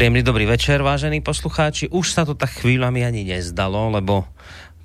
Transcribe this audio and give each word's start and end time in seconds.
Príjemný 0.00 0.24
dobrý 0.24 0.48
večer, 0.48 0.80
vážení 0.80 1.20
poslucháči. 1.20 1.92
Už 1.92 2.16
sa 2.16 2.24
to 2.24 2.32
tak 2.32 2.64
chvíľami 2.64 3.04
ani 3.04 3.20
nezdalo, 3.20 3.92
lebo 3.92 4.24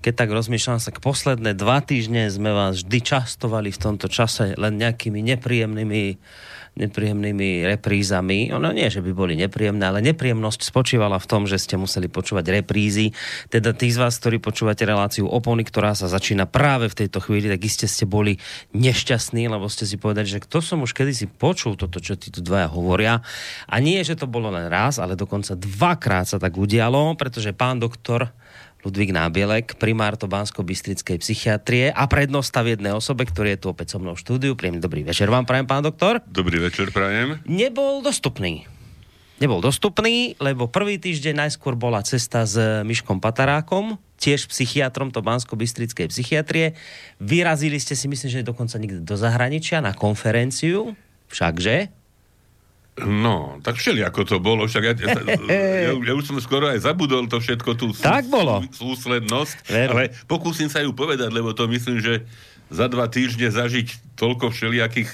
keď 0.03 0.11
tak 0.11 0.27
rozmýšľam 0.35 0.75
sa, 0.83 0.91
k 0.91 0.99
posledné 0.99 1.55
dva 1.55 1.79
týždne 1.79 2.27
sme 2.27 2.51
vás 2.51 2.83
vždy 2.83 2.99
častovali 2.99 3.71
v 3.71 3.79
tomto 3.79 4.11
čase 4.11 4.59
len 4.59 4.75
nejakými 4.75 5.23
nepríjemnými 5.23 6.19
nepríjemnými 6.75 7.63
reprízami. 7.63 8.51
Ono 8.51 8.75
nie, 8.75 8.91
že 8.91 8.99
by 8.99 9.11
boli 9.15 9.33
nepríjemné, 9.39 9.87
ale 9.87 10.03
nepríjemnosť 10.03 10.67
spočívala 10.67 11.15
v 11.23 11.27
tom, 11.27 11.47
že 11.47 11.55
ste 11.55 11.79
museli 11.79 12.11
počúvať 12.11 12.51
reprízy. 12.51 13.15
Teda 13.47 13.71
tí 13.71 13.87
z 13.87 14.03
vás, 14.03 14.19
ktorí 14.19 14.43
počúvate 14.43 14.83
reláciu 14.83 15.25
Opony, 15.31 15.63
ktorá 15.63 15.95
sa 15.95 16.11
začína 16.11 16.43
práve 16.45 16.91
v 16.91 17.07
tejto 17.07 17.23
chvíli, 17.23 17.47
tak 17.47 17.63
iste 17.63 17.87
ste 17.87 18.03
boli 18.03 18.35
nešťastní, 18.75 19.47
lebo 19.47 19.71
ste 19.71 19.87
si 19.87 19.95
povedali, 19.95 20.27
že 20.27 20.43
kto 20.43 20.59
som 20.59 20.83
už 20.83 20.91
kedysi 20.91 21.31
počul 21.31 21.79
toto, 21.79 22.03
čo 22.03 22.19
tí 22.19 22.27
tu 22.27 22.43
dvaja 22.43 22.67
hovoria. 22.67 23.23
A 23.71 23.75
nie, 23.79 24.03
že 24.03 24.19
to 24.19 24.27
bolo 24.27 24.51
len 24.51 24.67
raz, 24.67 24.99
ale 24.99 25.15
dokonca 25.15 25.55
dvakrát 25.55 26.27
sa 26.27 26.37
tak 26.37 26.59
udialo, 26.59 27.15
pretože 27.15 27.55
pán 27.55 27.79
doktor 27.79 28.35
Ludvík 28.85 29.17
Nábielek, 29.17 29.81
primár 29.81 30.13
to 30.13 30.29
Bansko-Bystrickej 30.29 31.17
psychiatrie 31.17 31.89
a 31.89 32.05
prednosta 32.05 32.61
v 32.61 32.77
jednej 32.77 32.93
osobe, 32.93 33.25
ktorý 33.25 33.57
je 33.57 33.65
tu 33.65 33.67
opäť 33.73 33.97
so 33.97 33.97
mnou 33.97 34.13
v 34.13 34.21
štúdiu. 34.21 34.53
Príjemný 34.53 34.77
dobrý 34.77 35.01
večer 35.01 35.25
vám 35.25 35.49
prajem, 35.49 35.65
pán 35.65 35.81
doktor. 35.81 36.21
Dobrý 36.29 36.61
večer 36.61 36.93
prajem. 36.93 37.41
Nebol 37.49 38.05
dostupný. 38.05 38.69
Nebol 39.41 39.57
dostupný, 39.57 40.37
lebo 40.37 40.69
prvý 40.69 41.01
týždeň 41.01 41.49
najskôr 41.49 41.73
bola 41.73 42.05
cesta 42.05 42.45
s 42.45 42.55
Myškom 42.85 43.17
Patarákom, 43.17 43.97
tiež 44.21 44.45
psychiatrom 44.53 45.09
to 45.09 45.25
Bansko-Bystrickej 45.25 46.13
psychiatrie. 46.13 46.77
Vyrazili 47.17 47.81
ste 47.81 47.97
si, 47.97 48.05
myslím, 48.05 48.29
že 48.29 48.45
dokonca 48.45 48.77
niekde 48.77 49.01
do 49.01 49.17
zahraničia 49.17 49.81
na 49.81 49.97
konferenciu, 49.97 50.93
všakže? 51.33 52.04
No, 52.95 53.59
tak 53.59 53.75
všeli 53.75 54.07
ako 54.07 54.23
to 54.23 54.37
bolo, 54.39 54.71
však 54.71 54.83
ja, 54.87 54.93
ja, 54.95 55.11
ja, 55.51 55.91
ja 55.91 56.13
už 56.15 56.31
som 56.31 56.39
skoro 56.39 56.71
aj 56.71 56.79
zabudol 56.79 57.27
to 57.27 57.43
všetko, 57.43 57.75
tú 57.75 57.91
tak 57.91 58.23
bolo. 58.31 58.63
súslednosť, 58.71 59.67
Veru. 59.67 59.91
ale 59.91 60.03
pokúsim 60.31 60.71
sa 60.71 60.79
ju 60.79 60.95
povedať, 60.95 61.27
lebo 61.27 61.51
to 61.51 61.67
myslím, 61.67 61.99
že 61.99 62.23
za 62.71 62.87
dva 62.87 63.11
týždne 63.11 63.51
zažiť 63.51 64.15
toľko 64.15 64.47
všelijakých 64.47 65.11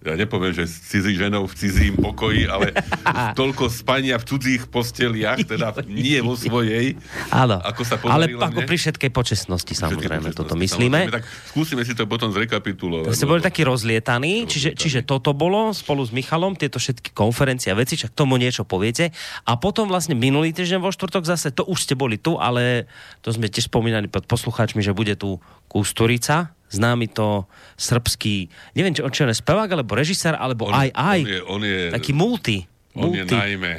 ja 0.00 0.16
nepoviem, 0.16 0.56
že 0.56 0.64
s 0.64 0.88
cizí 0.88 1.12
ženou 1.12 1.44
v 1.44 1.52
cizím 1.52 1.92
pokoji, 2.00 2.48
ale 2.48 2.72
toľko 3.40 3.68
spania 3.68 4.16
v 4.16 4.24
cudzích 4.24 4.72
posteliach, 4.72 5.36
teda 5.44 5.76
nie 5.84 6.16
vo 6.24 6.32
svojej. 6.32 6.96
Áno, 7.28 7.60
ako 7.60 7.82
sa 7.84 8.00
ale 8.08 8.32
ako 8.32 8.64
pri 8.64 8.76
všetkej 8.80 9.12
počestnosti, 9.12 9.68
samozrejme, 9.68 10.32
počestnosti, 10.32 10.40
toto 10.40 10.56
myslíme. 10.56 11.04
Samozrejme, 11.04 11.16
tak 11.20 11.24
skúsime 11.52 11.82
si 11.84 11.92
to 11.92 12.08
potom 12.08 12.32
zrekapitulovať. 12.32 13.12
Ste 13.12 13.28
boli 13.28 13.44
takí 13.44 13.60
rozlietaní, 13.60 14.48
čiže, 14.48 14.72
čiže 14.72 15.04
toto 15.04 15.36
bolo 15.36 15.76
spolu 15.76 16.00
s 16.00 16.16
Michalom, 16.16 16.56
tieto 16.56 16.80
všetky 16.80 17.12
konferencie 17.12 17.68
a 17.68 17.76
veci, 17.76 18.00
čak 18.00 18.16
tomu 18.16 18.40
niečo 18.40 18.64
poviete. 18.64 19.12
A 19.44 19.60
potom 19.60 19.84
vlastne 19.84 20.16
minulý 20.16 20.56
týždeň 20.56 20.80
vo 20.80 20.88
štvrtok 20.96 21.28
zase, 21.28 21.52
to 21.52 21.68
už 21.68 21.76
ste 21.84 21.92
boli 21.92 22.16
tu, 22.16 22.40
ale 22.40 22.88
to 23.20 23.28
sme 23.36 23.52
tiež 23.52 23.68
spomínali 23.68 24.08
pod 24.08 24.24
poslucháčmi, 24.24 24.80
že 24.80 24.96
bude 24.96 25.12
tu 25.20 25.44
Kusturica, 25.68 26.56
známy 26.70 27.10
to 27.10 27.44
srbský, 27.74 28.46
neviem, 28.78 28.94
čo, 28.94 29.04
čo 29.10 29.26
on 29.26 29.34
je 29.34 29.42
spevák, 29.42 29.70
alebo 29.74 29.98
režisár, 29.98 30.38
alebo 30.38 30.70
on, 30.70 30.74
aj, 30.74 30.88
aj. 30.94 31.20
On 31.20 31.28
je, 31.28 31.40
on 31.44 31.62
je, 31.66 31.80
taký 31.90 32.12
multi. 32.14 32.58
On 32.94 33.10
multi. 33.10 33.22
je 33.22 33.24
najmä, 33.26 33.74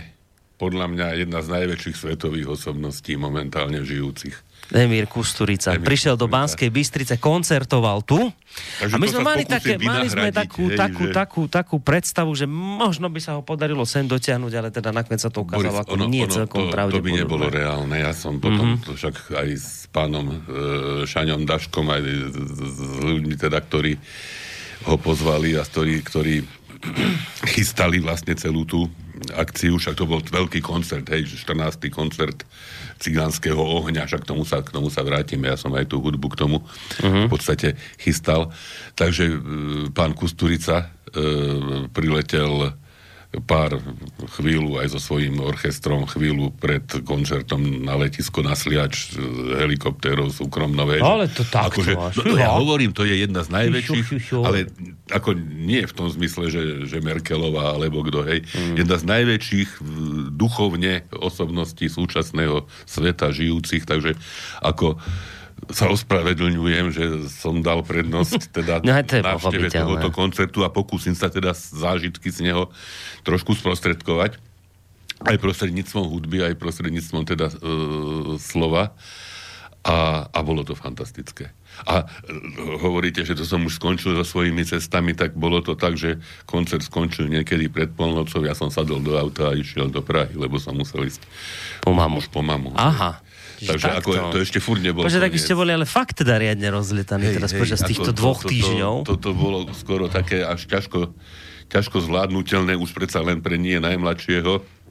podľa 0.60 0.86
mňa, 0.92 1.06
jedna 1.24 1.40
z 1.42 1.48
najväčších 1.56 1.98
svetových 1.98 2.48
osobností 2.52 3.16
momentálne 3.16 3.82
žijúcich. 3.82 4.36
Emír 4.72 5.06
Kusturica. 5.08 5.76
Emír 5.76 5.84
Prišiel 5.84 6.16
Kusturica. 6.16 6.32
do 6.32 6.34
Banskej 6.34 6.70
Bystrice, 6.72 7.14
koncertoval 7.20 8.02
tu. 8.08 8.20
Takže 8.80 8.94
a 8.94 8.98
my 9.00 9.08
sme 9.08 9.22
mali, 9.24 9.44
také, 9.44 9.80
mali 9.80 10.08
sme 10.08 10.32
takú, 10.32 10.68
hej, 10.68 10.80
takú, 10.80 11.04
že... 11.08 11.14
takú, 11.16 11.42
takú 11.48 11.76
predstavu, 11.80 12.32
že 12.36 12.48
možno 12.48 13.08
by 13.08 13.20
sa 13.20 13.40
ho 13.40 13.42
podarilo 13.44 13.84
sem 13.88 14.04
dotiahnuť, 14.08 14.54
ale 14.56 14.70
teda 14.72 14.92
nakoniec 14.92 15.24
sa 15.24 15.32
to 15.32 15.44
ukázalo 15.44 15.80
Boris, 15.80 15.88
ako 15.88 15.94
ono, 15.96 16.06
nie 16.08 16.24
ono, 16.28 16.34
celkom 16.36 16.68
to, 16.68 17.00
to 17.00 17.04
by 17.04 17.12
nebolo 17.16 17.48
reálne. 17.48 17.96
Ja 18.00 18.12
som 18.12 18.40
potom 18.40 18.76
mm-hmm. 18.76 18.86
to 18.88 18.92
však 18.96 19.16
aj 19.36 19.50
s 19.56 19.88
pánom 19.92 20.26
e, 20.32 20.36
Šaňom 21.08 21.44
Daškom, 21.48 21.86
aj 21.88 22.02
s 22.04 22.80
ľuďmi 23.00 23.36
teda, 23.40 23.60
ktorí 23.60 23.96
ho 24.88 24.96
pozvali 24.98 25.56
a 25.56 25.64
ktorí, 25.64 26.02
ktorí 26.04 26.36
chystali 27.56 28.02
vlastne 28.02 28.36
celú 28.36 28.68
tú 28.68 28.90
akciu, 29.36 29.78
však 29.78 29.96
to 29.96 30.10
bol 30.10 30.20
veľký 30.22 30.60
koncert, 30.64 31.06
hej, 31.14 31.30
14. 31.46 31.92
koncert 31.94 32.44
cigánskeho 33.02 33.58
ohňa, 33.58 34.06
však 34.06 34.26
k 34.26 34.30
tomu 34.30 34.46
sa, 34.46 34.62
k 34.62 34.74
tomu 34.74 34.94
sa 34.94 35.02
vrátime, 35.02 35.50
ja 35.50 35.58
som 35.58 35.74
aj 35.74 35.90
tú 35.90 36.02
hudbu 36.02 36.28
k 36.34 36.40
tomu 36.40 36.62
uh-huh. 36.62 37.26
v 37.26 37.30
podstate 37.30 37.74
chystal. 37.98 38.54
Takže 38.94 39.26
e, 39.26 39.38
pán 39.90 40.14
Kusturica 40.14 40.90
e, 41.10 41.90
priletel 41.90 42.78
pár 43.40 43.80
chvíľu 44.36 44.84
aj 44.84 44.92
so 44.92 45.00
svojím 45.00 45.40
orchestrom, 45.40 46.04
chvíľu 46.04 46.52
pred 46.52 46.84
koncertom 47.08 47.64
na 47.88 47.96
letisko 47.96 48.44
na 48.44 48.60
Sliač 48.60 49.16
helikoptérov 49.56 50.36
súkromnové. 50.36 51.00
Ale 51.00 51.32
to 51.32 51.48
tak 51.48 51.72
akože, 51.72 51.96
no, 52.28 52.36
ja 52.36 52.52
hovorím, 52.52 52.92
to 52.92 53.08
je 53.08 53.24
jedna 53.24 53.48
z 53.48 53.56
najväčších, 53.56 54.36
ale 54.36 54.68
ako 55.08 55.40
nie 55.40 55.88
v 55.88 55.94
tom 55.96 56.12
zmysle, 56.12 56.52
že, 56.52 56.64
že 56.92 57.00
Merkelová 57.00 57.80
alebo 57.80 58.04
kto, 58.04 58.28
hej, 58.28 58.44
mm. 58.44 58.76
jedna 58.84 59.00
z 59.00 59.04
najväčších 59.08 59.70
duchovne 60.36 61.08
osobností 61.16 61.88
súčasného 61.88 62.68
sveta 62.84 63.32
žijúcich, 63.32 63.88
takže 63.88 64.20
ako 64.60 65.00
sa 65.70 65.94
ospravedlňujem, 65.94 66.86
že 66.90 67.06
som 67.30 67.62
dal 67.62 67.86
prednosť 67.86 68.50
teda 68.58 68.82
no, 68.82 68.98
to 69.06 69.22
návšteve 69.22 69.70
tohoto 69.70 70.10
koncertu 70.10 70.66
a 70.66 70.74
pokúsim 70.74 71.14
sa 71.14 71.30
teda 71.30 71.54
zážitky 71.54 72.34
z 72.34 72.50
neho 72.50 72.74
trošku 73.22 73.54
sprostredkovať 73.54 74.42
aj 75.22 75.38
prostredníctvom 75.38 76.06
hudby, 76.10 76.42
aj 76.42 76.58
prostredníctvom 76.58 77.24
teda 77.30 77.54
e, 77.54 77.56
slova 78.42 78.98
a, 79.86 80.26
a 80.30 80.40
bolo 80.42 80.66
to 80.66 80.74
fantastické. 80.74 81.54
A 81.86 82.06
e, 82.06 82.36
hovoríte, 82.82 83.22
že 83.22 83.38
to 83.38 83.46
som 83.46 83.62
už 83.66 83.78
skončil 83.78 84.18
so 84.18 84.26
svojimi 84.26 84.66
cestami, 84.66 85.14
tak 85.14 85.38
bolo 85.38 85.62
to 85.62 85.78
tak, 85.78 85.98
že 85.98 86.18
koncert 86.50 86.82
skončil 86.82 87.30
niekedy 87.30 87.70
pred 87.70 87.94
polnocou, 87.94 88.42
ja 88.42 88.58
som 88.58 88.74
sadol 88.74 89.02
do 89.02 89.14
auta 89.14 89.54
a 89.54 89.58
išiel 89.58 89.94
do 89.94 90.02
Prahy, 90.02 90.34
lebo 90.34 90.58
som 90.58 90.74
musel 90.74 91.06
ísť 91.06 91.22
po 91.86 91.94
mamu. 91.94 92.18
Už 92.22 92.30
po 92.34 92.42
mamu. 92.42 92.74
Aha. 92.78 93.22
Takže 93.62 93.88
ako 94.02 94.10
to 94.34 94.38
ešte 94.42 94.58
furt 94.58 94.82
nebolo. 94.82 95.06
Bože, 95.06 95.22
tak 95.22 95.38
ste 95.38 95.54
boli 95.54 95.70
ale 95.70 95.86
fakt 95.86 96.26
teda 96.26 96.42
riadne 96.42 96.68
rozlietaní 96.74 97.30
hej, 97.30 97.36
teraz 97.38 97.52
hej, 97.54 97.62
počas 97.62 97.80
týchto 97.86 98.10
dvoch 98.10 98.42
to, 98.42 98.50
týždňov. 98.50 99.06
Toto 99.06 99.18
to, 99.18 99.30
to 99.30 99.32
bolo 99.38 99.58
skoro 99.78 100.10
také 100.10 100.42
až 100.42 100.66
ťažko, 100.66 101.14
ťažko 101.70 101.98
zvládnutelné 102.02 102.74
už 102.74 102.90
predsa 102.98 103.22
len 103.22 103.40
pre 103.40 103.62
nie 103.62 103.78
najmladšieho 103.78 104.82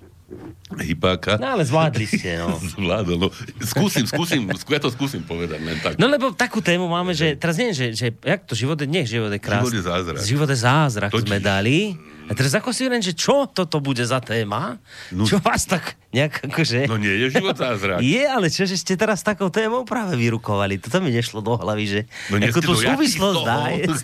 hypáka. 0.78 1.34
No 1.42 1.58
ale 1.58 1.66
zvládli 1.66 2.06
ste, 2.06 2.38
no. 2.38 2.54
Zvládol, 2.78 3.19
no. 3.19 3.28
Skúsim, 3.58 4.06
skúsim, 4.06 4.47
ja 4.47 4.78
to 4.78 4.91
skúsim 4.94 5.26
povedať 5.26 5.58
len 5.58 5.78
tak. 5.82 5.98
No 5.98 6.06
lebo 6.06 6.31
takú 6.31 6.62
tému 6.62 6.87
máme, 6.87 7.10
že 7.10 7.34
teraz 7.34 7.58
nie, 7.58 7.75
že, 7.75 7.91
že 7.91 8.14
jak 8.14 8.47
to 8.47 8.54
život 8.54 8.78
je, 8.78 8.87
nech 8.87 9.10
život 9.10 9.34
je 9.34 9.41
krásny. 9.42 9.66
Život 9.66 9.75
je 9.75 9.84
zázrak. 9.84 10.20
Život 10.22 10.48
je 10.54 10.58
zázrak 10.58 11.10
Totiž... 11.10 11.26
sme 11.26 11.38
dali. 11.42 11.98
A 12.31 12.33
teraz 12.39 12.55
ako 12.55 12.71
si 12.71 12.87
hovorím, 12.87 13.03
že 13.03 13.11
čo 13.11 13.51
toto 13.51 13.83
bude 13.83 14.07
za 14.07 14.23
téma? 14.23 14.79
No, 15.11 15.27
čo 15.27 15.43
vás 15.43 15.67
tak 15.67 15.99
nejak 16.15 16.47
akože... 16.47 16.87
No 16.87 16.94
nie 16.94 17.11
je 17.27 17.35
život 17.35 17.59
zázrak. 17.59 17.99
je, 17.99 18.23
ale 18.23 18.47
čo, 18.47 18.71
že 18.71 18.79
ste 18.79 18.94
teraz 18.94 19.27
takou 19.27 19.50
témou 19.50 19.82
práve 19.82 20.15
vyrukovali. 20.15 20.79
Toto 20.79 21.03
mi 21.03 21.11
nešlo 21.11 21.43
do 21.43 21.59
hlavy, 21.59 21.85
že... 21.91 22.00
No 22.31 22.38
ako 22.38 22.62
tú 22.62 22.75
súvislosť 22.79 23.41
dá. 23.43 23.59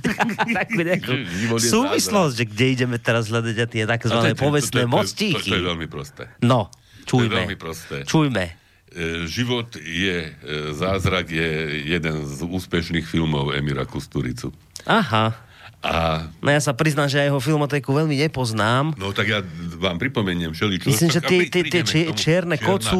takú 0.58 0.80
nejakú 0.82 1.14
súvislosť, 1.54 2.34
že 2.34 2.44
kde 2.50 2.66
ideme 2.66 2.98
teraz 2.98 3.30
hľadať 3.30 3.56
a 3.62 3.66
tie 3.70 3.82
takzvané 3.86 4.34
povestné 4.34 4.90
mostíky. 4.90 5.46
To 5.46 5.62
je 5.62 5.66
veľmi 5.70 5.86
prosté. 5.86 6.26
No, 6.42 6.74
čujme. 7.06 7.30
To 7.30 7.30
je 7.30 7.38
veľmi 7.46 7.58
prosté. 7.62 7.96
Čujme. 8.10 8.44
E, 8.90 9.30
život 9.30 9.70
je, 9.78 10.34
e, 10.34 10.74
zázrak 10.74 11.30
je 11.30 11.78
jeden 11.94 12.26
z 12.26 12.38
úspešných 12.42 13.06
filmov 13.06 13.54
Emira 13.54 13.86
Kusturicu. 13.86 14.50
Aha. 14.82 15.45
A... 15.86 16.00
No 16.42 16.48
ja 16.50 16.60
sa 16.60 16.74
priznám, 16.74 17.06
že 17.06 17.22
ja 17.22 17.30
jeho 17.30 17.38
filmotéku 17.38 17.94
veľmi 17.94 18.18
nepoznám. 18.26 18.92
No 18.98 19.14
tak 19.14 19.30
ja 19.30 19.40
vám 19.78 20.00
pripomeniem 20.00 20.50
všeličo. 20.50 20.90
Myslím, 20.90 21.10
že 21.12 21.20
tie, 21.22 21.40
tie, 21.46 21.82
tie 21.82 22.04
čierne 22.16 22.58
kocu, 22.58 22.98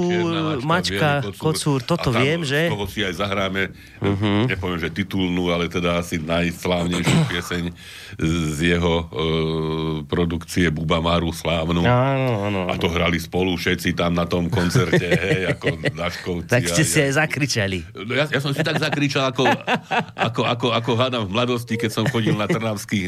mačka, 0.63 1.25
kocúr, 1.37 1.83
toto 1.83 2.15
tam 2.15 2.23
viem, 2.23 2.41
že... 2.47 2.71
Toho 2.71 2.87
si 2.87 3.03
aj 3.03 3.19
zahráme, 3.19 3.73
uh-huh. 3.99 4.47
nepoviem, 4.47 4.81
že 4.81 4.91
titulnú, 4.93 5.51
ale 5.51 5.67
teda 5.67 5.99
asi 5.99 6.21
najslávnejšiu 6.21 7.21
pieseň 7.33 7.65
z 8.21 8.59
jeho 8.77 8.95
uh, 9.03 9.07
produkcie 10.07 10.71
Buba 10.71 11.03
Maru 11.03 11.35
slávnu. 11.35 11.83
Áno, 11.83 12.49
áno. 12.49 12.61
A 12.71 12.79
to 12.79 12.89
hrali 12.93 13.19
spolu 13.19 13.57
všetci 13.59 13.97
tam 13.97 14.15
na 14.15 14.29
tom 14.29 14.47
koncerte, 14.47 15.09
hej, 15.27 15.53
ako 15.57 15.67
Daškovci. 15.97 16.51
Tak 16.53 16.63
ste 16.71 16.85
si 16.87 16.99
aj 17.03 17.19
zakričali. 17.19 17.83
No 18.07 18.13
ja, 18.15 18.29
ja 18.31 18.41
som 18.41 18.53
si 18.55 18.63
tak 18.63 18.79
zakričal, 18.79 19.33
ako, 19.33 19.45
ako, 20.15 20.43
ako, 20.47 20.67
ako 20.77 20.91
hádam 20.95 21.23
v 21.27 21.35
mladosti, 21.35 21.75
keď 21.75 21.91
som 21.91 22.05
chodil 22.07 22.37
na 22.37 22.47
Trnavský 22.77 23.01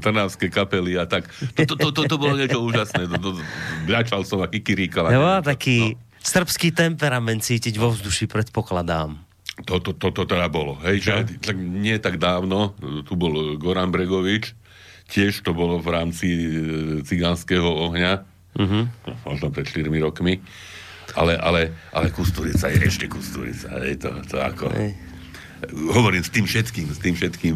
trnavské 0.00 0.48
kapely 0.48 0.96
a 0.96 1.04
tak. 1.04 1.28
To, 1.68 1.76
to, 1.76 1.92
to, 1.92 2.08
to 2.08 2.16
bolo 2.16 2.40
niečo 2.40 2.64
úžasné. 2.64 3.04
To, 3.04 3.16
to, 3.20 3.30
bľačal 3.84 4.24
som 4.24 4.40
a 4.40 4.48
kikiríkal. 4.48 5.12
Ja, 5.12 5.44
taký 5.44 5.92
no. 5.92 6.00
srbský 6.24 6.72
temperament 6.72 7.44
cítiť 7.44 7.76
vo 7.76 7.92
vzduši, 7.92 8.24
predpokladám. 8.32 9.20
To, 9.68 9.76
to, 9.76 9.92
to, 9.92 10.08
to 10.08 10.24
teda 10.24 10.48
bolo. 10.48 10.80
Hej, 10.88 11.04
že, 11.04 11.12
tak 11.44 11.60
nie 11.60 12.00
tak 12.00 12.16
dávno, 12.16 12.72
tu 13.04 13.12
bol 13.12 13.60
Goran 13.60 13.92
Bregovič, 13.92 14.56
tiež 15.12 15.44
to 15.44 15.52
bolo 15.52 15.76
v 15.84 15.88
rámci 15.92 16.28
e, 16.32 16.40
cigánskeho 17.04 17.68
ohňa, 17.68 18.24
uh-huh. 18.56 18.84
možno 19.28 19.52
pred 19.52 19.68
4 19.68 19.84
rokmi. 20.00 20.40
Ale, 21.12 21.36
ale, 21.36 21.76
ale 21.92 22.08
Kusturica 22.08 22.72
je 22.72 22.88
ešte 22.88 23.04
Kusturica. 23.04 23.68
Je 23.84 24.00
to, 24.00 24.16
to 24.24 24.40
ako... 24.40 24.72
Hej. 24.72 25.09
Hovorím 25.68 26.24
s 26.24 26.32
tým 26.32 26.46
všetkým, 26.48 26.88
s 26.88 26.98
tým 26.98 27.14
všetkým, 27.14 27.54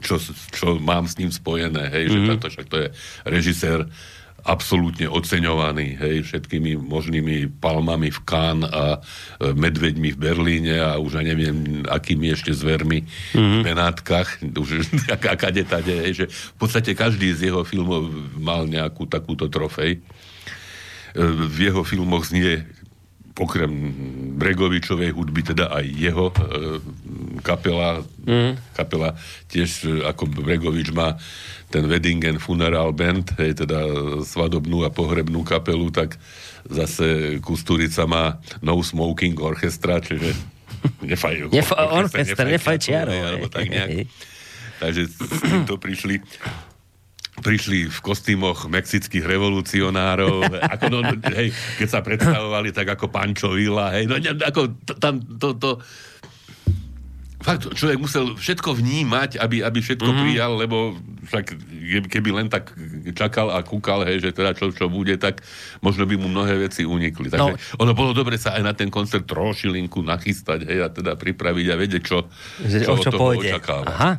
čo, 0.00 0.16
čo 0.52 0.80
mám 0.80 1.04
s 1.04 1.20
ním 1.20 1.28
spojené, 1.28 1.92
hej, 1.92 2.04
mm-hmm. 2.08 2.26
že 2.26 2.34
to, 2.40 2.46
však 2.48 2.66
to 2.72 2.76
je 2.80 2.88
režisér 3.28 3.78
absolútne 4.42 5.06
oceňovaný, 5.06 5.94
hej, 6.02 6.26
všetkými 6.26 6.74
možnými 6.74 7.62
palmami 7.62 8.10
v 8.10 8.20
Cannes 8.26 8.66
a 8.66 8.98
e, 8.98 9.54
medveďmi 9.54 10.08
v 10.14 10.18
Berlíne 10.18 10.76
a 10.82 10.98
už 10.98 11.22
aj 11.22 11.26
neviem, 11.30 11.86
akými 11.86 12.34
ešte 12.34 12.50
zvermi 12.50 13.06
mm-hmm. 13.06 13.60
v 13.62 13.66
Benátkach, 13.70 14.42
už 14.42 14.90
akade 15.14 15.62
tade, 15.62 15.94
hej, 15.94 16.12
že 16.12 16.26
v 16.26 16.56
podstate 16.58 16.98
každý 16.98 17.30
z 17.38 17.54
jeho 17.54 17.62
filmov 17.62 18.10
mal 18.34 18.66
nejakú 18.66 19.06
takúto 19.06 19.46
trofej. 19.46 19.98
E, 19.98 21.20
v 21.22 21.70
jeho 21.70 21.86
filmoch 21.86 22.26
znie 22.26 22.66
okrem 23.42 23.70
Bregovičovej 24.38 25.10
hudby, 25.12 25.42
teda 25.42 25.70
aj 25.74 25.84
jeho 25.86 26.30
e, 26.30 26.34
kapela, 27.42 28.02
mm. 28.22 28.78
kapela 28.78 29.18
tiež 29.50 29.70
e, 29.84 29.90
ako 30.06 30.30
Bregovič 30.30 30.94
má 30.94 31.18
ten 31.72 31.88
Wedding 31.88 32.22
and 32.28 32.38
Funeral 32.38 32.92
Band, 32.92 33.34
hej, 33.40 33.64
teda 33.64 33.82
svadobnú 34.22 34.84
a 34.86 34.92
pohrebnú 34.92 35.42
kapelu, 35.42 35.88
tak 35.90 36.20
zase 36.68 37.38
Kusturica 37.40 38.04
má 38.04 38.38
No 38.60 38.78
Smoking 38.78 39.40
Orchestra, 39.40 39.98
čiže 39.98 40.36
nefaj, 41.08 41.48
Nefa, 41.50 41.76
orchestra, 41.94 42.46
nefajčiarov. 42.46 43.14
Alebo 43.14 43.46
tak 43.48 43.70
nejak. 43.70 44.06
Takže 44.82 45.02
s 45.06 45.40
týmto 45.46 45.78
prišli 45.78 46.18
prišli 47.42 47.90
v 47.90 47.98
kostýmoch 47.98 48.70
mexických 48.70 49.26
revolucionárov, 49.26 50.46
ako 50.78 50.84
no, 50.88 50.98
hej, 51.34 51.50
keď 51.76 51.88
sa 51.90 52.00
predstavovali 52.00 52.70
tak 52.70 52.94
ako 52.94 53.10
Pancho 53.10 53.52
Villa, 53.58 53.90
hej, 53.98 54.06
no, 54.06 54.16
ako 54.22 54.78
tam 55.02 55.18
to, 55.36 55.58
to, 55.58 55.70
fakt, 57.42 57.68
človek 57.74 57.98
musel 57.98 58.34
všetko 58.38 58.78
vnímať, 58.78 59.36
aby, 59.38 59.62
aby 59.62 59.78
všetko 59.82 60.08
mm-hmm. 60.08 60.22
prijal, 60.26 60.52
lebo 60.58 60.76
však 61.22 61.44
keby 62.10 62.30
len 62.34 62.46
tak 62.50 62.74
čakal 63.14 63.50
a 63.54 63.62
kúkal, 63.62 64.02
hej, 64.06 64.22
že 64.22 64.30
teda 64.34 64.54
čo, 64.54 64.74
čo 64.74 64.90
bude, 64.90 65.14
tak 65.18 65.42
možno 65.82 66.06
by 66.06 66.18
mu 66.18 66.26
mnohé 66.30 66.58
veci 66.66 66.82
unikli. 66.82 67.30
Takže 67.30 67.52
no. 67.54 67.82
ono 67.82 67.92
bolo 67.94 68.10
dobre 68.14 68.38
sa 68.38 68.58
aj 68.58 68.62
na 68.62 68.72
ten 68.74 68.90
koncert 68.90 69.26
trošilinku 69.26 70.02
nachystať, 70.02 70.66
hej, 70.66 70.78
a 70.82 70.88
teda 70.90 71.14
pripraviť 71.14 71.66
a 71.70 71.74
vedieť, 71.78 72.02
čo, 72.02 72.26
že, 72.62 72.82
čo, 72.82 72.98
čo 72.98 73.10
od 73.10 73.14
toho 73.14 73.22
pôjde. 73.34 73.54
očakáva. 73.54 73.86
Aha. 73.86 74.12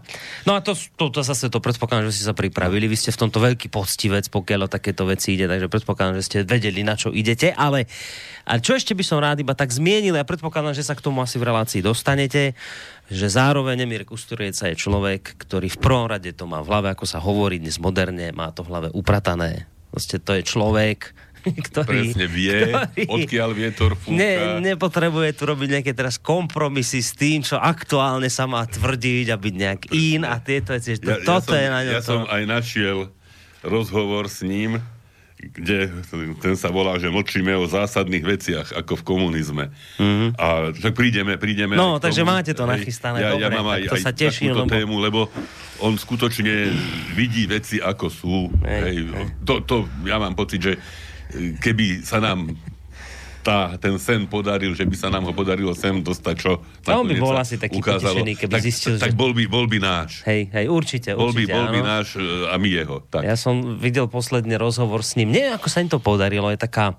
No 0.48 0.56
a 0.56 0.60
to, 0.64 0.76
to, 0.76 1.12
to 1.12 1.22
zase 1.24 1.52
to 1.52 1.60
predpokladám, 1.60 2.12
že 2.12 2.24
ste 2.24 2.26
sa 2.30 2.36
pripravili. 2.36 2.88
Vy 2.88 2.98
ste 3.00 3.12
v 3.12 3.20
tomto 3.28 3.40
veľký 3.40 3.68
poctivec, 3.72 4.28
pokiaľ 4.32 4.68
o 4.68 4.70
takéto 4.72 5.04
veci 5.08 5.36
ide, 5.36 5.48
takže 5.48 5.68
predpokladám, 5.72 6.20
že 6.20 6.28
ste 6.28 6.38
vedeli, 6.44 6.84
na 6.84 6.96
čo 7.00 7.12
idete, 7.12 7.52
ale 7.52 7.88
a 8.44 8.60
čo 8.60 8.76
ešte 8.76 8.92
by 8.92 9.04
som 9.08 9.24
rád 9.24 9.40
iba 9.40 9.56
tak 9.56 9.72
zmienil, 9.72 10.20
ja 10.20 10.28
predpokladám, 10.28 10.76
že 10.76 10.84
sa 10.84 11.00
k 11.00 11.04
tomu 11.04 11.24
asi 11.24 11.40
v 11.40 11.48
relácii 11.48 11.80
dostanete, 11.80 12.52
že 13.14 13.30
zároveň 13.30 13.86
Emir 13.86 14.04
Kusturica 14.10 14.66
je 14.68 14.76
človek, 14.76 15.38
ktorý 15.38 15.70
v 15.70 15.78
prvom 15.78 16.10
rade 16.10 16.34
to 16.34 16.50
má 16.50 16.66
v 16.66 16.70
hlave, 16.74 16.88
ako 16.98 17.06
sa 17.06 17.22
hovorí 17.22 17.62
dnes 17.62 17.78
moderne, 17.78 18.34
má 18.34 18.50
to 18.50 18.66
v 18.66 18.74
hlave 18.74 18.90
upratané. 18.92 19.70
Proste 19.94 20.18
to 20.18 20.34
je 20.34 20.42
človek, 20.42 21.14
ktorý... 21.70 22.10
Presne 22.10 22.26
vie, 22.26 22.74
ktorý, 22.74 23.06
odkiaľ 23.06 23.50
vietor 23.54 23.94
fúka. 23.94 24.18
Ne, 24.18 24.58
nepotrebuje 24.66 25.30
tu 25.38 25.44
robiť 25.46 25.70
nejaké 25.80 25.92
teraz 25.94 26.18
kompromisy 26.18 27.06
s 27.06 27.14
tým, 27.14 27.46
čo 27.46 27.62
aktuálne 27.62 28.28
sa 28.34 28.50
má 28.50 28.66
tvrdiť 28.66 29.30
a 29.30 29.38
byť 29.38 29.54
nejak 29.54 29.82
Presne. 29.88 30.02
in 30.02 30.22
a 30.26 30.42
tieto 30.42 30.74
veci. 30.74 30.98
Ja, 30.98 31.22
toto 31.22 31.54
ja 31.54 31.60
som, 31.60 31.62
je 31.62 31.68
na 31.70 31.80
ňom 31.86 31.94
Ja 31.94 32.02
to... 32.02 32.10
som 32.10 32.22
aj 32.26 32.44
našiel 32.50 32.98
rozhovor 33.64 34.28
s 34.28 34.42
ním, 34.44 34.82
kde 35.52 35.92
ten 36.40 36.56
sa 36.56 36.72
volá, 36.72 36.96
že 37.02 37.12
mlčíme 37.12 37.52
o 37.60 37.68
zásadných 37.68 38.24
veciach, 38.24 38.68
ako 38.78 39.00
v 39.00 39.04
komunizme. 39.04 39.66
Mm-hmm. 40.00 40.30
A 40.40 40.72
tak 40.72 40.94
prídeme, 40.96 41.36
prídeme. 41.36 41.76
No, 41.76 42.00
takže 42.00 42.24
tomu, 42.24 42.32
máte 42.32 42.52
to 42.56 42.64
nachystané. 42.64 43.20
Ja, 43.20 43.36
dobre, 43.36 43.44
ja 43.44 43.50
mám 43.52 43.68
aj, 43.74 43.82
to 43.92 43.98
aj 44.00 44.04
sa 44.04 44.12
teším, 44.16 44.56
lebo... 44.56 44.72
tému, 44.72 44.96
lebo 45.04 45.20
on 45.84 46.00
skutočne 46.00 46.72
vidí 47.18 47.44
veci, 47.50 47.84
ako 47.84 48.06
sú. 48.08 48.48
Hej, 48.64 48.82
hej. 48.84 48.98
Hej. 49.12 49.28
To, 49.44 49.54
to, 49.66 49.76
ja 50.08 50.16
mám 50.22 50.38
pocit, 50.38 50.64
že 50.64 50.74
keby 51.60 52.06
sa 52.06 52.22
nám 52.22 52.54
tá, 53.44 53.76
ten 53.76 54.00
sen 54.00 54.24
podaril, 54.26 54.72
že 54.72 54.88
by 54.88 54.96
sa 54.96 55.12
nám 55.12 55.28
ho 55.28 55.34
podarilo 55.36 55.76
sem 55.76 56.00
dostať, 56.00 56.36
čo 56.40 56.64
no, 56.64 57.04
on 57.04 57.08
by 57.12 57.20
bol 57.20 57.36
asi 57.36 57.60
taký 57.60 57.84
ukázalo, 57.84 58.24
keby 58.24 58.54
tak, 58.56 58.64
zistil, 58.64 58.96
tak, 58.96 59.12
že... 59.12 59.20
bol, 59.20 59.36
by, 59.36 59.44
bol 59.52 59.68
by 59.68 59.78
náš. 59.84 60.24
Hej, 60.24 60.48
hej, 60.56 60.66
určite, 60.72 61.12
bol 61.14 61.36
určite, 61.36 61.52
by, 61.52 61.60
bol 61.60 61.68
by 61.70 61.80
náš 61.84 62.08
e, 62.16 62.48
a 62.48 62.56
my 62.56 62.70
jeho. 62.72 62.98
Tak. 63.04 63.22
Ja 63.28 63.36
som 63.36 63.76
videl 63.76 64.08
posledný 64.08 64.56
rozhovor 64.56 65.04
s 65.04 65.20
ním. 65.20 65.36
Nie, 65.36 65.52
ako 65.52 65.68
sa 65.68 65.84
im 65.84 65.92
to 65.92 66.00
podarilo, 66.00 66.48
je 66.50 66.58
taká 66.58 66.96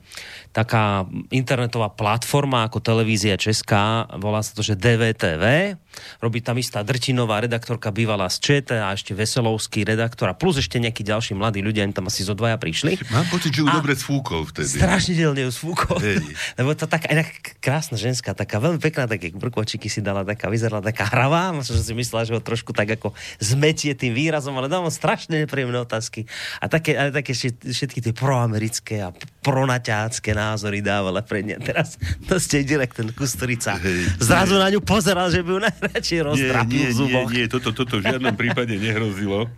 taká 0.55 1.11
internetová 1.35 1.91
platforma 1.91 2.71
ako 2.71 2.79
televízia 2.79 3.35
Česká, 3.35 4.07
volá 4.23 4.39
sa 4.39 4.55
to, 4.55 4.63
že 4.63 4.79
DVTV. 4.79 5.75
Robí 6.23 6.41
tam 6.41 6.59
istá 6.59 6.81
Drtinová 6.83 7.43
redaktorka, 7.43 7.91
bývalá 7.95 8.31
z 8.31 8.41
ČT 8.41 8.75
a 8.79 8.93
ešte 8.95 9.13
Veselovský 9.17 9.83
redaktor 9.87 10.31
a 10.31 10.35
plus 10.35 10.61
ešte 10.61 10.79
nejakí 10.79 11.03
ďalší 11.03 11.35
mladí 11.39 11.61
ľudia, 11.61 11.87
im 11.87 11.95
tam 11.95 12.09
asi 12.09 12.27
zo 12.27 12.33
dvaja 12.37 12.59
prišli. 12.59 12.99
Mám 13.11 13.29
pocit, 13.31 13.55
že 13.55 13.63
ju 13.63 13.67
a 13.69 13.79
dobre 13.79 13.95
sfúkol 13.99 14.47
vtedy. 14.49 14.79
Strašidelne 14.79 15.43
ju 15.47 15.51
sfúkol. 15.53 15.99
Lebo 16.59 16.75
to 16.77 16.85
taká 16.87 17.11
krásna 17.59 17.97
ženská, 17.97 18.35
taká 18.37 18.61
veľmi 18.61 18.79
pekná, 18.79 19.09
také 19.09 19.35
brkočiky 19.35 19.89
si 19.89 20.01
dala, 20.05 20.27
taká 20.27 20.51
vyzerala 20.51 20.85
taká 20.85 21.09
hravá, 21.09 21.55
že 21.65 21.81
si 21.81 21.95
myslela, 21.97 22.29
že 22.29 22.35
ho 22.37 22.43
trošku 22.43 22.77
tak 22.77 22.95
ako 23.01 23.17
zmetie 23.41 23.97
tým 23.97 24.13
výrazom, 24.13 24.55
ale 24.59 24.69
dávam 24.69 24.93
strašne 24.93 25.43
nepríjemné 25.43 25.81
otázky. 25.81 26.27
A 26.61 26.69
také, 26.69 26.99
ale 26.99 27.11
také 27.15 27.33
všetky 27.35 28.05
tie 28.05 28.13
proamerické 28.13 29.05
a 29.05 29.11
pronaťácké 29.45 30.33
názory 30.33 30.81
dávala 30.81 31.21
pre 31.21 31.45
ne. 31.45 31.61
Teraz 31.61 32.01
to 32.29 32.41
ste 32.41 32.65
direkt 32.65 32.97
ten 32.97 33.13
Kusturica. 33.13 33.77
Zrazu 34.19 34.57
na 34.57 34.73
ňu 34.73 34.81
pozeral, 34.81 35.29
že 35.29 35.45
by 35.45 35.51
ju 35.53 35.59
najradšej 35.91 36.21
rozdrapil 36.25 36.81
nie, 36.81 36.91
nie, 36.91 36.97
zuboch. 36.97 37.29
Nie, 37.31 37.45
nie, 37.45 37.53
toto, 37.53 37.71
toto 37.77 38.01
v 38.01 38.09
žiadnom 38.09 38.35
prípade 38.35 38.75
nehrozilo. 38.77 39.53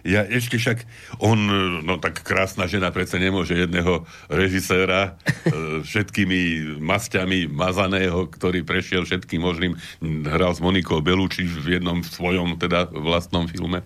Ja 0.00 0.24
ešte 0.24 0.56
však, 0.56 0.88
on, 1.20 1.36
no 1.84 2.00
tak 2.00 2.24
krásna 2.24 2.64
žena 2.64 2.88
predsa 2.88 3.20
nemôže 3.20 3.52
jedného 3.52 4.08
režiséra 4.32 5.20
e, 5.44 5.84
všetkými 5.84 6.40
masťami 6.80 7.52
mazaného, 7.52 8.24
ktorý 8.32 8.64
prešiel 8.64 9.04
všetkým 9.04 9.44
možným, 9.44 9.76
hral 10.24 10.56
s 10.56 10.64
Monikou 10.64 11.04
Belúči 11.04 11.44
v 11.44 11.76
jednom 11.76 12.00
svojom 12.00 12.56
teda 12.56 12.88
vlastnom 12.88 13.44
filme 13.44 13.84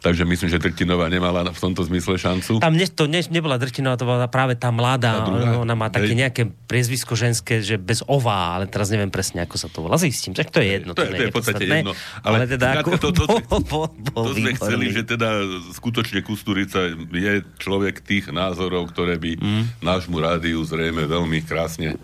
Takže 0.00 0.24
myslím, 0.24 0.48
že 0.48 0.56
Drtinová 0.56 1.12
nemala 1.12 1.44
v 1.52 1.60
tomto 1.60 1.84
zmysle 1.84 2.16
šancu. 2.16 2.56
Tam 2.56 2.72
ne, 2.72 2.88
to 2.88 3.04
ne, 3.04 3.20
nebola 3.28 3.60
Drtinová, 3.60 4.00
to 4.00 4.08
bola 4.08 4.24
práve 4.32 4.56
tá 4.56 4.72
mladá. 4.72 5.20
Tá 5.20 5.60
ona 5.60 5.76
má 5.76 5.92
také 5.92 6.16
nejaké 6.16 6.48
priezvisko 6.48 7.12
ženské, 7.12 7.60
že 7.60 7.76
bez 7.76 8.00
ová, 8.08 8.56
ale 8.56 8.64
teraz 8.64 8.88
neviem 8.88 9.12
presne, 9.12 9.44
ako 9.44 9.56
sa 9.60 9.68
to 9.68 9.84
volá. 9.84 10.00
Zistím, 10.00 10.32
tak 10.32 10.48
to 10.48 10.64
je 10.64 10.80
jedno. 10.80 10.96
To, 10.96 11.04
to, 11.04 11.04
je, 11.04 11.12
to 11.12 11.22
je 11.22 11.28
v 11.28 11.36
podstate 11.36 11.64
jedno. 11.68 11.92
Ale, 12.24 12.36
ale 12.40 12.44
teda 12.48 12.66
ako... 12.80 12.90
To, 12.96 13.08
to, 13.12 13.24
to, 13.28 13.58
bol, 13.68 13.92
bol 13.92 14.24
to 14.32 14.40
sme 14.40 14.56
chceli, 14.56 14.88
že 14.88 15.04
teda 15.04 15.44
skutočne 15.76 16.24
Kusturica 16.24 16.96
je 17.12 17.44
človek 17.60 18.00
tých 18.00 18.32
názorov, 18.32 18.88
ktoré 18.96 19.20
by 19.20 19.36
mm. 19.36 19.84
nášmu 19.84 20.16
rádiu 20.16 20.64
zrejme 20.64 21.04
veľmi 21.04 21.44
krásne 21.44 22.00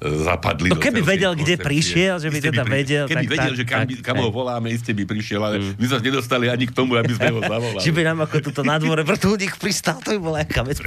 zapadli. 0.00 0.72
No 0.72 0.80
keby 0.80 1.04
vedel, 1.04 1.36
kde 1.36 1.60
prišiel, 1.60 2.16
že 2.16 2.32
by 2.32 2.38
teda 2.40 2.64
pri... 2.64 2.72
vedel. 2.72 3.04
Keby 3.04 3.26
tak, 3.28 3.32
vedel, 3.36 3.52
tak, 3.52 3.58
že 3.60 3.64
kam, 3.68 3.80
tak, 3.84 4.00
kam 4.00 4.16
ho 4.16 4.32
voláme, 4.32 4.72
iste 4.72 4.96
by 4.96 5.04
prišiel, 5.04 5.44
ale 5.44 5.60
mm. 5.60 5.76
my 5.76 5.86
sa 5.92 5.96
nedostali 6.00 6.48
ani 6.48 6.64
k 6.64 6.72
tomu, 6.72 6.96
aby 6.96 7.12
sme 7.12 7.28
ho 7.36 7.40
zavolali. 7.44 7.84
že 7.84 7.92
by 7.92 8.02
nám 8.08 8.18
ako 8.24 8.36
tuto 8.40 8.60
na 8.64 8.80
dvore 8.80 9.04
vrtulník 9.04 9.60
pristal, 9.60 10.00
to 10.00 10.16
by 10.16 10.20
bola 10.20 10.38
aká 10.48 10.64
vec. 10.64 10.80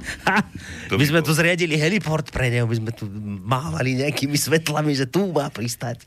my 1.00 1.04
sme 1.08 1.20
tu 1.24 1.32
zriadili 1.32 1.80
heliport 1.80 2.28
pre 2.28 2.52
neho, 2.52 2.68
my 2.68 2.76
sme 2.76 2.92
tu 2.92 3.08
mávali 3.40 4.04
nejakými 4.04 4.36
svetlami, 4.36 4.92
že 4.92 5.08
tu 5.08 5.32
má 5.32 5.48
pristať. 5.48 6.04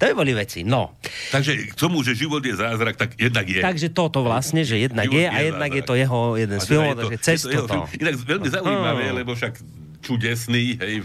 To 0.00 0.08
by 0.08 0.12
boli 0.16 0.32
veci, 0.32 0.64
no. 0.64 0.96
Takže 1.28 1.72
k 1.72 1.74
tomu, 1.76 2.00
že 2.00 2.16
život 2.16 2.40
je 2.40 2.56
zázrak, 2.56 2.96
tak 2.96 3.20
jednak 3.20 3.44
je. 3.44 3.60
Takže 3.60 3.92
toto 3.92 4.24
vlastne, 4.24 4.64
že 4.64 4.80
jednak 4.80 5.12
život 5.12 5.20
je 5.20 5.24
a 5.28 5.38
jednak 5.44 5.70
je, 5.76 5.76
je 5.76 5.82
to 5.84 5.92
jeho 5.92 6.20
jeden 6.40 6.56
z 6.56 6.64
filmov, 6.64 6.96
takže 6.96 7.16
cez 7.20 7.38
toto. 7.44 7.84
Inak 8.00 8.16
veľmi 8.16 8.48
zaujímavé, 8.48 9.04
lebo 9.12 9.36
však 9.36 9.60
čudesný, 10.06 10.78
hej, 10.78 11.02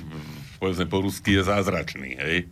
povedzme 0.62 0.86
po 0.86 1.02
rusky 1.02 1.42
je 1.42 1.42
zázračný, 1.42 2.22
hej. 2.22 2.46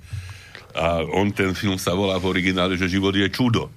A 0.74 1.06
on, 1.06 1.30
ten 1.30 1.54
film 1.54 1.78
sa 1.78 1.94
volá 1.94 2.18
v 2.18 2.26
originále, 2.26 2.74
že 2.74 2.90
život 2.90 3.14
je 3.14 3.30
čudo. 3.30 3.70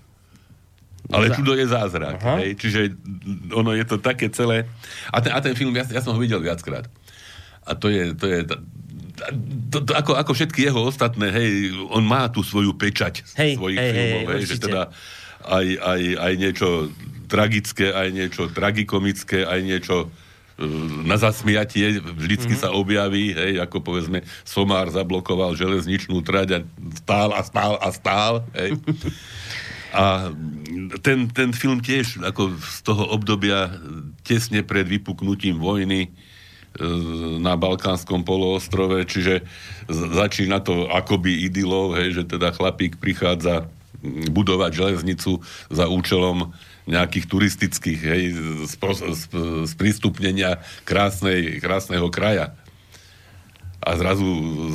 Ale 1.13 1.29
čudo 1.37 1.53
je 1.53 1.69
zázrak, 1.69 2.17
Aha. 2.25 2.41
hej. 2.41 2.57
Čiže 2.57 2.97
ono 3.53 3.77
je 3.77 3.85
to 3.85 4.01
také 4.01 4.33
celé... 4.33 4.65
A 5.13 5.21
ten, 5.21 5.37
a 5.37 5.45
ten 5.45 5.53
film, 5.53 5.77
ja, 5.77 5.85
ja 5.85 6.01
som 6.01 6.17
ho 6.17 6.21
videl 6.21 6.41
viackrát. 6.41 6.89
A 7.69 7.77
to 7.77 7.93
je, 7.93 8.17
to 8.17 8.25
je 8.25 8.39
to, 9.71 9.79
to, 9.85 9.93
ako, 9.93 10.17
ako 10.17 10.33
všetky 10.33 10.67
jeho 10.67 10.89
ostatné, 10.89 11.31
hej, 11.31 11.51
on 11.93 12.03
má 12.03 12.27
tú 12.33 12.41
svoju 12.41 12.75
pečať 12.75 13.23
hej, 13.39 13.55
svojich 13.61 13.79
hej, 13.79 13.93
filmov, 13.93 14.23
hej, 14.25 14.35
hej, 14.35 14.43
že 14.49 14.57
teda 14.59 14.83
aj, 15.47 15.67
aj, 15.79 16.01
aj 16.17 16.33
niečo 16.39 16.69
tragické, 17.29 17.87
aj 17.93 18.09
niečo 18.11 18.43
tragikomické, 18.51 19.45
aj 19.47 19.61
niečo 19.63 20.11
na 21.05 21.17
zasmiatie 21.17 21.99
vždycky 21.99 22.55
mm-hmm. 22.55 22.71
sa 22.71 22.77
objaví, 22.77 23.33
hej, 23.33 23.53
ako 23.63 23.81
povedzme, 23.81 24.23
Somár 24.45 24.93
zablokoval 24.93 25.57
železničnú 25.57 26.21
trať 26.21 26.49
a 26.53 26.59
stál 26.97 27.31
a 27.33 27.41
stál 27.43 27.75
a 27.81 27.89
stál, 27.91 28.35
hej. 28.57 28.77
A 29.93 30.33
ten, 31.05 31.29
ten 31.29 31.53
film 31.53 31.85
tiež 31.85 32.25
ako 32.25 32.57
z 32.57 32.81
toho 32.81 33.13
obdobia 33.13 33.77
tesne 34.25 34.65
pred 34.65 34.89
vypuknutím 34.89 35.61
vojny 35.61 36.09
e, 36.09 36.11
na 37.37 37.61
Balkánskom 37.61 38.25
poloostrove, 38.25 39.05
čiže 39.05 39.45
začína 39.93 40.65
to 40.65 40.89
akoby 40.89 41.45
idylov, 41.45 42.01
hej, 42.01 42.17
že 42.17 42.25
teda 42.25 42.57
chlapík 42.57 42.97
prichádza 42.97 43.69
budovať 44.33 44.71
železnicu 44.73 45.45
za 45.69 45.87
účelom 45.87 46.57
nejakých 46.87 47.27
turistických, 47.31 48.01
hej, 48.03 48.23
sprístupnenia 49.71 50.59
krásnej, 50.83 51.63
krásneho 51.63 52.11
kraja. 52.11 52.59
A 53.83 53.99
zrazu 53.99 54.27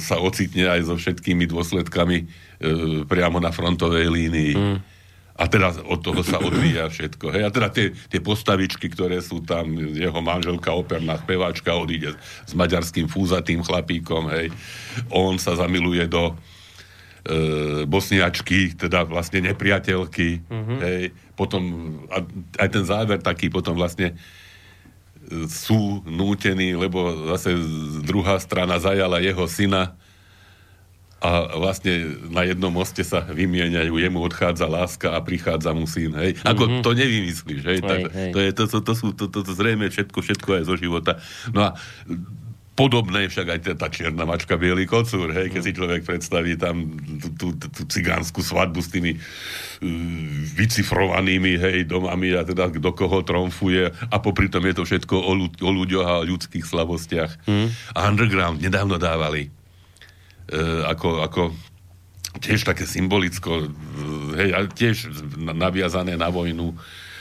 sa 0.04 0.20
ocitne 0.20 0.68
aj 0.68 0.92
so 0.92 0.96
všetkými 1.00 1.48
dôsledkami 1.48 2.18
e, 2.20 2.26
priamo 3.08 3.40
na 3.40 3.56
frontovej 3.56 4.08
línii. 4.12 4.54
Mm. 4.56 4.78
A 5.38 5.44
teda 5.46 5.70
od 5.86 6.02
toho 6.02 6.26
sa 6.26 6.42
odvíja 6.42 6.90
všetko. 6.90 7.30
Hej. 7.30 7.44
A 7.46 7.50
teda 7.54 7.68
tie, 7.70 7.94
tie 7.94 8.20
postavičky, 8.20 8.90
ktoré 8.90 9.22
sú 9.22 9.46
tam, 9.46 9.70
jeho 9.96 10.20
manželka, 10.20 10.74
operná 10.74 11.16
speváčka, 11.22 11.78
odíde 11.78 12.18
s 12.44 12.52
maďarským 12.58 13.06
fúzatým 13.08 13.62
chlapíkom, 13.64 14.28
hej. 14.34 14.50
On 15.14 15.38
sa 15.38 15.56
zamiluje 15.56 16.10
do, 16.10 16.34
e, 17.28 17.86
bosniačky, 17.86 18.76
teda 18.76 19.06
vlastne 19.06 19.46
nepriateľky, 19.46 20.42
mm-hmm. 20.42 20.78
hej, 20.84 21.02
potom 21.38 21.62
a 22.10 22.25
aj 22.58 22.70
ten 22.74 22.84
záver 22.84 23.22
taký 23.22 23.53
potom 23.53 23.77
vlastne 23.77 24.12
e, 24.12 25.46
sú 25.46 26.01
nútení, 26.03 26.74
lebo 26.74 27.29
zase 27.38 27.53
druhá 28.01 28.41
strana 28.41 28.82
zajala 28.82 29.22
jeho 29.22 29.46
syna 29.46 29.94
a 31.17 31.58
vlastne 31.58 32.13
na 32.29 32.46
jednom 32.46 32.70
moste 32.70 33.01
sa 33.01 33.25
vymieňajú, 33.25 33.89
jemu 33.89 34.20
odchádza 34.22 34.70
láska 34.70 35.17
a 35.17 35.20
prichádza 35.22 35.74
mu 35.74 35.89
syn, 35.89 36.13
hej. 36.13 36.38
Ako 36.46 36.70
mm-hmm. 36.70 36.84
to 36.86 36.91
nevymyslíš, 36.94 37.62
hej. 37.65 37.79
hej, 37.82 38.03
hej. 38.13 38.32
To, 38.34 38.39
je, 38.41 38.50
to, 38.53 38.63
to, 38.70 38.77
to, 38.86 38.94
sú, 38.94 39.08
to, 39.17 39.25
to, 39.25 39.41
to 39.41 39.53
zrejme 39.58 39.89
všetko, 39.89 40.13
všetko 40.22 40.62
aj 40.62 40.63
zo 40.70 40.77
života. 40.77 41.17
No 41.50 41.74
a 41.74 41.82
Podobné 42.77 43.25
však 43.25 43.48
aj 43.57 43.60
tá 43.74 43.89
čierna 43.89 44.22
mačka 44.22 44.53
Bielý 44.53 44.86
kocúr, 44.86 45.34
hej, 45.34 45.50
keď 45.50 45.62
si 45.65 45.74
človek 45.74 46.05
predstaví 46.05 46.62
tam 46.62 46.93
tú, 47.34 47.57
tú, 47.57 47.67
tú 47.74 47.81
cigánsku 47.89 48.46
svadbu 48.46 48.77
s 48.86 48.93
tými 48.93 49.17
uh, 49.17 49.22
vycifrovanými, 50.53 51.57
hej, 51.57 51.89
domami 51.89 52.38
a 52.38 52.46
teda 52.46 52.69
do 52.77 52.93
koho 52.93 53.25
tromfuje 53.25 53.89
a 53.89 54.15
popri 54.22 54.46
tom 54.46 54.62
je 54.69 54.77
to 54.77 54.84
všetko 54.86 55.15
o, 55.17 55.31
ľud, 55.34 55.57
o 55.57 55.72
ľuďoch 55.74 56.05
a 56.05 56.22
o 56.22 56.27
ľudských 56.29 56.69
slabostiach. 56.69 57.50
Mm. 57.50 57.67
A 57.98 58.00
Underground 58.13 58.62
nedávno 58.62 59.01
dávali 59.01 59.50
uh, 59.50 60.86
ako, 60.86 61.25
ako 61.25 61.41
tiež 62.38 62.62
také 62.62 62.86
symbolicko, 62.86 63.74
uh, 63.74 64.38
hej, 64.38 64.53
tiež 64.77 65.10
naviazané 65.34 66.13
na 66.13 66.29
vojnu 66.29 66.77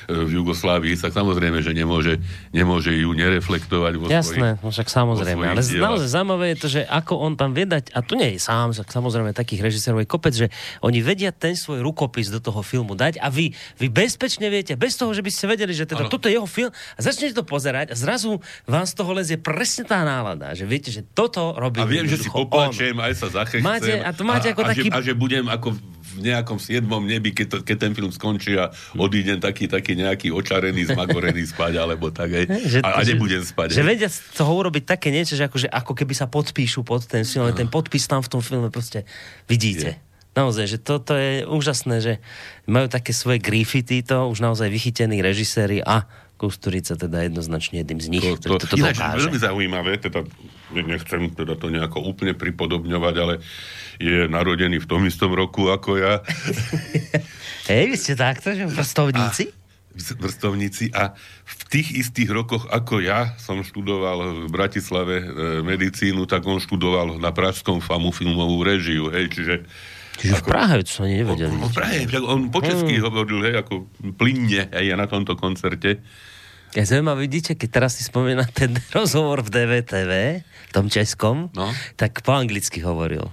v 0.07 0.31
Jugoslávii, 0.39 0.95
tak 0.99 1.11
samozrejme, 1.11 1.59
že 1.63 1.75
nemôže, 1.75 2.23
nemôže 2.55 2.95
ju 2.95 3.11
nereflektovať 3.11 3.93
vo 3.99 4.07
Jasné, 4.07 4.39
svojich, 4.39 4.63
no 4.63 4.69
však 4.71 4.89
samozrejme. 4.89 5.45
Ale 5.51 5.63
dielach. 5.63 5.99
naozaj 5.99 6.09
zaujímavé 6.15 6.45
je 6.55 6.59
to, 6.63 6.69
že 6.71 6.81
ako 6.87 7.13
on 7.19 7.33
tam 7.35 7.51
vie 7.51 7.67
dať, 7.67 7.91
a 7.91 7.99
tu 8.07 8.15
nie 8.15 8.35
je 8.35 8.39
sám, 8.39 8.71
samozrejme 8.73 9.35
takých 9.35 9.67
režisérov 9.67 10.03
je 10.03 10.09
kopec, 10.09 10.35
že 10.35 10.47
oni 10.83 11.03
vedia 11.03 11.35
ten 11.35 11.59
svoj 11.59 11.83
rukopis 11.83 12.31
do 12.31 12.39
toho 12.39 12.63
filmu 12.63 12.95
dať 12.95 13.19
a 13.19 13.27
vy, 13.29 13.51
vy 13.83 13.87
bezpečne 13.91 14.47
viete, 14.47 14.79
bez 14.79 14.95
toho, 14.95 15.11
že 15.11 15.27
by 15.27 15.31
ste 15.35 15.45
vedeli, 15.51 15.75
že 15.75 15.85
teda 15.91 16.07
ano. 16.07 16.13
toto 16.13 16.31
je 16.31 16.39
jeho 16.39 16.47
film 16.47 16.71
a 16.71 17.01
začnete 17.03 17.35
to 17.35 17.43
pozerať 17.43 17.91
a 17.91 17.95
zrazu 17.99 18.39
vám 18.65 18.87
z 18.87 18.95
toho 18.95 19.11
lezie 19.11 19.39
presne 19.41 19.83
tá 19.83 20.07
nálada, 20.07 20.55
že 20.55 20.63
viete, 20.63 20.95
že 20.95 21.03
toto 21.03 21.59
robí 21.59 21.83
A 21.83 21.87
viem, 21.89 22.07
že 22.07 22.23
si 22.23 22.31
poplačem, 22.31 22.95
aj 22.95 23.13
sa 23.19 23.27
zachechcem. 23.43 23.67
Máte, 23.67 23.93
a 23.99 24.11
to 24.15 24.23
máte 24.23 24.49
a, 24.49 24.55
ako 24.55 24.63
a 24.63 24.69
taký... 24.71 24.89
Že, 24.89 24.95
a 24.95 24.99
že 25.03 25.13
budem 25.19 25.45
ako 25.51 25.96
v 26.17 26.21
nejakom 26.25 26.57
siedmom 26.57 27.05
nebi, 27.05 27.37
keď, 27.37 27.47
to, 27.47 27.57
keď 27.61 27.77
ten 27.77 27.93
film 27.93 28.09
skončí 28.09 28.57
a 28.57 28.73
odídem 28.97 29.37
taký, 29.37 29.69
taký 29.69 29.93
nejaký 29.93 30.33
očarený, 30.33 30.89
zmagorený 30.89 31.45
spať, 31.53 31.73
alebo 31.77 32.09
tak, 32.09 32.33
aj, 32.33 32.45
že, 32.65 32.79
a, 32.81 32.97
a 32.97 33.01
nebudem 33.05 33.45
spať. 33.45 33.77
Že, 33.77 33.77
že 33.77 33.85
vedia 33.85 34.09
z 34.09 34.19
toho 34.33 34.53
urobiť 34.57 34.85
také 34.89 35.13
niečo, 35.13 35.37
že 35.37 35.45
ako, 35.45 35.57
že 35.61 35.69
ako 35.69 35.93
keby 35.93 36.15
sa 36.17 36.27
podpíšu 36.27 36.81
pod 36.83 37.05
ten 37.05 37.29
film, 37.29 37.53
no. 37.53 37.55
ten 37.55 37.69
podpis 37.69 38.09
tam 38.09 38.25
v 38.25 38.29
tom 38.33 38.41
filme 38.41 38.73
proste 38.73 39.05
vidíte. 39.45 40.01
Je. 40.01 40.07
Naozaj, 40.37 40.65
že 40.69 40.79
toto 40.81 41.17
je 41.17 41.49
úžasné, 41.49 41.97
že 42.05 42.13
majú 42.69 42.93
také 42.93 43.17
svoje 43.17 43.41
grify 43.41 43.81
títo, 43.81 44.29
už 44.29 44.45
naozaj 44.45 44.69
vychytení 44.69 45.25
režiséri 45.25 45.81
a 45.81 46.05
Kusturica 46.37 46.93
teda 47.01 47.25
jednoznačne 47.25 47.81
jedným 47.81 48.01
z 48.05 48.09
nich, 48.13 48.21
to, 48.21 48.37
to, 48.37 48.61
to, 48.61 48.69
to 48.69 48.77
ináč, 48.77 49.01
veľmi 49.01 49.41
zaujímavé, 49.41 49.97
teda 49.97 50.29
nechcem 50.75 51.31
teda 51.31 51.55
to 51.55 51.71
nejako 51.71 52.03
úplne 52.03 52.35
pripodobňovať, 52.35 53.15
ale 53.19 53.35
je 54.03 54.27
narodený 54.27 54.83
v 54.83 54.89
tom 54.89 55.03
istom 55.07 55.31
roku 55.31 55.71
ako 55.71 56.01
ja. 56.01 56.15
Hej, 57.71 57.85
vy 57.93 57.97
ste 57.99 58.15
takto, 58.19 58.55
že 58.55 58.67
vrstovníci? 58.67 59.51
A, 59.51 59.65
vrstovníci 60.21 60.93
a 60.93 61.17
v 61.47 61.63
tých 61.71 61.89
istých 62.07 62.29
rokoch 62.31 62.69
ako 62.69 63.01
ja 63.01 63.33
som 63.41 63.65
študoval 63.65 64.47
v 64.47 64.49
Bratislave 64.53 65.15
e, 65.23 65.27
medicínu, 65.65 66.29
tak 66.29 66.45
on 66.45 66.61
študoval 66.61 67.17
na 67.17 67.33
Pražskom 67.33 67.81
FAMu 67.81 68.13
filmovú 68.13 68.63
režiu, 68.63 69.09
hej, 69.11 69.31
čiže 69.33 69.57
Čiže 70.17 70.41
ako, 70.41 70.49
v 70.49 70.53
Prahe, 70.53 70.75
to 70.81 70.91
som 70.91 71.03
ani 71.05 71.17
nevedel. 71.21 71.53
v 71.53 71.75
Prahe, 71.77 71.97
on 72.25 72.49
po 72.49 72.65
česky 72.65 72.97
hmm. 72.97 73.05
hovoril, 73.05 73.39
hej, 73.45 73.55
ako 73.61 73.85
plynne, 74.17 74.73
hej, 74.73 74.97
na 74.97 75.05
tomto 75.05 75.37
koncerte. 75.37 76.01
Ja 76.77 76.85
zaujímavé, 76.85 77.25
vidíte, 77.25 77.57
keď 77.57 77.69
teraz 77.81 77.97
si 77.97 78.05
spomína 78.05 78.45
ten 78.53 78.77
rozhovor 78.97 79.41
v 79.41 79.49
DVTV, 79.49 80.13
v 80.45 80.73
tom 80.77 80.93
českom, 80.93 81.49
no. 81.57 81.73
tak 81.97 82.21
po 82.21 82.37
anglicky 82.37 82.85
hovoril. 82.85 83.33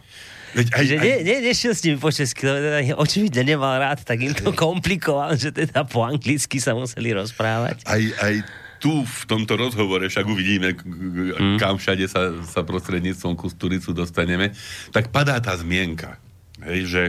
Veď 0.55 0.67
aj, 0.71 0.83
že 0.87 0.95
aj... 0.95 1.03
Ne, 1.03 1.15
ne, 1.27 1.35
nešiel 1.51 1.73
s 1.75 1.83
nimi 1.83 1.99
po 1.99 2.07
česky, 2.07 2.47
teda 2.47 2.79
očividne 3.03 3.43
nemal 3.43 3.75
rád, 3.75 4.07
tak 4.07 4.23
im 4.23 4.31
to 4.31 4.55
komplikoval, 4.55 5.35
že 5.35 5.51
teda 5.51 5.83
po 5.83 6.07
anglicky 6.07 6.63
sa 6.63 6.71
museli 6.71 7.11
rozprávať. 7.11 7.83
Aj, 7.83 7.99
aj 7.99 8.47
tu 8.79 9.03
v 9.03 9.21
tomto 9.27 9.59
rozhovore, 9.59 10.07
však 10.07 10.23
uvidíme, 10.23 10.75
hmm. 10.79 11.59
kam 11.59 11.75
všade 11.79 12.07
sa, 12.07 12.31
sa 12.47 12.63
prostredníctvom 12.63 13.35
Kusturicu 13.35 13.91
dostaneme, 13.91 14.55
tak 14.95 15.11
padá 15.11 15.39
tá 15.43 15.55
zmienka 15.55 16.19
hej, 16.61 16.81
že 16.87 17.03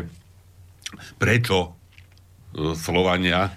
prečo 1.19 1.75
e, 2.55 2.75
Slovania 2.75 3.53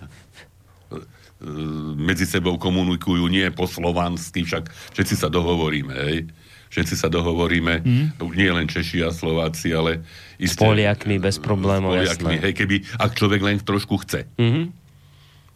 medzi 1.97 2.25
sebou 2.25 2.57
komunikujú 2.57 3.29
nie 3.29 3.45
po 3.53 3.69
slovansky, 3.69 4.41
však 4.41 4.73
všetci 4.97 5.15
sa 5.15 5.29
dohovoríme, 5.29 5.93
hej. 5.93 6.19
Všetci 6.67 6.99
sa 6.99 7.07
dohovoríme, 7.07 7.79
mm. 7.79 8.07
nie 8.35 8.51
len 8.51 8.67
Češi 8.67 8.99
a 9.05 9.13
Slováci, 9.13 9.71
ale... 9.71 10.03
Isté, 10.35 10.59
s 10.59 10.67
Poliakmi 10.67 11.15
bez 11.15 11.39
problémov, 11.39 11.95
s 11.95 12.19
Poliakmi, 12.19 12.35
jasné. 12.35 12.43
hej, 12.43 12.53
keby, 12.57 12.75
ak 12.99 13.11
človek 13.15 13.41
len 13.45 13.55
trošku 13.63 14.01
chce. 14.03 14.27
Mm-hmm. 14.35 14.65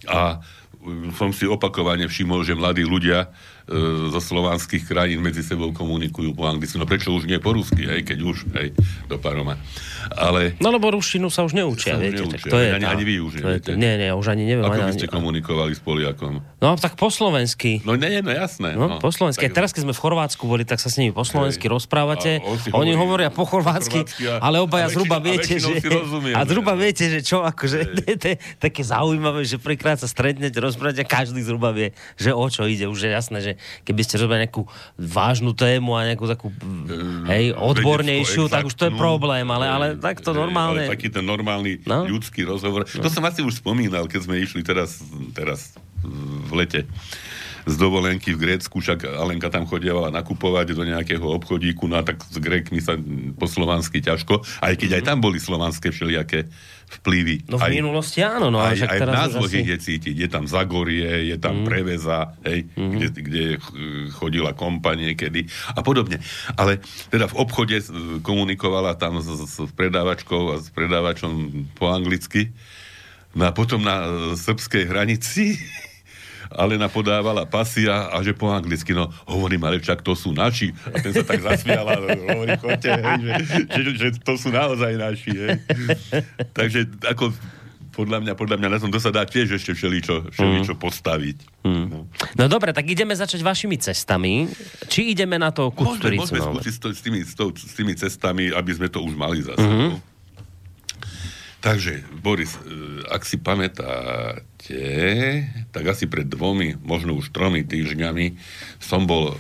A 0.07 0.39
som 1.13 1.29
si 1.29 1.45
opakovane 1.45 2.09
všimol, 2.09 2.41
že 2.41 2.57
mladí 2.57 2.81
ľudia 2.81 3.27
e, 3.27 3.29
zo 4.11 4.19
slovanských 4.19 4.83
krajín 4.89 5.21
medzi 5.21 5.45
sebou 5.45 5.69
komunikujú 5.71 6.33
po 6.33 6.49
anglicky. 6.49 6.75
No 6.81 6.89
prečo 6.89 7.13
už 7.13 7.29
nie 7.29 7.37
po 7.37 7.53
rusky, 7.53 7.85
hej, 7.85 8.01
keď 8.03 8.19
už, 8.21 8.37
hej, 8.57 8.73
do 9.07 9.15
paroma. 9.21 9.55
Ale... 10.11 10.57
No 10.59 10.73
lebo 10.73 10.91
ruštinu 10.91 11.29
sa 11.29 11.45
už 11.45 11.55
neučia, 11.55 11.95
sa 11.95 12.01
viete. 12.01 12.25
Neučia, 12.25 12.41
tak 12.41 12.51
to 12.51 12.57
je 12.57 12.67
ani, 12.73 12.85
tá, 12.85 12.91
ani 12.91 13.03
vy 13.05 13.13
už 13.21 13.33
neviete. 13.39 13.71
Nie, 13.77 13.93
nie, 14.01 14.09
už 14.11 14.27
ani 14.33 14.43
neviem. 14.49 14.65
Ako 14.65 14.81
ani, 14.81 14.89
by 14.89 14.93
ste 14.97 15.07
komunikovali 15.07 15.71
s 15.71 15.81
Poliakom? 15.81 16.41
No 16.59 16.75
tak 16.75 16.97
po 16.97 17.07
slovensky. 17.13 17.79
No 17.85 17.95
nie, 17.95 18.19
no 18.19 18.33
jasné. 18.33 18.75
No, 18.75 18.97
no 18.97 18.97
po 18.97 19.13
slovensky. 19.13 19.47
Tak... 19.47 19.55
teraz, 19.55 19.69
keď 19.71 19.87
sme 19.87 19.93
v 19.95 20.01
Chorvátsku 20.01 20.43
boli, 20.49 20.63
tak 20.65 20.81
sa 20.81 20.89
s 20.89 20.97
nimi 20.97 21.13
po 21.13 21.23
slovensky 21.23 21.69
hej. 21.69 21.73
rozprávate. 21.77 22.31
On 22.73 22.81
Oni 22.83 22.97
hovoria 22.97 23.29
po 23.29 23.45
chorvátsky, 23.47 24.03
ale 24.41 24.59
obaja 24.59 24.89
zhruba 24.91 25.21
viete, 25.21 25.61
že... 25.61 25.79
A 26.35 26.43
zhruba 26.43 26.73
viete, 26.75 27.07
že 27.07 27.21
čo, 27.21 27.45
akože 27.45 27.93
také 28.65 28.81
zaujímavé, 28.81 29.45
že 29.45 29.61
prvýkrát 29.61 30.01
sa 30.01 30.09
stretnete, 30.09 30.57
rozprávate 30.57 31.05
a 31.05 31.07
každý 31.07 31.45
zhruba 31.45 31.71
vie, 31.71 31.93
že 32.17 32.33
o 32.33 32.45
čo 32.49 32.65
ide. 32.65 32.89
Už 32.89 33.05
je 33.05 33.11
jasné, 33.13 33.39
že 33.39 33.51
keby 33.83 34.01
ste 34.05 34.19
robili 34.21 34.45
nejakú 34.45 34.65
vážnu 34.97 35.55
tému 35.57 35.97
a 35.97 36.07
nejakú 36.07 36.25
takú, 36.29 36.47
hej, 37.29 37.55
odbornejšiu, 37.55 38.47
tak 38.51 38.67
už 38.67 38.75
to 38.75 38.89
je 38.89 38.93
problém, 38.93 39.45
ale, 39.47 39.65
ale 39.67 39.87
tak 39.97 40.21
to 40.21 40.35
normálne. 40.35 40.85
Ale 40.85 40.93
taký 40.93 41.09
ten 41.09 41.25
normálny 41.25 41.83
no? 41.85 42.07
ľudský 42.07 42.45
rozhovor. 42.45 42.85
No. 42.85 43.03
To 43.05 43.09
som 43.09 43.23
asi 43.25 43.41
už 43.45 43.59
spomínal, 43.59 44.05
keď 44.05 44.29
sme 44.29 44.41
išli 44.41 44.61
teraz, 44.61 45.01
teraz 45.33 45.75
v 46.01 46.51
lete 46.57 46.89
z 47.65 47.75
dovolenky 47.77 48.33
v 48.33 48.41
Grécku, 48.41 48.81
však 48.81 49.05
Alenka 49.05 49.49
tam 49.53 49.69
chodievala 49.69 50.09
nakupovať 50.09 50.73
do 50.73 50.83
nejakého 50.85 51.23
obchodíku, 51.23 51.85
no 51.85 51.99
a 51.99 52.03
tak 52.03 52.21
s 52.23 52.37
Grékmi 52.37 52.81
sa 52.81 52.97
po 53.37 53.45
slovansky 53.45 54.01
ťažko, 54.01 54.41
aj 54.63 54.73
keď 54.77 54.89
mm-hmm. 54.89 55.05
aj 55.05 55.09
tam 55.09 55.17
boli 55.21 55.37
slovanské 55.37 55.93
všelijaké 55.93 56.49
vplyvy. 56.99 57.47
No 57.47 57.55
v 57.55 57.63
aj, 57.63 57.71
minulosti 57.71 58.19
áno. 58.19 58.51
No, 58.51 58.59
aj, 58.59 58.83
aj 58.83 58.99
v 58.99 59.07
názvoch 59.07 59.47
asi... 59.47 59.63
je 59.63 59.77
cítiť. 59.79 60.15
Je 60.15 60.27
tam 60.27 60.43
Zagorie, 60.43 61.31
je 61.31 61.37
tam 61.39 61.63
mm. 61.63 61.65
Preveza, 61.65 62.35
hej, 62.43 62.67
mm. 62.75 62.91
kde, 62.91 63.07
kde 63.15 63.43
chodila 64.11 64.51
kompa 64.51 64.99
niekedy 64.99 65.47
a 65.71 65.79
podobne. 65.79 66.19
Ale 66.59 66.83
teda 67.07 67.31
v 67.31 67.35
obchode 67.39 67.79
komunikovala 68.19 68.99
tam 68.99 69.23
s, 69.23 69.27
s 69.31 69.57
predávačkou 69.71 70.51
a 70.51 70.55
s 70.59 70.67
predávačom 70.75 71.63
po 71.79 71.87
anglicky. 71.95 72.51
No 73.31 73.47
a 73.47 73.55
potom 73.55 73.79
na 73.79 74.03
srbskej 74.35 74.91
hranici 74.91 75.55
Alena 76.55 76.91
podávala 76.91 77.47
pasia 77.47 78.11
a 78.11 78.19
že 78.19 78.35
po 78.35 78.51
anglicky, 78.51 78.91
no 78.91 79.07
hovorím, 79.27 79.63
ale 79.67 79.79
však 79.79 80.03
to 80.03 80.13
sú 80.13 80.35
naši. 80.35 80.75
A 80.91 80.99
ten 80.99 81.15
sa 81.15 81.23
tak 81.23 81.39
zasmial 81.39 81.87
a 81.87 81.95
hovorí, 81.97 82.53
chodte, 82.59 82.91
hej, 82.91 83.19
že, 83.23 83.33
že, 83.71 83.91
že, 83.95 84.07
to 84.19 84.33
sú 84.35 84.51
naozaj 84.51 84.99
naši. 84.99 85.31
Hej. 85.31 85.49
Takže 86.51 86.79
ako 87.07 87.31
podľa 87.91 88.23
mňa, 88.23 88.33
podľa 88.39 88.57
mňa 88.57 88.69
na 88.71 88.79
tom 88.79 88.91
to 88.91 88.99
sa 89.03 89.11
dá 89.11 89.27
tiež 89.27 89.59
ešte 89.59 89.75
všeličo, 89.75 90.31
všeličo 90.31 90.73
mm. 90.75 90.79
postaviť. 90.79 91.37
Mm. 91.67 91.85
No. 91.91 91.99
no 92.39 92.43
dobre, 92.47 92.71
tak 92.71 92.87
ideme 92.87 93.11
začať 93.11 93.43
vašimi 93.43 93.75
cestami. 93.77 94.47
Či 94.87 95.11
ideme 95.11 95.35
na 95.35 95.51
to 95.51 95.69
Kusturicu? 95.75 96.23
Môžeme, 96.23 96.39
môžeme 96.39 96.63
skúsiť 96.63 96.73
s, 96.79 97.01
tými, 97.03 97.19
s, 97.21 97.33
s 97.35 97.73
tými 97.75 97.93
cestami, 97.93 98.49
aby 98.49 98.71
sme 98.71 98.87
to 98.87 99.03
už 99.03 99.13
mali 99.19 99.43
zase. 99.43 99.59
Mm-hmm. 99.59 100.10
Takže, 101.61 102.01
Boris, 102.25 102.57
e, 102.57 103.05
ak 103.05 103.21
si 103.21 103.37
pamätáte, 103.37 104.81
tak 105.69 105.83
asi 105.85 106.09
pred 106.09 106.25
dvomi, 106.25 106.73
možno 106.81 107.13
už 107.13 107.29
tromi 107.29 107.61
týždňami 107.61 108.33
som 108.81 109.05
bol 109.05 109.29
e, 109.29 109.33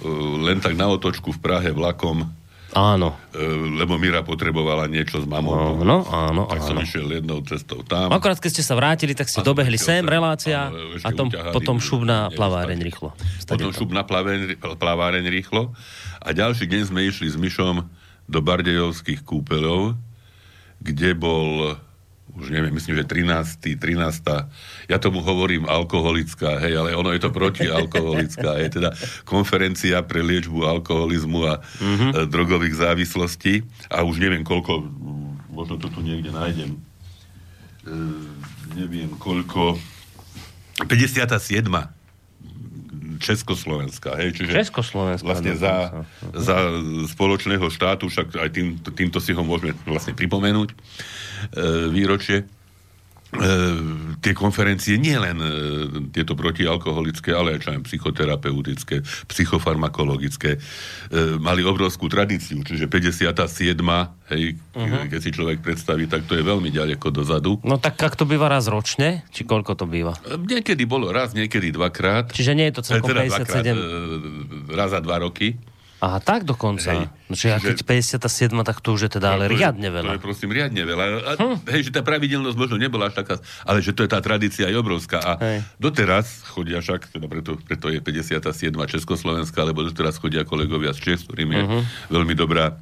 len 0.45 0.61
tak 0.61 0.77
na 0.77 0.85
otočku 0.93 1.33
v 1.33 1.41
Prahe 1.41 1.73
vlakom 1.73 2.29
Áno. 2.71 3.19
E, 3.35 3.43
lebo 3.75 3.99
Mira 3.99 4.23
potrebovala 4.23 4.87
niečo 4.87 5.19
s 5.19 5.27
mamou. 5.27 5.83
Áno, 5.83 6.07
áno, 6.07 6.47
tak 6.47 6.63
áno. 6.63 6.67
som 6.71 6.77
išiel 6.79 7.19
jednou 7.19 7.43
cestou 7.43 7.83
tam. 7.83 8.07
Akorát 8.15 8.39
keď 8.39 8.51
ste 8.59 8.63
sa 8.63 8.79
vrátili, 8.79 9.11
tak 9.11 9.27
ste 9.27 9.43
dobehli 9.43 9.75
sem, 9.75 10.07
relácia 10.07 10.71
a 11.03 11.09
tom, 11.11 11.27
potom 11.51 11.83
šup 11.83 12.07
na 12.07 12.31
plaváreň 12.31 12.79
rýchlo. 12.79 13.11
Potom 13.43 13.75
šup 13.75 13.91
na 13.91 14.07
plaváreň 14.55 15.25
rýchlo. 15.27 15.75
A 16.23 16.31
ďalší 16.31 16.63
deň 16.71 16.81
sme 16.87 17.03
išli 17.03 17.27
s 17.27 17.35
Myšom 17.35 17.83
do 18.31 18.39
Bardejovských 18.39 19.27
kúpeľov, 19.27 19.99
kde 20.79 21.11
bol 21.11 21.75
už 22.35 22.49
neviem, 22.49 22.71
myslím, 22.73 22.99
že 22.99 23.05
13. 23.05 23.79
13. 23.79 24.89
Ja 24.89 24.97
tomu 24.97 25.19
hovorím 25.21 25.67
alkoholická, 25.67 26.59
hej, 26.63 26.79
ale 26.79 26.95
ono 26.95 27.11
je 27.11 27.21
to 27.21 27.29
protialkoholická, 27.31 28.57
je 28.67 28.69
teda 28.81 28.89
konferencia 29.27 29.99
pre 30.01 30.23
liečbu 30.23 30.63
alkoholizmu 30.63 31.39
a 31.47 31.53
mm-hmm. 31.59 32.31
drogových 32.31 32.75
závislostí 32.79 33.67
a 33.91 34.03
už 34.07 34.23
neviem 34.23 34.41
koľko, 34.41 34.83
možno 35.51 35.75
to 35.77 35.91
tu 35.91 35.99
niekde 35.99 36.31
nájdem, 36.31 36.79
e, 37.85 37.93
neviem 38.79 39.11
koľko, 39.19 39.77
57. 40.87 42.00
Československá, 43.21 44.17
hej, 44.17 44.33
čiže 44.33 44.51
Československá, 44.57 45.23
vlastne 45.23 45.53
za, 45.53 46.03
za 46.33 46.57
spoločného 47.05 47.69
štátu, 47.69 48.09
však 48.09 48.41
aj 48.41 48.49
tým, 48.49 48.81
týmto 48.97 49.21
si 49.21 49.31
ho 49.37 49.45
môžeme 49.45 49.77
vlastne 49.85 50.17
pripomenúť 50.17 50.73
E, 51.41 51.89
výročie 51.89 52.45
tie 54.19 54.33
konferencie 54.35 54.99
nie 54.99 55.15
len 55.15 55.39
e, 55.39 55.49
tieto 56.11 56.35
protialkoholické, 56.35 57.31
ale 57.31 57.55
aj 57.55 57.59
čo 57.63 57.69
aj 57.71 57.79
psychoterapeutické, 57.87 58.99
psychofarmakologické, 59.31 60.59
e, 60.59 61.39
mali 61.39 61.63
obrovskú 61.63 62.11
tradíciu, 62.11 62.59
čiže 62.59 62.91
57. 62.91 63.31
Hej, 64.31 64.55
uh-huh. 64.75 65.07
keď 65.11 65.19
si 65.19 65.31
človek 65.31 65.63
predstaví, 65.63 66.07
tak 66.11 66.27
to 66.27 66.35
je 66.35 66.43
veľmi 66.43 66.71
ďaleko 66.71 67.07
dozadu. 67.11 67.59
No 67.63 67.79
tak 67.79 67.99
ak 67.99 68.19
to 68.19 68.27
býva 68.27 68.51
raz 68.51 68.67
ročne? 68.67 69.23
Či 69.31 69.47
koľko 69.47 69.79
to 69.79 69.87
býva? 69.87 70.15
E, 70.27 70.35
niekedy 70.35 70.83
bolo 70.83 71.15
raz, 71.15 71.31
niekedy 71.31 71.71
dvakrát. 71.71 72.35
Čiže 72.35 72.51
nie 72.51 72.67
je 72.67 72.73
to 72.79 72.81
celkom 72.83 73.15
teda 73.15 73.31
57? 73.31 73.31
Dvakrát, 73.31 73.63
e, 73.63 74.75
raz 74.75 74.89
za 74.91 74.99
dva 74.99 75.23
roky. 75.23 75.70
Aha, 76.01 76.17
tak 76.17 76.49
dokonca. 76.49 76.97
Hej. 76.97 77.13
No, 77.29 77.37
čiže 77.37 77.61
keď 77.61 77.77
57, 78.17 78.57
tak 78.65 78.81
to 78.81 78.97
už 78.97 79.05
je 79.05 79.11
teda 79.21 79.37
ale 79.37 79.45
to 79.45 79.53
riadne 79.53 79.85
je, 79.85 79.93
veľa. 79.93 80.09
To 80.09 80.17
je 80.17 80.25
prosím 80.25 80.49
riadne 80.49 80.81
veľa. 80.81 81.03
A, 81.05 81.31
hm. 81.37 81.57
Hej, 81.69 81.81
že 81.87 81.91
tá 81.93 82.01
pravidelnosť 82.01 82.57
možno 82.57 82.81
nebola 82.81 83.13
až 83.13 83.21
taká, 83.21 83.37
ale 83.61 83.85
že 83.85 83.93
to 83.93 84.01
je 84.01 84.09
tá 84.09 84.17
tradícia 84.17 84.65
aj 84.65 84.81
obrovská. 84.81 85.21
A 85.21 85.37
hej. 85.37 85.61
doteraz 85.77 86.41
chodia 86.49 86.81
však, 86.81 87.13
teda 87.13 87.29
preto, 87.29 87.53
preto 87.61 87.93
je 87.93 88.01
57. 88.01 88.41
Československá, 88.73 89.61
lebo 89.61 89.85
doteraz 89.85 90.17
chodia 90.17 90.41
kolegovia 90.41 90.89
z 90.97 91.05
Čech, 91.05 91.21
s 91.21 91.29
ktorými 91.29 91.53
uh-huh. 91.53 91.69
je 91.69 91.69
mhm. 91.69 91.81
veľmi 92.09 92.33
dobrá 92.33 92.73
e, 92.73 92.75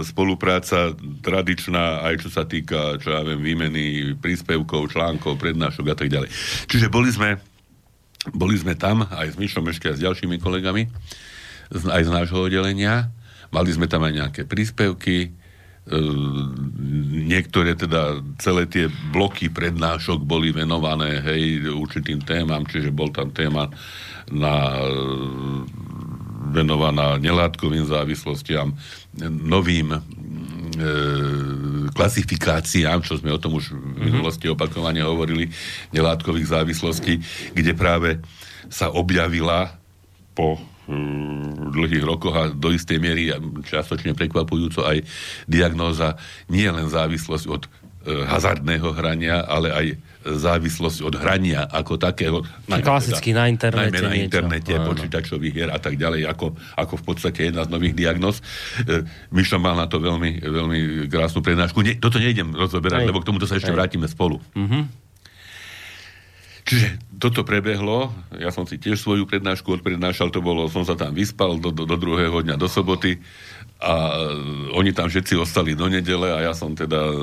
spolupráca 0.00 0.96
tradičná, 1.20 2.00
aj 2.00 2.24
čo 2.24 2.28
sa 2.32 2.48
týka, 2.48 2.96
čo 2.96 3.12
ja 3.12 3.20
viem, 3.28 3.44
výmeny 3.44 4.16
príspevkov, 4.16 4.88
článkov, 4.88 5.36
prednášok 5.36 5.92
a 5.92 5.96
tak 6.00 6.08
ďalej. 6.08 6.32
Čiže 6.64 6.88
boli 6.88 7.12
sme, 7.12 7.36
boli 8.32 8.56
sme 8.56 8.72
tam 8.72 9.04
aj 9.04 9.32
s 9.32 9.36
Myšom 9.36 9.68
ešte 9.68 9.92
aj 9.92 10.00
s 10.00 10.04
ďalšími 10.08 10.40
kolegami 10.40 10.88
aj 11.72 12.02
z 12.06 12.10
nášho 12.10 12.46
oddelenia. 12.46 13.10
Mali 13.50 13.70
sme 13.70 13.86
tam 13.86 14.04
aj 14.06 14.12
nejaké 14.12 14.42
príspevky, 14.44 15.16
e, 15.26 15.98
niektoré 17.26 17.78
teda 17.78 18.22
celé 18.42 18.66
tie 18.66 18.90
bloky 19.10 19.50
prednášok 19.50 20.22
boli 20.22 20.50
venované 20.50 21.22
hej, 21.22 21.70
určitým 21.70 22.22
témam, 22.26 22.66
čiže 22.66 22.90
bol 22.90 23.10
tam 23.14 23.30
téma 23.30 23.70
na 24.26 24.74
venovaná 26.50 27.18
nelátkovým 27.18 27.86
závislostiam, 27.86 28.74
novým 29.20 29.96
e, 29.96 30.00
klasifikáciám, 31.92 33.02
čo 33.02 33.18
sme 33.18 33.34
o 33.34 33.40
tom 33.40 33.58
už 33.58 33.72
v 33.72 33.76
mhm. 33.76 34.02
minulosti 34.02 34.46
opakovane 34.48 35.02
hovorili, 35.02 35.50
nelátkových 35.92 36.52
závislostí, 36.52 37.20
kde 37.52 37.72
práve 37.74 38.20
sa 38.72 38.90
objavila 38.90 39.78
po 40.36 40.58
dlhých 41.74 42.04
rokoch 42.06 42.34
a 42.34 42.42
do 42.50 42.70
istej 42.70 42.98
miery 43.02 43.34
častočne 43.66 44.14
prekvapujúco 44.14 44.86
aj 44.86 45.02
diagnóza 45.50 46.14
nie 46.46 46.66
len 46.70 46.86
závislosť 46.86 47.46
od 47.50 47.66
e, 47.66 47.68
hazardného 48.22 48.94
hrania, 48.94 49.42
ale 49.42 49.68
aj 49.74 49.86
závislosť 50.26 51.06
od 51.06 51.14
hrania 51.18 51.70
ako 51.70 51.98
takého. 51.98 52.42
Na 52.66 52.82
klasicky 52.82 53.30
teda, 53.30 53.42
na 53.42 53.44
internete. 53.46 53.94
Najmä 53.94 53.98
na 54.02 54.10
niečo. 54.10 54.26
internete, 54.26 54.72
Áno. 54.74 54.86
počítačových 54.90 55.54
hier 55.54 55.70
a 55.70 55.78
tak 55.78 55.94
ďalej, 55.94 56.26
ako, 56.26 56.54
ako 56.74 56.94
v 56.98 57.04
podstate 57.06 57.40
jedna 57.50 57.62
z 57.62 57.70
nových 57.70 57.94
diagnóz. 57.94 58.42
E, 58.82 59.06
Myšlo 59.30 59.62
mal 59.62 59.78
na 59.78 59.86
to 59.86 60.02
veľmi, 60.02 60.42
veľmi 60.42 60.78
krásnu 61.10 61.42
prednášku. 61.42 61.78
Nie, 61.82 61.98
toto 61.98 62.18
nejdem 62.18 62.54
rozoberať, 62.54 63.06
Aj. 63.06 63.08
lebo 63.10 63.22
k 63.22 63.26
tomuto 63.26 63.46
sa 63.46 63.54
ešte 63.58 63.70
Aj. 63.70 63.76
vrátime 63.78 64.10
spolu. 64.10 64.42
Mm-hmm. 64.54 65.05
Čiže 66.66 66.98
toto 67.22 67.46
prebehlo, 67.46 68.10
ja 68.34 68.50
som 68.50 68.66
si 68.66 68.76
tiež 68.76 68.98
svoju 68.98 69.24
prednášku 69.30 69.80
odprednášal, 69.80 70.34
to 70.34 70.42
bolo, 70.42 70.66
som 70.66 70.82
sa 70.82 70.98
tam 70.98 71.14
vyspal 71.14 71.62
do, 71.62 71.70
do, 71.70 71.86
do 71.86 71.96
druhého 71.96 72.42
dňa 72.42 72.58
do 72.58 72.66
soboty 72.66 73.22
a 73.76 74.24
oni 74.72 74.90
tam 74.96 75.06
všetci 75.06 75.36
ostali 75.36 75.76
do 75.76 75.86
nedele 75.86 76.32
a 76.32 76.40
ja 76.40 76.52
som 76.56 76.72
teda 76.72 76.96
e, 76.96 77.14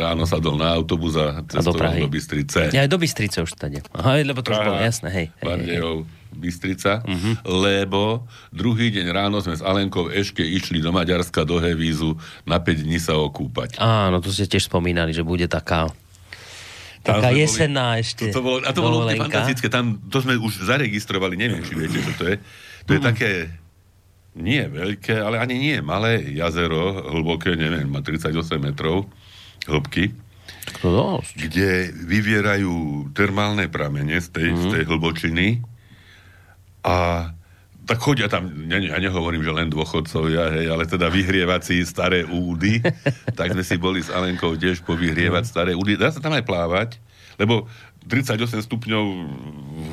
ráno 0.00 0.24
sadol 0.24 0.56
na 0.56 0.72
autobus 0.72 1.14
a 1.20 1.44
cestoval 1.44 2.00
do, 2.00 2.08
do 2.08 2.12
Bystrice. 2.12 2.72
Ja 2.72 2.82
aj 2.82 2.90
do 2.90 2.98
Bystrice 2.98 3.44
už 3.44 3.54
tady. 3.54 3.84
Aha, 3.92 4.24
lebo 4.24 4.40
to 4.40 4.50
Praha, 4.50 4.58
už 4.58 4.66
bolo 4.66 4.78
jasné, 4.80 5.08
hej. 5.12 5.26
Bardejov, 5.44 6.08
Bystrica, 6.32 7.04
uh-huh. 7.04 7.34
lebo 7.44 8.24
druhý 8.48 8.88
deň 8.88 9.06
ráno 9.12 9.44
sme 9.44 9.52
s 9.52 9.60
Alenkou 9.60 10.08
ešte 10.08 10.40
išli 10.40 10.80
do 10.80 10.90
Maďarska 10.96 11.44
do 11.44 11.60
Hevízu 11.60 12.16
na 12.48 12.56
5 12.56 12.88
dní 12.88 12.96
sa 12.96 13.14
okúpať. 13.20 13.76
Áno, 13.76 14.24
to 14.24 14.32
ste 14.32 14.48
tiež 14.48 14.72
spomínali, 14.72 15.12
že 15.12 15.20
bude 15.20 15.44
taká 15.44 15.92
Taká 17.02 17.34
jesenná 17.34 17.98
boli, 17.98 18.06
ešte. 18.06 18.24
To, 18.30 18.38
to 18.38 18.42
bolo, 18.42 18.58
a 18.62 18.70
to 18.70 18.80
bolo 18.80 18.96
úplne 19.02 19.26
fantastické. 19.26 19.66
Tam, 19.66 19.98
to 20.06 20.22
sme 20.22 20.38
už 20.38 20.62
zaregistrovali, 20.62 21.34
neviem, 21.34 21.62
či 21.66 21.74
viete, 21.74 21.98
čo 21.98 22.14
to 22.14 22.24
je. 22.30 22.36
To 22.86 22.90
je 22.94 23.00
mm. 23.02 23.06
také, 23.10 23.30
nie 24.38 24.62
veľké, 24.64 25.18
ale 25.18 25.42
ani 25.42 25.58
nie 25.58 25.76
malé 25.82 26.22
jazero, 26.32 27.04
hlboké, 27.10 27.58
neviem, 27.58 27.90
má 27.90 28.00
38 28.00 28.32
metrov 28.62 29.10
hĺbky. 29.66 30.14
Kde 31.34 31.90
vyvierajú 31.90 33.10
termálne 33.12 33.66
pramene 33.66 34.22
z 34.22 34.28
tej, 34.30 34.48
mm. 34.54 34.58
z 34.62 34.64
tej 34.70 34.82
hlbočiny 34.86 35.46
a 36.86 37.30
tak 37.82 37.98
chodia 37.98 38.30
tam, 38.30 38.46
ja, 38.70 38.78
ja 38.78 38.98
nehovorím, 39.02 39.42
že 39.42 39.52
len 39.52 39.66
dôchodcovia, 39.66 40.54
hej, 40.54 40.66
ale 40.70 40.86
teda 40.86 41.10
vyhrievací 41.10 41.82
staré 41.82 42.22
údy, 42.22 42.78
tak 43.38 43.54
sme 43.54 43.64
si 43.66 43.76
boli 43.78 43.98
s 44.02 44.10
Alenkou 44.10 44.54
tiež 44.54 44.86
povyhrievať 44.86 45.44
staré 45.46 45.72
údy. 45.74 45.98
Dá 45.98 46.14
sa 46.14 46.22
tam 46.22 46.34
aj 46.34 46.46
plávať, 46.46 47.02
lebo 47.42 47.66
38 48.06 48.66
stupňov 48.66 49.04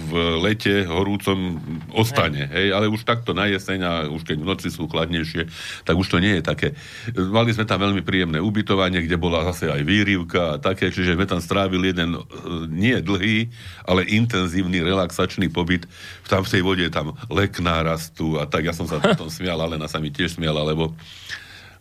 v 0.10 0.14
lete 0.42 0.90
horúcom 0.90 1.62
ostane, 1.94 2.50
hej. 2.50 2.74
ale 2.74 2.90
už 2.90 3.06
takto 3.06 3.38
na 3.38 3.46
jeseň 3.46 3.80
a 3.86 3.92
už 4.10 4.26
keď 4.26 4.38
noci 4.42 4.68
sú 4.74 4.90
chladnejšie, 4.90 5.46
tak 5.86 5.96
už 5.96 6.10
to 6.10 6.18
nie 6.18 6.42
je 6.42 6.44
také. 6.44 6.74
Mali 7.14 7.54
sme 7.54 7.70
tam 7.70 7.86
veľmi 7.86 8.02
príjemné 8.02 8.42
ubytovanie, 8.42 9.06
kde 9.06 9.22
bola 9.22 9.46
zase 9.54 9.70
aj 9.70 9.86
výrivka 9.86 10.58
a 10.58 10.60
také, 10.62 10.90
čiže 10.90 11.14
sme 11.14 11.30
tam 11.30 11.38
strávili 11.38 11.94
jeden 11.94 12.18
e, 12.18 12.22
nie 12.70 12.98
dlhý, 12.98 13.54
ale 13.86 14.10
intenzívny 14.10 14.82
relaxačný 14.82 15.54
pobyt. 15.54 15.86
Tam 16.26 16.42
v 16.42 16.52
tej 16.52 16.62
vode 16.66 16.86
tam 16.90 17.14
lekná 17.30 17.86
rastú 17.86 18.42
a 18.42 18.50
tak 18.50 18.66
ja 18.66 18.74
som 18.74 18.90
sa 18.90 18.98
potom 18.98 19.30
smial, 19.30 19.62
Alena 19.62 19.86
sa 19.86 20.02
mi 20.02 20.10
tiež 20.10 20.42
smiala, 20.42 20.66
lebo 20.66 20.98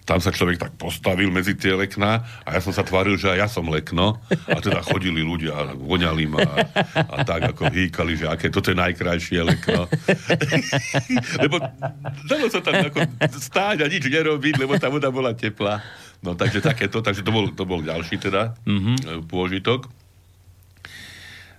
tam 0.08 0.24
sa 0.24 0.32
človek 0.32 0.56
tak 0.56 0.72
postavil 0.80 1.28
medzi 1.28 1.52
tie 1.52 1.76
lekná 1.76 2.24
a 2.48 2.56
ja 2.56 2.60
som 2.64 2.72
sa 2.72 2.80
tváril, 2.80 3.20
že 3.20 3.28
aj 3.28 3.38
ja 3.44 3.48
som 3.52 3.68
lekno 3.68 4.16
a 4.48 4.56
teda 4.56 4.80
chodili 4.80 5.20
ľudia 5.20 5.52
a 5.52 5.62
voňali 5.76 6.24
ma 6.24 6.48
a, 6.48 6.56
a 6.96 7.16
tak 7.28 7.52
ako 7.52 7.68
hýkali, 7.68 8.16
že 8.16 8.24
aké 8.24 8.48
toto 8.48 8.72
je 8.72 8.80
najkrajšie 8.80 9.44
lekno. 9.44 9.84
lebo 11.44 11.60
dalo 12.24 12.48
sa 12.48 12.64
tam 12.64 12.88
ako 12.88 13.04
stáť 13.36 13.84
a 13.84 13.86
nič 13.92 14.08
nerobiť, 14.08 14.54
lebo 14.56 14.80
tá 14.80 14.88
voda 14.88 15.12
bola 15.12 15.36
teplá. 15.36 15.84
No 16.24 16.32
takže 16.32 16.64
takéto, 16.64 17.04
takže 17.04 17.20
to 17.20 17.28
bol, 17.28 17.44
to 17.52 17.68
bol 17.68 17.84
ďalší 17.84 18.16
teda 18.16 18.56
mm-hmm. 18.64 19.28
pôžitok. 19.28 19.92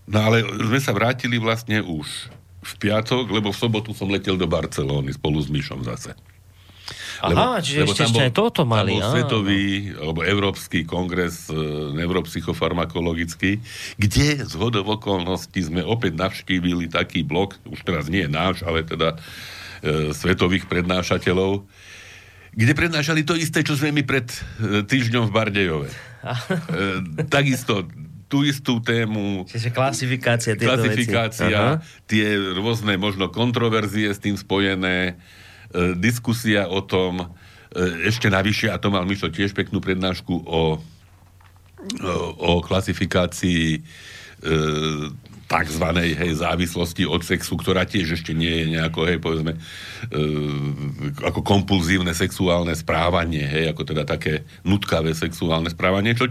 No 0.10 0.26
ale 0.26 0.42
sme 0.42 0.82
sa 0.82 0.90
vrátili 0.90 1.38
vlastne 1.38 1.86
už 1.86 2.34
v 2.66 2.74
piatok, 2.82 3.30
lebo 3.30 3.54
v 3.54 3.62
sobotu 3.62 3.94
som 3.94 4.10
letel 4.10 4.42
do 4.42 4.50
Barcelóny 4.50 5.14
spolu 5.14 5.38
s 5.38 5.54
Myšom 5.54 5.86
zase. 5.86 6.18
Aha, 7.20 7.60
čiže 7.60 7.84
ešte, 7.84 8.02
ešte 8.08 8.22
aj 8.30 8.34
toto 8.34 8.64
mali. 8.64 8.96
Tam 8.96 9.04
bol 9.04 9.12
svetový, 9.12 9.64
alebo 10.00 10.24
európsky 10.24 10.88
kongres 10.88 11.52
e, 11.52 11.56
neuropsychofarmakologický, 12.00 13.60
kde 14.00 14.28
z 14.48 14.54
hodov 14.56 14.88
okolností 14.88 15.60
sme 15.68 15.84
opäť 15.84 16.16
navštívili 16.16 16.88
taký 16.88 17.28
blok, 17.28 17.60
už 17.68 17.84
teraz 17.84 18.08
nie 18.08 18.24
náš, 18.32 18.64
ale 18.64 18.88
teda 18.88 19.20
e, 19.84 20.16
svetových 20.16 20.72
prednášateľov, 20.72 21.68
kde 22.56 22.74
prednášali 22.74 23.22
to 23.28 23.38
isté, 23.38 23.62
čo 23.62 23.78
sme 23.78 23.94
my 23.94 24.04
pred 24.08 24.26
e, 24.32 24.82
týždňom 24.88 25.30
v 25.30 25.32
Bardejove. 25.36 25.90
e, 25.94 26.28
takisto 27.28 27.86
tú 28.30 28.46
istú 28.46 28.78
tému. 28.78 29.50
Čiže 29.50 29.74
klasifikácia 29.74 30.54
Klasifikácia, 30.54 31.82
tie 32.06 32.38
rôzne 32.54 32.94
možno 33.02 33.34
kontroverzie 33.34 34.14
s 34.14 34.22
tým 34.22 34.38
spojené, 34.38 35.18
diskusia 35.98 36.66
o 36.66 36.82
tom, 36.82 37.22
e, 37.22 37.26
ešte 38.10 38.30
navyše, 38.30 38.70
a 38.74 38.82
to 38.82 38.90
mal 38.90 39.06
Mišo 39.06 39.30
tiež 39.30 39.54
peknú 39.54 39.78
prednášku 39.82 40.34
o, 40.34 40.44
o, 40.50 40.62
o 42.38 42.52
klasifikácii 42.66 43.78
e, 43.78 43.80
takzvanej 45.50 46.14
hej, 46.14 46.32
závislosti 46.46 47.10
od 47.10 47.26
sexu, 47.26 47.58
ktorá 47.58 47.82
tiež 47.82 48.22
ešte 48.22 48.38
nie 48.38 48.54
je 48.54 48.66
nejako, 48.78 49.10
hej, 49.10 49.18
povedzme, 49.18 49.58
e, 49.58 49.60
ako 51.26 51.42
kompulzívne 51.42 52.14
sexuálne 52.14 52.78
správanie, 52.78 53.50
hej, 53.50 53.74
ako 53.74 53.82
teda 53.82 54.06
také 54.06 54.46
nutkavé 54.62 55.18
sexuálne 55.18 55.74
správanie, 55.74 56.14
čo 56.14 56.30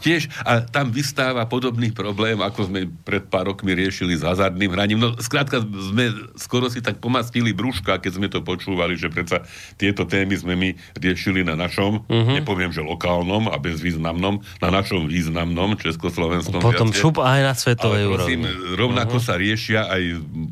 tiež, 0.00 0.28
a 0.44 0.64
tam 0.64 0.92
vystáva 0.92 1.44
podobný 1.48 1.92
problém, 1.92 2.38
ako 2.40 2.68
sme 2.68 2.90
pred 3.04 3.24
pár 3.26 3.52
rokmi 3.52 3.72
riešili 3.72 4.16
s 4.16 4.22
hazardným 4.22 4.72
hraním. 4.72 4.98
No, 5.00 5.08
skrátka, 5.16 5.62
sme 5.62 6.12
skoro 6.36 6.68
si 6.68 6.84
tak 6.84 7.00
pomastili 7.00 7.56
brúška, 7.56 8.00
keď 8.00 8.12
sme 8.12 8.28
to 8.28 8.44
počúvali, 8.44 8.96
že 8.96 9.08
predsa 9.08 9.44
tieto 9.80 10.04
témy 10.04 10.34
sme 10.36 10.54
my 10.54 10.68
riešili 10.98 11.42
na 11.46 11.56
našom, 11.56 12.04
uh-huh. 12.04 12.34
nepoviem, 12.36 12.72
že 12.72 12.84
lokálnom 12.84 13.48
a 13.48 13.56
bezvýznamnom, 13.56 14.44
na 14.60 14.68
našom 14.68 15.08
významnom 15.08 15.76
československom 15.80 16.60
Potom 16.60 16.92
viacie. 16.92 17.02
šup 17.02 17.22
aj 17.22 17.40
na 17.42 17.54
svetovej 17.56 18.04
úrovni. 18.08 18.46
Rovnako 18.76 19.16
uh-huh. 19.20 19.28
sa 19.32 19.40
riešia 19.40 19.88
aj, 19.88 20.02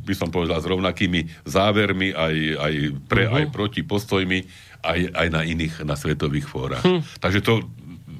by 0.04 0.14
som 0.16 0.28
povedal, 0.33 0.61
s 0.61 0.66
rovnakými 0.66 1.44
závermi, 1.44 2.16
aj, 2.16 2.37
aj 2.59 2.74
pre, 3.09 3.28
uh-huh. 3.28 3.38
aj 3.40 3.44
proti 3.52 3.80
postojmi, 3.85 4.72
aj, 4.85 5.00
aj 5.16 5.28
na 5.33 5.40
iných, 5.42 5.80
na 5.88 5.96
svetových 5.96 6.44
fórach. 6.44 6.85
Hm. 6.85 7.00
Takže 7.16 7.40
to 7.40 7.64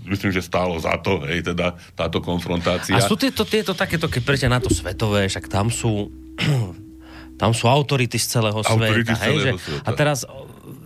myslím, 0.09 0.31
že 0.33 0.45
stálo 0.45 0.77
za 0.81 0.97
to, 1.01 1.25
hej, 1.25 1.45
teda 1.45 1.75
táto 1.97 2.21
konfrontácia. 2.21 2.97
A 2.97 3.05
sú 3.05 3.17
tieto, 3.17 3.45
tieto 3.49 3.73
takéto, 3.73 4.09
keď 4.09 4.23
prejte 4.23 4.47
na 4.49 4.61
to 4.61 4.69
svetové, 4.69 5.27
však 5.29 5.49
tam 5.49 5.69
sú 5.73 6.12
tam 7.43 7.51
sú 7.51 7.67
autority 7.67 8.17
z 8.21 8.38
celého 8.38 8.59
autority 8.62 9.11
sveta. 9.11 9.19
Z 9.19 9.25
celého 9.25 9.37
hej, 9.37 9.45
že, 9.45 9.51
sveta. 9.61 9.87
A 9.87 9.90
teraz 9.93 10.19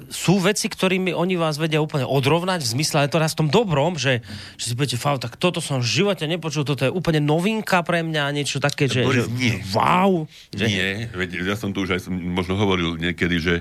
sú 0.09 0.41
veci, 0.41 0.67
ktorými 0.73 1.13
oni 1.13 1.37
vás 1.37 1.61
vedia 1.61 1.85
úplne 1.85 2.09
odrovnať 2.09 2.65
v 2.65 2.73
zmysle, 2.81 3.05
ale 3.05 3.13
to 3.13 3.21
raz 3.21 3.37
v 3.37 3.45
tom 3.45 3.49
dobrom, 3.53 4.01
že, 4.01 4.25
že 4.57 4.73
si 4.73 4.75
budete 4.75 4.97
fakt, 4.97 5.21
tak 5.21 5.37
toto 5.37 5.61
som 5.61 5.85
v 5.85 5.87
živote 5.87 6.25
nepočul, 6.25 6.65
toto 6.65 6.89
je 6.89 6.93
úplne 6.93 7.21
novinka 7.21 7.85
pre 7.85 8.01
mňa, 8.01 8.33
niečo 8.33 8.57
také, 8.57 8.89
že, 8.89 9.05
Boris, 9.05 9.29
že 9.29 9.37
nie. 9.37 9.61
wow. 9.77 10.25
Že... 10.57 10.65
Nie, 10.65 10.91
veď 11.13 11.45
ja 11.45 11.57
som 11.61 11.77
tu 11.77 11.85
už 11.85 12.01
aj 12.01 12.09
možno 12.09 12.57
hovoril 12.57 12.97
niekedy, 12.97 13.37
že 13.37 13.55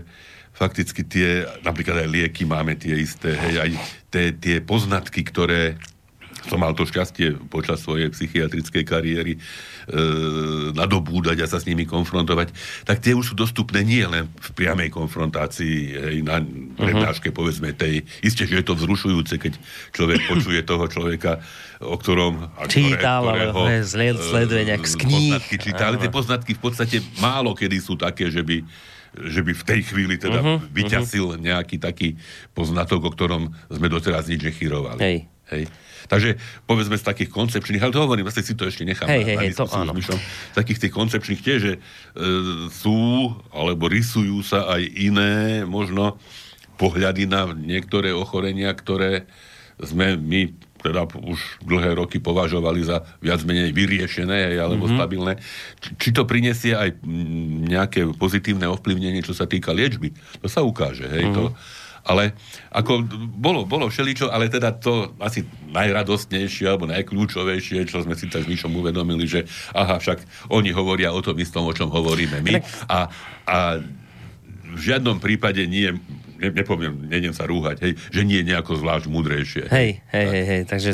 fakticky 0.57 1.05
tie, 1.05 1.45
napríklad 1.61 2.01
aj 2.01 2.09
lieky 2.09 2.43
máme 2.49 2.73
tie 2.73 2.97
isté, 2.97 3.37
hej, 3.37 3.55
aj 3.61 3.69
tie, 4.09 4.25
tie 4.33 4.57
poznatky, 4.57 5.21
ktoré 5.21 5.77
som 6.47 6.63
mal 6.63 6.71
to 6.71 6.87
šťastie 6.87 7.51
počas 7.51 7.83
svojej 7.83 8.07
psychiatrickej 8.07 8.83
kariéry 8.87 9.33
e, 9.35 9.39
nadobúdať 10.71 11.43
a 11.43 11.47
sa 11.49 11.59
s 11.59 11.67
nimi 11.67 11.83
konfrontovať, 11.83 12.55
tak 12.87 13.03
tie 13.03 13.11
už 13.11 13.33
sú 13.33 13.35
dostupné 13.35 13.83
nie 13.83 14.05
len 14.07 14.31
v 14.31 14.49
priamej 14.55 14.87
konfrontácii 14.87 15.77
hej, 15.91 16.17
na 16.23 16.39
prednáške, 16.79 17.29
uh-huh. 17.29 17.37
povedzme 17.43 17.75
tej. 17.75 18.07
Isté, 18.23 18.47
že 18.47 18.63
je 18.63 18.65
to 18.65 18.79
vzrušujúce, 18.79 19.35
keď 19.35 19.53
človek 19.91 20.19
počuje 20.31 20.63
toho 20.63 20.87
človeka, 20.87 21.43
o 21.83 21.99
ktorom... 21.99 22.47
A 22.55 22.65
Čítal, 22.71 23.27
ktoré, 23.27 23.51
ktorého, 23.51 23.59
ale 23.67 24.23
sleduje 24.23 24.63
nejak 24.71 24.85
z 24.87 24.95
kníh. 25.03 25.35
Poznatky 25.35 25.55
číta, 25.59 25.83
ale 25.91 25.97
tie 25.99 26.09
poznatky 26.09 26.51
v 26.55 26.61
podstate 26.63 26.97
málo 27.19 27.51
kedy 27.53 27.77
sú 27.83 27.99
také, 27.99 28.31
že 28.31 28.41
by 28.41 28.63
že 29.25 29.41
by 29.41 29.53
v 29.53 29.63
tej 29.65 29.81
chvíli 29.89 30.15
teda 30.21 30.39
uh-huh, 30.39 30.57
vyťasil 30.69 31.35
uh-huh. 31.35 31.41
nejaký 31.41 31.81
taký 31.81 32.17
poznatok, 32.53 33.09
o 33.09 33.11
ktorom 33.11 33.53
sme 33.69 33.87
doteraz 33.89 34.29
nič 34.29 34.45
nechyrovali. 34.45 35.01
Hej. 35.01 35.17
Hej. 35.47 35.63
Takže 36.07 36.39
povedzme 36.63 36.95
z 36.95 37.03
takých 37.03 37.31
koncepčných, 37.31 37.83
ale 37.83 37.91
to 37.91 38.03
hovorím, 38.03 38.27
vlastne 38.27 38.43
si 38.43 38.55
to 38.55 38.67
ešte 38.67 38.87
nechám 38.87 39.11
hej, 39.11 39.23
na, 39.27 39.43
hej, 39.43 39.55
to 39.55 39.67
áno. 39.67 39.91
Myšom, 39.91 40.19
takých 40.55 40.87
tých 40.87 40.93
koncepčných 40.95 41.41
tiež, 41.43 41.59
že 41.59 41.73
e, 41.75 41.79
sú, 42.71 43.31
alebo 43.51 43.91
rysujú 43.91 44.39
sa 44.43 44.71
aj 44.71 44.81
iné 44.95 45.63
možno 45.67 46.15
pohľady 46.79 47.27
na 47.27 47.51
niektoré 47.51 48.15
ochorenia, 48.15 48.71
ktoré 48.71 49.27
sme 49.77 50.15
my 50.15 50.55
teda 50.87 51.03
už 51.19 51.39
dlhé 51.67 51.99
roky 51.99 52.23
považovali 52.23 52.87
za 52.87 53.03
viac 53.19 53.43
menej 53.43 53.75
vyriešené 53.75 54.55
alebo 54.55 54.87
mm-hmm. 54.87 54.97
stabilné. 54.97 55.33
Či, 55.83 55.89
či 55.99 56.09
to 56.15 56.23
prinesie 56.23 56.73
aj 56.73 57.03
nejaké 57.67 58.07
pozitívne 58.15 58.71
ovplyvnenie, 58.71 59.19
čo 59.19 59.35
sa 59.35 59.43
týka 59.43 59.75
liečby, 59.75 60.15
to 60.39 60.47
sa 60.47 60.63
ukáže. 60.63 61.05
Hej, 61.05 61.31
mm-hmm. 61.31 61.35
to, 61.35 61.43
ale 62.07 62.31
ako 62.71 63.03
bolo, 63.35 63.67
bolo 63.67 63.91
všeličo, 63.91 64.31
ale 64.31 64.47
teda 64.47 64.71
to 64.79 65.11
asi 65.19 65.43
najradostnejšie 65.75 66.63
alebo 66.63 66.87
najkľúčovejšie, 66.87 67.83
čo 67.83 67.99
sme 68.07 68.15
si 68.15 68.31
tak 68.31 68.47
s 68.47 68.63
uvedomili, 68.63 69.27
že 69.27 69.43
aha, 69.75 69.99
však 69.99 70.47
oni 70.47 70.71
hovoria 70.71 71.11
o 71.11 71.19
tom 71.19 71.35
istom, 71.35 71.67
o 71.67 71.75
čom 71.75 71.91
hovoríme 71.91 72.39
my. 72.39 72.63
A, 72.87 73.11
a 73.43 73.57
v 74.67 74.79
žiadnom 74.79 75.19
prípade 75.19 75.67
nie 75.67 75.91
ne, 76.37 76.49
nepoviem, 76.53 77.09
nejdem 77.09 77.33
sa 77.33 77.49
rúhať, 77.49 77.81
hej, 77.83 77.93
že 78.13 78.21
nie 78.23 78.41
je 78.41 78.53
nejako 78.53 78.77
zvlášť 78.79 79.05
múdrejšie. 79.09 79.63
Hej, 79.69 80.01
hej, 80.13 80.25
hej, 80.29 80.43
hej, 80.45 80.61
takže 80.69 80.91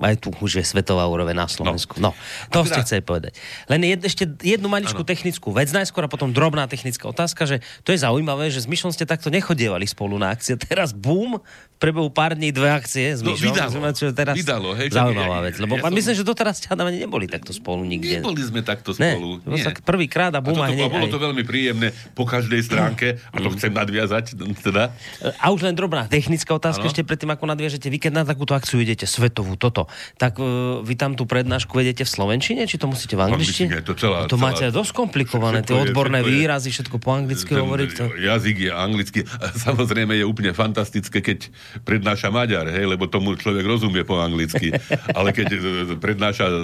aj 0.00 0.14
tu 0.20 0.28
už 0.40 0.60
je 0.60 0.64
svetová 0.64 1.04
úroveň 1.08 1.36
na 1.36 1.48
Slovensku. 1.48 1.96
No, 1.98 2.12
no 2.12 2.52
to 2.52 2.68
ste 2.68 2.80
chceli 2.84 3.02
povedať. 3.02 3.36
Len 3.66 3.80
jed, 3.84 4.00
ešte 4.04 4.24
jednu 4.44 4.68
maličkú 4.68 5.02
ano. 5.02 5.08
technickú 5.08 5.52
vec 5.52 5.72
najskôr 5.72 6.04
a 6.04 6.10
potom 6.10 6.30
drobná 6.30 6.68
technická 6.68 7.08
otázka, 7.08 7.48
že 7.48 7.56
to 7.82 7.92
je 7.94 8.02
zaujímavé, 8.04 8.52
že 8.52 8.64
s 8.64 8.68
Myšom 8.68 8.92
ste 8.92 9.08
takto 9.08 9.32
nechodievali 9.32 9.88
spolu 9.88 10.20
na 10.20 10.32
akcie. 10.32 10.58
Teraz 10.68 10.92
bum, 10.92 11.40
v 11.76 12.08
pár 12.08 12.32
dní 12.32 12.56
dve 12.56 12.72
akcie 12.72 13.12
s 13.16 13.20
no, 13.20 13.36
Myšom. 13.36 13.52
No, 13.52 13.52
vydalo, 13.52 13.76
čo 13.92 14.04
teraz 14.16 14.34
vydalo, 14.36 14.68
hej, 14.80 14.88
zaujímavá 14.96 15.44
vec. 15.44 15.60
Lebo 15.60 15.76
ja 15.76 15.84
som... 15.84 15.92
myslím, 15.92 16.14
že 16.16 16.24
doteraz 16.24 16.56
ťa 16.64 16.72
neboli 16.88 17.28
takto 17.28 17.52
spolu 17.52 17.84
nikde. 17.84 18.24
Neboli 18.24 18.40
sme 18.40 18.64
takto 18.64 18.96
spolu. 18.96 19.44
Ne, 19.44 19.60
nie. 19.60 19.64
prvýkrát 19.84 20.32
a 20.32 20.40
bum 20.40 20.56
a, 20.56 20.72
a 20.72 20.88
bolo 20.88 21.08
to 21.12 21.20
veľmi 21.20 21.44
príjemné 21.44 21.92
po 22.16 22.24
každej 22.24 22.60
stránke 22.64 23.20
a 23.34 23.36
to 23.36 23.48
chcem 23.54 23.76
nadviazať. 23.76 24.40
Teda. 24.64 24.96
A 25.36 25.52
už 25.52 25.68
len 25.68 25.76
drobná 25.76 26.08
technická 26.08 26.56
otázka 26.56 26.80
ano. 26.80 26.90
ešte 26.90 27.04
predtým, 27.04 27.28
ako 27.28 27.44
nadviažete. 27.44 27.92
Vy 27.92 27.98
keď 28.00 28.12
na 28.12 28.24
takúto 28.24 28.56
akciu 28.56 28.80
idete, 28.80 29.04
svetovú, 29.04 29.60
toto, 29.60 29.85
tak 30.20 30.38
uh, 30.38 30.80
vy 30.82 30.94
tam 30.94 31.14
tú 31.14 31.24
prednášku 31.24 31.72
vedete 31.74 32.02
v 32.02 32.10
slovenčine, 32.10 32.64
či 32.64 32.76
to 32.76 32.86
musíte 32.86 33.14
v 33.14 33.22
angličtine? 33.32 33.82
To, 33.82 33.94
celá, 33.94 34.26
to 34.26 34.36
celá, 34.36 34.52
máte 34.52 34.64
dosť 34.70 34.92
komplikované, 34.94 35.62
tie 35.62 35.76
odborné 35.76 36.22
je, 36.22 36.28
výrazy, 36.28 36.68
všetko 36.72 36.96
po 37.02 37.14
anglicky 37.14 37.52
hovoriť. 37.56 37.90
To... 37.98 38.04
Jazyk 38.16 38.56
je 38.68 38.72
anglicky. 38.72 39.20
Samozrejme 39.66 40.16
je 40.16 40.24
úplne 40.24 40.52
fantastické, 40.56 41.20
keď 41.22 41.48
prednáša 41.82 42.28
Maďar, 42.30 42.70
hej, 42.70 42.86
lebo 42.86 43.06
tomu 43.10 43.34
človek 43.38 43.64
rozumie 43.64 44.02
po 44.02 44.18
anglicky. 44.20 44.72
Ale 45.18 45.32
keď 45.32 45.46
e, 45.52 45.58
prednáša 45.98 46.46
e, 46.48 46.56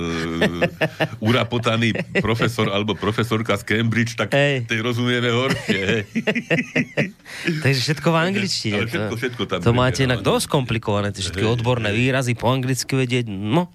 urapotaný 1.22 1.96
profesor 2.20 2.70
alebo 2.70 2.94
profesorka 2.94 3.56
z 3.58 3.62
Cambridge, 3.66 4.14
tak 4.14 4.34
hej. 4.34 4.64
tej 4.66 4.80
rozumieme 4.80 5.30
horšie. 5.30 5.80
Hej. 5.80 6.02
Takže 7.64 7.80
všetko 7.90 8.08
v 8.12 8.16
angličtine. 8.16 8.76
Ale 8.78 8.88
všetko, 8.88 9.14
všetko 9.18 9.42
tam 9.48 9.58
to 9.62 9.72
máte 9.72 10.00
inak 10.04 10.20
dosť 10.20 10.46
komplikované, 10.50 11.14
tie 11.14 11.24
všetky 11.24 11.44
hej, 11.44 11.54
odborné 11.58 11.90
hej. 11.90 11.98
výrazy 11.98 12.32
po 12.36 12.50
anglicky 12.50 12.92
vedieť. 13.12 13.28
No. 13.28 13.68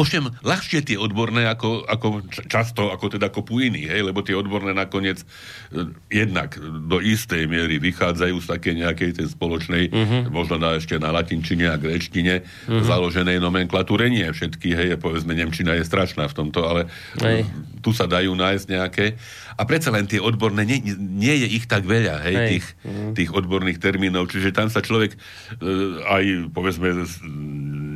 Ovšem, 0.00 0.32
ľahšie 0.40 0.80
tie 0.80 0.96
odborné 0.96 1.44
ako, 1.44 1.84
ako 1.84 2.24
často, 2.48 2.88
ako 2.88 3.20
teda 3.20 3.28
kopu 3.28 3.60
iných, 3.60 3.92
hej, 3.92 4.02
lebo 4.08 4.24
tie 4.24 4.32
odborné 4.32 4.72
nakoniec 4.72 5.20
e, 5.20 5.26
jednak 6.08 6.56
do 6.88 6.96
istej 7.04 7.44
miery 7.44 7.76
vychádzajú 7.76 8.36
z 8.40 8.46
také 8.48 8.72
nejakej 8.72 9.20
tej 9.20 9.28
spoločnej, 9.36 9.92
uh-huh. 9.92 10.32
možno 10.32 10.56
na, 10.56 10.80
ešte 10.80 10.96
na 10.96 11.12
latin 11.12 11.42
latinčine 11.42 11.66
a 11.68 11.76
gréčtine 11.76 12.34
mm-hmm. 12.46 12.86
založenej 12.86 13.42
nomenklatúre. 13.42 14.06
Nie 14.08 14.30
všetky, 14.30 14.68
hej, 14.72 14.88
povedzme, 15.02 15.34
Nemčina 15.34 15.74
je 15.74 15.84
strašná 15.84 16.30
v 16.30 16.34
tomto, 16.38 16.62
ale 16.62 16.80
hej. 17.18 17.42
tu 17.82 17.90
sa 17.90 18.06
dajú 18.06 18.32
nájsť 18.38 18.66
nejaké. 18.70 19.06
A 19.62 19.68
predsa 19.70 19.94
len 19.94 20.10
tie 20.10 20.18
odborné, 20.18 20.66
nie, 20.66 20.82
nie 20.98 21.38
je 21.38 21.48
ich 21.54 21.70
tak 21.70 21.86
veľa, 21.86 22.26
hej, 22.26 22.34
hej. 22.34 22.48
Tých, 22.50 22.66
mm-hmm. 22.82 23.12
tých 23.14 23.30
odborných 23.30 23.78
termínov, 23.78 24.26
čiže 24.26 24.50
tam 24.50 24.66
sa 24.66 24.82
človek 24.82 25.14
e, 25.14 25.18
aj, 26.02 26.50
povedzme, 26.50 26.90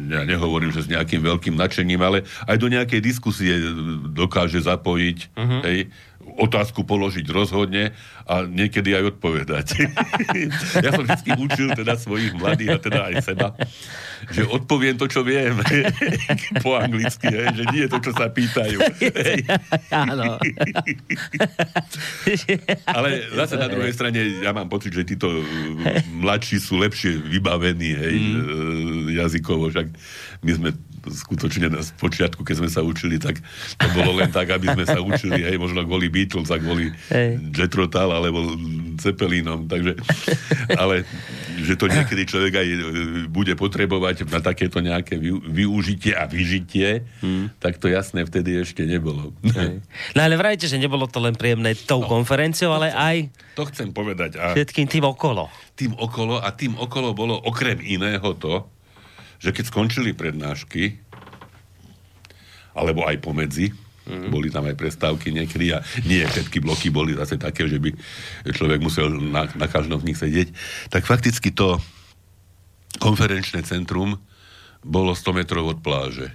ja 0.06 0.22
nehovorím, 0.22 0.70
že 0.70 0.86
s 0.86 0.92
nejakým 0.94 1.26
veľkým 1.26 1.58
nadšením, 1.58 1.98
ale 1.98 2.22
aj 2.46 2.56
do 2.62 2.70
nejakej 2.70 3.02
diskusie 3.02 3.58
dokáže 4.14 4.62
zapojiť, 4.62 5.18
mm-hmm. 5.34 5.60
hej, 5.66 5.78
otázku 6.36 6.84
položiť 6.84 7.26
rozhodne 7.32 7.96
a 8.28 8.44
niekedy 8.44 8.92
aj 8.92 9.16
odpovedať. 9.16 9.66
ja 10.84 10.90
som 10.92 11.08
vždy 11.08 11.30
učil 11.40 11.68
teda 11.72 11.96
svojich 11.96 12.36
mladých 12.36 12.76
a 12.76 12.78
teda 12.78 13.00
aj 13.08 13.14
seba, 13.24 13.48
že 14.30 14.44
odpoviem 14.44 15.00
to, 15.00 15.08
čo 15.08 15.24
viem 15.24 15.56
po 16.64 16.76
anglicky, 16.76 17.32
hej, 17.32 17.56
že 17.56 17.64
nie 17.72 17.80
je 17.86 17.90
to, 17.90 17.98
čo 18.04 18.12
sa 18.12 18.28
pýtajú. 18.28 18.78
Áno. 20.06 20.36
Ale 22.84 23.08
zase 23.32 23.54
na 23.56 23.68
druhej 23.72 23.92
strane 23.96 24.20
ja 24.44 24.52
mám 24.52 24.68
pocit, 24.68 24.92
že 24.92 25.08
títo 25.08 25.32
mladší 26.20 26.60
sú 26.60 26.76
lepšie 26.76 27.16
vybavení 27.16 27.90
hej, 27.96 28.16
mm. 28.16 29.16
jazykovo, 29.16 29.72
však 29.72 29.88
my 30.44 30.50
sme 30.52 30.70
skutočne 31.08 31.70
na 31.70 31.80
počiatku, 31.82 32.42
keď 32.42 32.56
sme 32.62 32.70
sa 32.70 32.80
učili, 32.82 33.16
tak 33.16 33.38
to 33.78 33.86
bolo 33.94 34.18
len 34.18 34.30
tak, 34.30 34.50
aby 34.50 34.72
sme 34.74 34.84
sa 34.84 34.98
učili, 34.98 35.42
hej, 35.46 35.56
možno 35.56 35.86
kvôli 35.86 36.10
Beatles 36.10 36.50
a 36.50 36.58
kvôli 36.58 36.90
hey. 37.10 37.38
Jetrotal 37.54 38.10
alebo 38.10 38.56
Cepelinom, 38.96 39.68
takže, 39.70 39.96
ale 40.74 41.04
že 41.60 41.74
to 41.76 41.88
niekedy 41.88 42.28
človek 42.28 42.54
aj 42.60 42.68
e, 42.68 42.78
bude 43.28 43.52
potrebovať 43.56 44.28
na 44.28 44.40
takéto 44.40 44.80
nejaké 44.80 45.16
využitie 45.46 46.16
a 46.16 46.28
vyžitie, 46.28 47.04
hmm. 47.20 47.56
tak 47.60 47.80
to 47.80 47.88
jasné 47.88 48.24
vtedy 48.24 48.60
ešte 48.60 48.84
nebolo. 48.84 49.32
Hey. 49.56 49.80
No 50.12 50.20
ale 50.26 50.36
vrajte, 50.36 50.68
že 50.68 50.76
nebolo 50.76 51.08
to 51.08 51.22
len 51.22 51.32
príjemné 51.32 51.72
tou 51.76 52.04
no, 52.04 52.08
konferenciou, 52.08 52.76
ale 52.76 52.92
chcem, 52.92 53.00
aj 53.00 53.16
to 53.56 53.62
chcem 53.72 53.88
povedať. 53.92 54.36
A 54.36 54.52
všetkým 54.52 54.84
tým 54.84 55.04
okolo. 55.08 55.48
Tým 55.76 55.96
okolo 55.96 56.40
a 56.40 56.48
tým 56.52 56.76
okolo 56.76 57.16
bolo 57.16 57.34
okrem 57.40 57.80
iného 57.80 58.36
to, 58.36 58.68
že 59.40 59.50
keď 59.52 59.64
skončili 59.68 60.16
prednášky, 60.16 61.00
alebo 62.76 63.08
aj 63.08 63.20
pomedzi, 63.20 63.72
Mm. 64.06 64.30
Boli 64.30 64.54
tam 64.54 64.62
aj 64.70 64.78
prestávky 64.78 65.34
niekedy 65.34 65.74
a 65.74 65.82
nie 66.06 66.22
všetky 66.22 66.62
bloky 66.62 66.94
boli 66.94 67.18
zase 67.18 67.42
také, 67.42 67.66
že 67.66 67.82
by 67.82 67.90
človek 68.54 68.78
musel 68.78 69.10
na, 69.10 69.50
na 69.58 69.66
každom 69.66 69.98
z 69.98 70.06
nich 70.06 70.18
sedieť. 70.18 70.54
Tak 70.94 71.10
fakticky 71.10 71.50
to 71.50 71.82
konferenčné 73.02 73.66
centrum 73.66 74.22
bolo 74.86 75.10
100 75.10 75.42
metrov 75.42 75.66
od 75.66 75.82
pláže. 75.82 76.30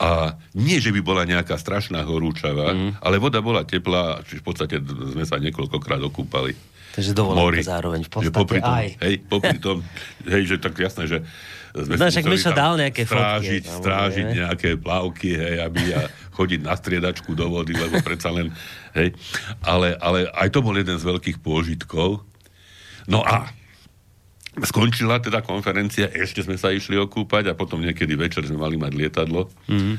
A 0.00 0.38
nie, 0.56 0.80
že 0.80 0.94
by 0.94 1.00
bola 1.04 1.28
nejaká 1.28 1.60
strašná 1.60 2.00
horúčava, 2.08 2.72
mm. 2.72 3.04
ale 3.04 3.20
voda 3.20 3.44
bola 3.44 3.68
teplá, 3.68 4.24
čiže 4.24 4.40
v 4.40 4.46
podstate 4.46 4.76
sme 5.12 5.28
sa 5.28 5.36
niekoľkokrát 5.36 6.00
okúpali. 6.00 6.56
Takže 6.98 7.14
dovolenka 7.14 7.62
zároveň 7.62 8.02
v 8.02 8.10
podstate 8.10 8.34
že 8.34 8.42
popri 8.42 8.58
tom, 8.58 8.74
aj. 8.74 8.88
Hej, 8.98 9.14
popri 9.30 9.58
tom, 9.62 9.78
hej, 10.26 10.42
že 10.50 10.56
tak 10.58 10.74
jasné, 10.74 11.06
že 11.06 11.18
sme 11.78 11.94
no, 11.94 12.10
však 12.10 12.26
sa 12.42 12.50
dal 12.50 12.74
nejaké 12.74 13.06
strážiť, 13.06 13.62
fotky. 13.62 13.78
Strážiť 13.78 14.26
ne? 14.26 14.34
nejaké 14.42 14.70
plavky, 14.74 15.30
hej, 15.30 15.62
aby 15.62 15.94
ja 15.94 16.10
chodiť 16.34 16.60
na 16.66 16.74
striedačku 16.74 17.38
do 17.38 17.46
vody, 17.54 17.78
lebo 17.78 18.02
predsa 18.02 18.34
len, 18.34 18.50
hej. 18.98 19.14
Ale, 19.62 19.94
ale 20.02 20.26
aj 20.26 20.50
to 20.50 20.58
bol 20.58 20.74
jeden 20.74 20.98
z 20.98 21.06
veľkých 21.06 21.38
pôžitkov. 21.38 22.26
No 23.06 23.22
a 23.22 23.46
skončila 24.58 25.22
teda 25.22 25.38
konferencia, 25.46 26.10
ešte 26.10 26.42
sme 26.42 26.58
sa 26.58 26.74
išli 26.74 26.98
okúpať 26.98 27.54
a 27.54 27.54
potom 27.54 27.78
niekedy 27.78 28.18
večer 28.18 28.42
sme 28.42 28.58
mali 28.58 28.74
mať 28.74 28.92
lietadlo. 28.98 29.46
Mm-hmm. 29.70 29.94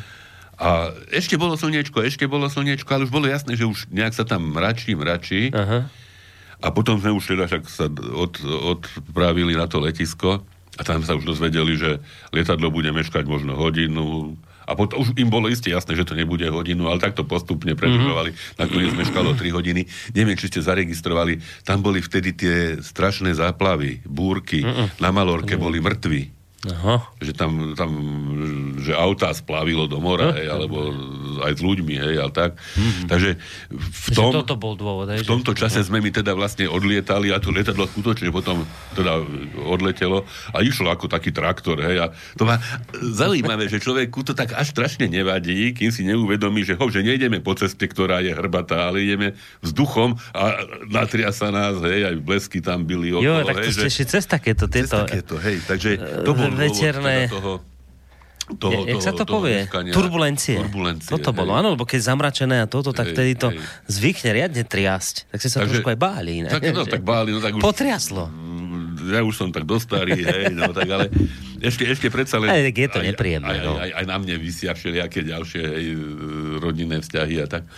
A 0.59 0.91
ešte 1.15 1.39
bolo 1.39 1.55
slniečko, 1.55 2.03
ešte 2.03 2.27
bolo 2.27 2.51
slniečko, 2.51 2.91
ale 2.91 3.07
už 3.07 3.13
bolo 3.15 3.31
jasné, 3.31 3.55
že 3.55 3.63
už 3.63 3.87
nejak 3.87 4.11
sa 4.11 4.27
tam 4.27 4.51
mračí, 4.51 4.91
mračí. 4.99 5.55
Aha. 5.55 5.87
A 6.59 6.75
potom 6.75 6.99
sme 6.99 7.15
už 7.15 7.35
teda 7.35 7.47
však 7.47 7.63
sa 7.71 7.87
od, 8.13 8.39
odpravili 8.43 9.55
na 9.55 9.65
to 9.65 9.79
letisko 9.79 10.43
a 10.75 10.81
tam 10.83 11.03
sa 11.03 11.15
už 11.15 11.23
dozvedeli, 11.23 11.79
že 11.79 12.03
lietadlo 12.35 12.71
bude 12.71 12.91
meškať 12.91 13.27
možno 13.27 13.55
hodinu, 13.55 14.35
a 14.69 14.77
potom 14.77 15.01
už 15.01 15.17
im 15.17 15.33
bolo 15.33 15.49
isté 15.49 15.73
jasné, 15.73 15.97
že 15.97 16.05
to 16.05 16.13
nebude 16.13 16.45
hodinu, 16.45 16.93
ale 16.93 17.01
takto 17.01 17.25
postupne 17.25 17.73
predlžovali. 17.73 18.29
Mm-hmm. 18.29 18.57
Nakoniec 18.61 18.93
meškalo 18.93 19.33
3 19.33 19.49
hodiny. 19.49 19.81
Neviem, 20.13 20.37
či 20.37 20.45
ste 20.45 20.61
zaregistrovali, 20.61 21.41
tam 21.65 21.81
boli 21.81 22.05
vtedy 22.05 22.37
tie 22.37 22.55
strašné 22.77 23.33
záplavy, 23.33 24.05
búrky, 24.05 24.61
mm-hmm. 24.61 25.01
na 25.01 25.09
Malorke 25.09 25.57
mm-hmm. 25.57 25.65
boli 25.65 25.81
mŕtvi. 25.81 26.21
Aha. 26.67 27.07
Že 27.23 27.31
tam, 27.39 27.51
tam 27.71 27.91
že 28.83 28.91
auta 28.91 29.31
splavilo 29.31 29.87
do 29.87 30.03
mora, 30.03 30.35
hej, 30.35 30.51
alebo 30.51 30.91
aj 31.39 31.55
s 31.55 31.61
ľuďmi, 31.63 31.95
hej, 31.95 32.15
ale 32.19 32.31
tak. 32.35 32.59
Mm-hmm. 32.59 33.07
Takže 33.07 33.29
v, 33.71 34.07
tom, 34.11 34.31
že 34.35 34.37
toto 34.43 34.59
bol 34.59 34.75
dôvod, 34.75 35.07
hej, 35.07 35.23
v 35.23 35.31
tomto 35.39 35.55
čase 35.55 35.79
sme 35.87 36.03
my 36.03 36.11
teda 36.11 36.35
vlastne 36.35 36.67
odlietali 36.67 37.31
a 37.31 37.39
to 37.39 37.55
lietadlo 37.55 37.87
skutočne 37.87 38.27
potom 38.35 38.67
teda 38.91 39.23
odletelo 39.71 40.27
a 40.51 40.59
išlo 40.59 40.91
ako 40.91 41.07
taký 41.07 41.31
traktor, 41.31 41.79
hej, 41.79 42.03
a 42.03 42.05
to 42.35 42.43
má 42.43 42.59
zaujímavé, 42.91 43.71
že 43.71 43.79
človeku 43.79 44.27
to 44.27 44.35
tak 44.35 44.51
až 44.51 44.75
strašne 44.75 45.07
nevadí, 45.07 45.71
kým 45.71 45.95
si 45.95 46.03
neuvedomí, 46.03 46.67
že, 46.67 46.75
ho, 46.75 46.91
že 46.91 47.07
nejdeme 47.07 47.39
po 47.39 47.55
ceste, 47.55 47.87
ktorá 47.87 48.19
je 48.19 48.35
hrbatá, 48.35 48.91
ale 48.91 49.07
ideme 49.07 49.31
vzduchom 49.63 50.19
a 50.35 50.59
natria 50.91 51.31
sa 51.31 51.55
nás, 51.55 51.79
hej, 51.87 52.03
aj 52.03 52.15
blesky 52.19 52.59
tam 52.59 52.83
byli 52.83 53.15
okolo, 53.15 53.23
Jo, 53.23 53.47
tak 53.47 53.63
to 53.63 53.71
hej, 53.71 53.75
ste 53.79 54.03
že... 54.03 54.11
cez 54.11 54.27
takéto, 54.27 54.67
tieto... 54.67 55.07
Cez 55.07 55.07
takéto, 55.07 55.39
hej, 55.39 55.63
takže 55.63 55.91
to 56.27 56.35
bol 56.35 56.48
veterné... 56.53 57.15
Teda 57.27 57.35
toho, 57.37 57.53
toho, 58.57 58.81
Jak 58.89 58.97
toho, 58.97 59.05
sa 59.05 59.11
to 59.13 59.23
povie? 59.29 59.69
Meškania. 59.69 59.93
Turbulencie. 59.93 60.57
Turbulencie. 60.57 61.09
Toto 61.13 61.29
bolo, 61.29 61.53
áno, 61.53 61.77
lebo 61.77 61.85
keď 61.85 62.01
zamračené 62.01 62.65
a 62.65 62.65
toto, 62.65 62.89
tak 62.89 63.11
hej, 63.11 63.13
vtedy 63.13 63.31
to 63.37 63.53
hej. 63.53 63.61
zvykne 63.85 64.29
riadne 64.33 64.63
triasť. 64.65 65.29
Tak 65.29 65.37
si 65.37 65.47
sa 65.53 65.61
Takže, 65.61 65.69
trošku 65.77 65.89
aj 65.93 65.99
báli. 66.01 66.33
Ne? 66.41 66.49
Tak, 66.49 66.61
no, 66.73 66.81
tak 66.89 67.05
báli, 67.05 67.29
no 67.29 67.39
tak 67.43 67.53
už... 67.53 67.61
Potriaslo. 67.61 68.25
Mm, 68.33 69.13
ja 69.13 69.21
už 69.21 69.35
som 69.37 69.49
tak 69.53 69.69
dostarý, 69.69 70.17
hej, 70.25 70.49
no 70.57 70.73
tak 70.73 70.89
ale 70.89 71.13
ešte, 71.61 71.85
ešte 71.85 72.07
predsa 72.09 72.41
len... 72.41 72.49
Aj, 72.49 72.61
je 72.65 72.89
to 72.89 73.01
nepríjemné. 73.05 73.53
Aj, 73.53 73.59
no. 73.61 73.77
aj, 73.77 73.85
aj, 73.85 73.91
aj 74.01 74.05
na 74.09 74.17
mne 74.17 74.35
vysia 74.41 74.73
všelijaké 74.73 75.21
ďalšie 75.29 75.61
hej, 75.61 75.85
rodinné 76.57 77.05
vzťahy 77.05 77.35
a 77.43 77.45
tak. 77.45 77.69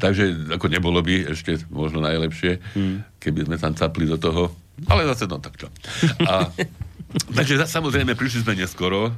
Takže 0.00 0.56
ako 0.56 0.66
nebolo 0.72 1.04
by 1.04 1.36
ešte 1.36 1.60
možno 1.68 2.00
najlepšie, 2.00 2.64
hmm. 2.72 3.20
keby 3.20 3.44
sme 3.44 3.56
tam 3.60 3.76
capli 3.76 4.08
do 4.08 4.16
toho. 4.16 4.56
Ale 4.88 5.06
zase 5.06 5.28
no 5.28 5.36
tak 5.38 5.60
čo. 5.60 5.68
A 6.24 6.48
Takže 7.14 7.70
samozrejme, 7.70 8.18
prišli 8.18 8.42
sme 8.42 8.58
neskoro, 8.58 9.10
uh, 9.10 9.14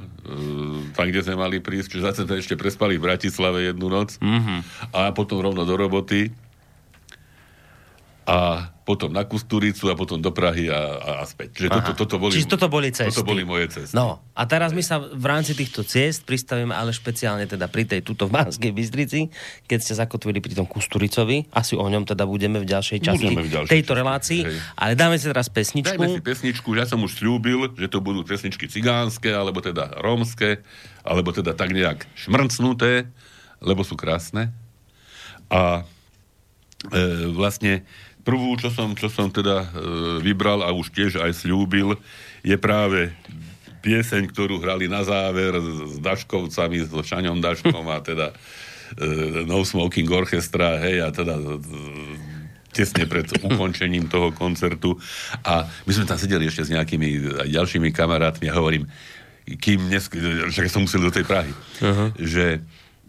tam, 0.93 1.05
kde 1.09 1.25
sme 1.25 1.33
mali 1.33 1.57
prísť, 1.57 1.97
čiže 1.97 2.05
zase 2.05 2.21
to 2.29 2.37
ešte 2.37 2.53
prespali 2.53 3.01
v 3.01 3.09
Bratislave 3.09 3.73
jednu 3.73 3.89
noc 3.89 4.21
mm-hmm. 4.21 4.93
a 4.93 5.09
potom 5.17 5.41
rovno 5.41 5.65
do 5.65 5.73
roboty 5.73 6.29
a 8.29 8.69
potom 8.87 9.11
na 9.11 9.27
Kusturicu 9.27 9.91
a 9.91 9.99
potom 9.99 10.15
do 10.23 10.31
Prahy 10.31 10.71
a, 10.71 10.79
a, 10.79 11.11
a 11.19 11.23
späť. 11.27 11.59
Čiže 11.59 11.69
toto, 11.75 11.91
toto, 11.91 12.15
boli, 12.23 12.31
Čiže 12.31 12.47
toto 12.47 12.67
boli 12.71 12.87
cesty. 12.95 13.11
Toto 13.11 13.27
boli 13.27 13.43
moje 13.43 13.67
cesty. 13.75 13.91
No, 13.91 14.23
a 14.31 14.47
teraz 14.47 14.71
my 14.71 14.79
sa 14.79 15.03
v 15.03 15.25
rámci 15.27 15.59
týchto 15.59 15.83
ciest 15.83 16.23
pristavíme, 16.23 16.71
ale 16.71 16.95
špeciálne 16.95 17.43
teda 17.51 17.67
pri 17.67 17.83
tej 17.83 17.99
tuto 17.99 18.31
v 18.31 18.39
Banskej 18.39 18.71
Bystrici, 18.71 19.27
keď 19.67 19.79
ste 19.83 19.93
zakotvili 19.99 20.39
pri 20.39 20.55
tom 20.55 20.63
Kusturicovi, 20.63 21.51
asi 21.51 21.75
o 21.75 21.83
ňom 21.83 22.07
teda 22.07 22.23
budeme 22.23 22.63
v 22.63 22.65
ďalšej 22.71 22.99
časti 23.03 23.35
v 23.35 23.51
ďalšej 23.51 23.71
tejto 23.75 23.91
časti, 23.91 23.99
relácii, 23.99 24.41
hej. 24.47 24.57
ale 24.79 24.91
dáme 24.95 25.19
si 25.19 25.27
teraz 25.27 25.51
pesničku. 25.51 25.91
Dajme 25.91 26.07
si 26.07 26.23
pesničku, 26.23 26.69
ja 26.79 26.87
som 26.87 27.03
už 27.03 27.19
slúbil, 27.19 27.67
že 27.75 27.91
to 27.91 27.99
budú 27.99 28.23
pesničky 28.23 28.71
cigánske, 28.71 29.27
alebo 29.35 29.59
teda 29.59 29.99
rómske, 29.99 30.63
alebo 31.03 31.35
teda 31.35 31.51
tak 31.51 31.75
nejak 31.75 32.07
šmrncnuté, 32.15 33.11
lebo 33.59 33.83
sú 33.83 33.99
krásne. 33.99 34.55
A 35.51 35.83
e, 36.95 37.03
vlastne 37.35 37.83
prvú, 38.27 38.59
čo 38.59 38.67
som, 38.67 38.91
čo 38.91 39.07
som 39.07 39.31
teda 39.31 39.63
e, 39.63 39.67
vybral 40.19 40.59
a 40.59 40.75
už 40.75 40.91
tiež 40.91 41.23
aj 41.23 41.47
slúbil, 41.47 41.95
je 42.43 42.59
práve 42.59 43.15
pieseň, 43.79 44.27
ktorú 44.35 44.59
hrali 44.59 44.91
na 44.91 45.07
záver 45.07 45.55
s 45.63 45.95
Daškovcami, 46.03 46.91
so 46.91 46.99
Šaňom 46.99 47.39
Daškom 47.39 47.87
a 47.87 48.03
teda 48.03 48.35
e, 48.99 49.47
No 49.47 49.63
Smoking 49.63 50.11
Orchestra, 50.11 50.75
hej, 50.83 51.07
a 51.07 51.09
teda 51.15 51.39
e, 51.39 51.55
tesne 52.75 53.07
pred 53.07 53.31
ukončením 53.47 54.11
toho 54.11 54.35
koncertu. 54.35 54.99
A 55.47 55.63
my 55.87 55.91
sme 55.95 56.03
tam 56.03 56.19
sedeli 56.19 56.51
ešte 56.51 56.67
s 56.67 56.73
nejakými 56.75 57.39
aj 57.41 57.49
ďalšími 57.49 57.95
kamarátmi 57.95 58.51
a 58.51 58.57
hovorím, 58.59 58.91
kým 59.47 59.87
dnes, 59.87 60.11
však 60.51 60.67
som 60.67 60.83
musel 60.83 60.99
do 60.99 61.07
tej 61.07 61.23
Prahy, 61.23 61.55
uh-huh. 61.79 62.11
že 62.19 62.59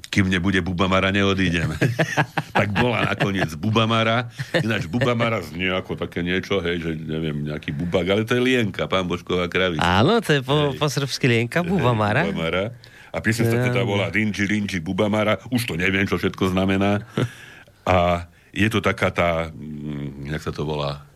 kým 0.09 0.33
nebude 0.33 0.59
Bubamara, 0.65 1.13
neodídem. 1.13 1.73
tak 2.59 2.69
bola 2.73 3.05
nakoniec 3.13 3.53
Bubamara. 3.55 4.33
Ináč 4.57 4.89
Bubamara 4.89 5.45
znie 5.45 5.69
ako 5.73 5.95
také 6.01 6.25
niečo, 6.25 6.65
hej, 6.65 6.81
že 6.81 6.91
neviem, 6.97 7.45
nejaký 7.45 7.77
bubak, 7.77 8.09
ale 8.09 8.25
to 8.25 8.35
je 8.35 8.43
Lienka, 8.43 8.89
pán 8.89 9.05
Božková 9.05 9.47
kravica. 9.47 9.85
Áno, 9.85 10.19
to 10.25 10.37
je 10.37 10.41
po, 10.41 10.73
po 10.75 10.87
srbsky 10.89 11.29
Lienka, 11.29 11.61
Bubamara. 11.61 12.25
Hej, 12.25 12.33
Bubamara. 12.33 12.65
A 13.09 13.25
písne 13.25 13.49
sa 13.49 13.65
teda 13.65 13.85
volá 13.89 14.13
Rinči, 14.13 14.45
Rinči, 14.45 14.85
Bubamara. 14.85 15.41
Už 15.49 15.65
to 15.65 15.75
neviem, 15.81 16.05
čo 16.05 16.21
všetko 16.21 16.53
znamená. 16.53 17.01
A 17.89 18.29
je 18.53 18.69
to 18.69 18.85
taká 18.85 19.09
tá, 19.09 19.49
hm, 19.49 20.29
jak 20.29 20.45
sa 20.45 20.53
to 20.53 20.69
volá, 20.69 21.09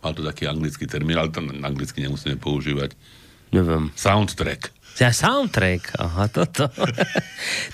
mal 0.00 0.16
to 0.16 0.24
taký 0.24 0.48
anglický 0.48 0.88
termín, 0.88 1.20
ale 1.20 1.28
to 1.28 1.44
anglicky 1.44 2.00
nemusíme 2.00 2.40
používať. 2.40 2.96
Neviem. 3.52 3.92
Soundtrack. 3.96 4.72
Ja, 4.98 5.14
soundtrack, 5.14 5.94
aha, 5.94 6.26
toto. 6.26 6.66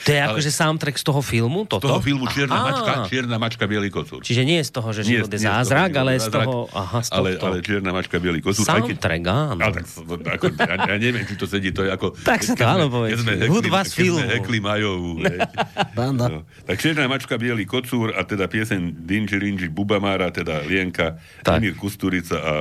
to 0.05 0.09
je 0.13 0.21
akože 0.21 0.53
soundtrack 0.53 1.01
z 1.01 1.05
toho 1.09 1.25
filmu? 1.25 1.65
Toto? 1.65 1.89
Z 1.89 1.93
toho 1.97 2.05
filmu 2.05 2.29
Čierna 2.29 2.61
aha. 2.61 2.67
mačka, 2.69 2.93
Čierna 3.09 3.37
mačka, 3.41 3.65
Bielý 3.65 3.89
kocúr. 3.89 4.21
Čiže 4.21 4.45
nie 4.45 4.61
je 4.61 4.69
z 4.69 4.73
toho, 4.77 4.89
že 4.93 5.01
život 5.09 5.33
je 5.33 5.41
zázrak, 5.41 5.89
ale 5.97 6.21
z 6.21 6.29
toho... 6.29 6.69
Aha, 6.77 7.01
z 7.01 7.09
ale, 7.17 7.41
ale 7.41 7.65
Čierna 7.65 7.97
mačka, 7.97 8.21
Bielý 8.21 8.45
kocúr. 8.45 8.69
Soundtrack, 8.69 9.25
áno. 9.25 9.57
Ale 9.57 9.81
tak, 9.81 9.89
ako, 10.37 10.53
ja, 10.53 10.75
ja, 10.85 10.97
neviem, 11.01 11.25
či 11.25 11.35
to 11.41 11.49
sedí, 11.49 11.73
to 11.73 11.89
je 11.89 11.91
ako... 11.97 12.13
Tak 12.13 12.45
sa 12.45 12.53
to 12.53 12.65
áno 12.69 12.93
povedz. 12.93 13.25
Hudba 13.49 13.89
z 13.89 13.93
filmu. 13.97 14.21
Hekli 14.21 14.61
Majovú. 14.61 15.25
no. 16.21 16.45
Tak 16.69 16.77
Čierna 16.77 17.09
mačka, 17.09 17.41
Bielý 17.41 17.65
kocúr 17.65 18.13
a 18.13 18.21
teda 18.29 18.53
piesen 18.53 19.09
Dinži 19.09 19.41
Rinži 19.41 19.73
Bubamára, 19.73 20.29
teda 20.29 20.61
Lienka, 20.61 21.17
Emír 21.41 21.73
Kusturica 21.73 22.37
a 22.37 22.55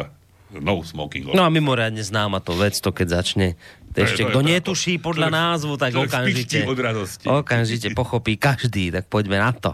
No 0.61 0.85
smoking. 0.85 1.33
No 1.33 1.41
a 1.41 1.49
mimoriadne 1.49 2.05
známa 2.05 2.37
to 2.37 2.53
vec, 2.53 2.77
to 2.77 2.93
keď 2.93 3.25
začne 3.25 3.57
ešte 3.93 4.25
kto 4.25 4.39
netuší 4.41 4.97
podľa 4.97 5.29
názvu, 5.29 5.77
tak 5.77 5.93
okamžite, 5.93 6.65
okamžite 7.29 7.87
pochopí 7.93 8.35
každý, 8.41 8.89
tak 8.89 9.05
poďme 9.05 9.37
na 9.37 9.51
to. 9.53 9.71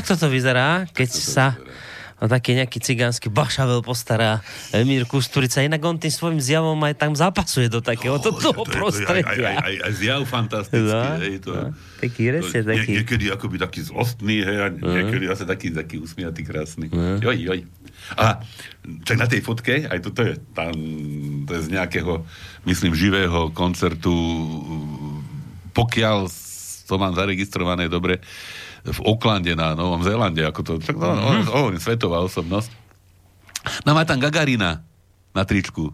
Takto 0.00 0.16
to 0.16 0.32
vyzerá, 0.32 0.88
keď 0.96 1.08
to 1.12 1.20
sa 1.20 1.46
vyzerá. 1.52 2.28
taký 2.32 2.56
nejaký 2.56 2.78
cigánsky 2.80 3.28
bašavel 3.28 3.84
postará 3.84 4.40
Emír 4.72 5.04
Kusturica. 5.04 5.60
Inak 5.60 5.84
on 5.84 6.00
tým 6.00 6.12
svojim 6.12 6.40
zjavom 6.40 6.80
aj 6.80 6.96
tam 6.96 7.12
zapasuje 7.12 7.68
do 7.68 7.84
takého 7.84 8.16
no, 8.16 8.24
toho 8.24 8.64
to, 8.64 8.64
prostredia. 8.64 9.28
Aj, 9.28 9.36
aj, 9.36 9.56
aj, 9.60 9.74
aj 9.84 9.92
zjav 10.00 10.20
fantastický. 10.24 10.88
No, 10.88 11.20
hej, 11.20 11.34
to, 11.44 11.52
no, 11.52 11.68
taký 12.00 12.22
resne, 12.32 12.60
to, 12.64 12.68
taký. 12.72 12.90
Nie, 12.92 12.96
niekedy 13.04 13.24
akoby 13.28 13.56
taký 13.60 13.80
zlostný, 13.84 14.36
hej, 14.40 14.56
a 14.56 14.66
no. 14.72 14.88
niekedy 14.88 15.24
zase 15.28 15.44
taký, 15.44 15.68
taký 15.72 15.96
usmiatý, 16.00 16.40
krásny. 16.48 16.88
No. 16.88 17.20
Joj, 17.20 17.36
joj. 17.36 17.60
A 18.16 18.40
čak 19.04 19.16
na 19.20 19.28
tej 19.28 19.44
fotke, 19.44 19.84
aj 19.84 20.00
toto 20.00 20.24
je, 20.24 20.40
tam, 20.56 20.72
to 21.44 21.52
je 21.56 21.60
z 21.60 21.68
nejakého, 21.76 22.24
myslím, 22.64 22.96
živého 22.96 23.52
koncertu, 23.52 24.12
pokiaľ 25.76 26.26
to 26.90 26.98
mám 26.98 27.14
zaregistrované 27.14 27.86
dobre, 27.86 28.18
v 28.84 29.00
Oklande 29.04 29.52
na 29.52 29.76
Novom 29.76 30.00
Zélande, 30.00 30.40
ako 30.44 30.60
to, 30.64 30.72
čak, 30.80 30.96
no, 30.96 31.12
mm-hmm. 31.12 31.52
on, 31.52 31.74
on, 31.74 31.74
svetová 31.76 32.24
osobnosť. 32.24 32.72
No 33.84 33.92
má 33.92 34.08
tam 34.08 34.16
Gagarina 34.16 34.80
na 35.36 35.42
tričku. 35.44 35.92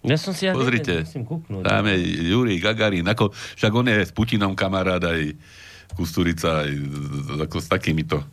Ja 0.00 0.16
som 0.16 0.32
si 0.32 0.48
ja 0.48 0.56
Pozrite, 0.56 1.04
neviem, 1.04 1.26
kúknúť. 1.28 1.62
Tam 1.66 1.84
je 1.84 1.96
Jurij 2.32 2.58
Gagarin, 2.62 3.04
ako, 3.04 3.34
však 3.34 3.72
on 3.74 3.86
je 3.90 3.98
s 4.00 4.12
Putinom 4.16 4.56
kamarát 4.56 5.02
aj 5.02 5.36
Kusturica, 5.92 6.64
aj 6.64 6.70
ako 7.44 7.56
s 7.60 7.68
takýmito 7.68 8.24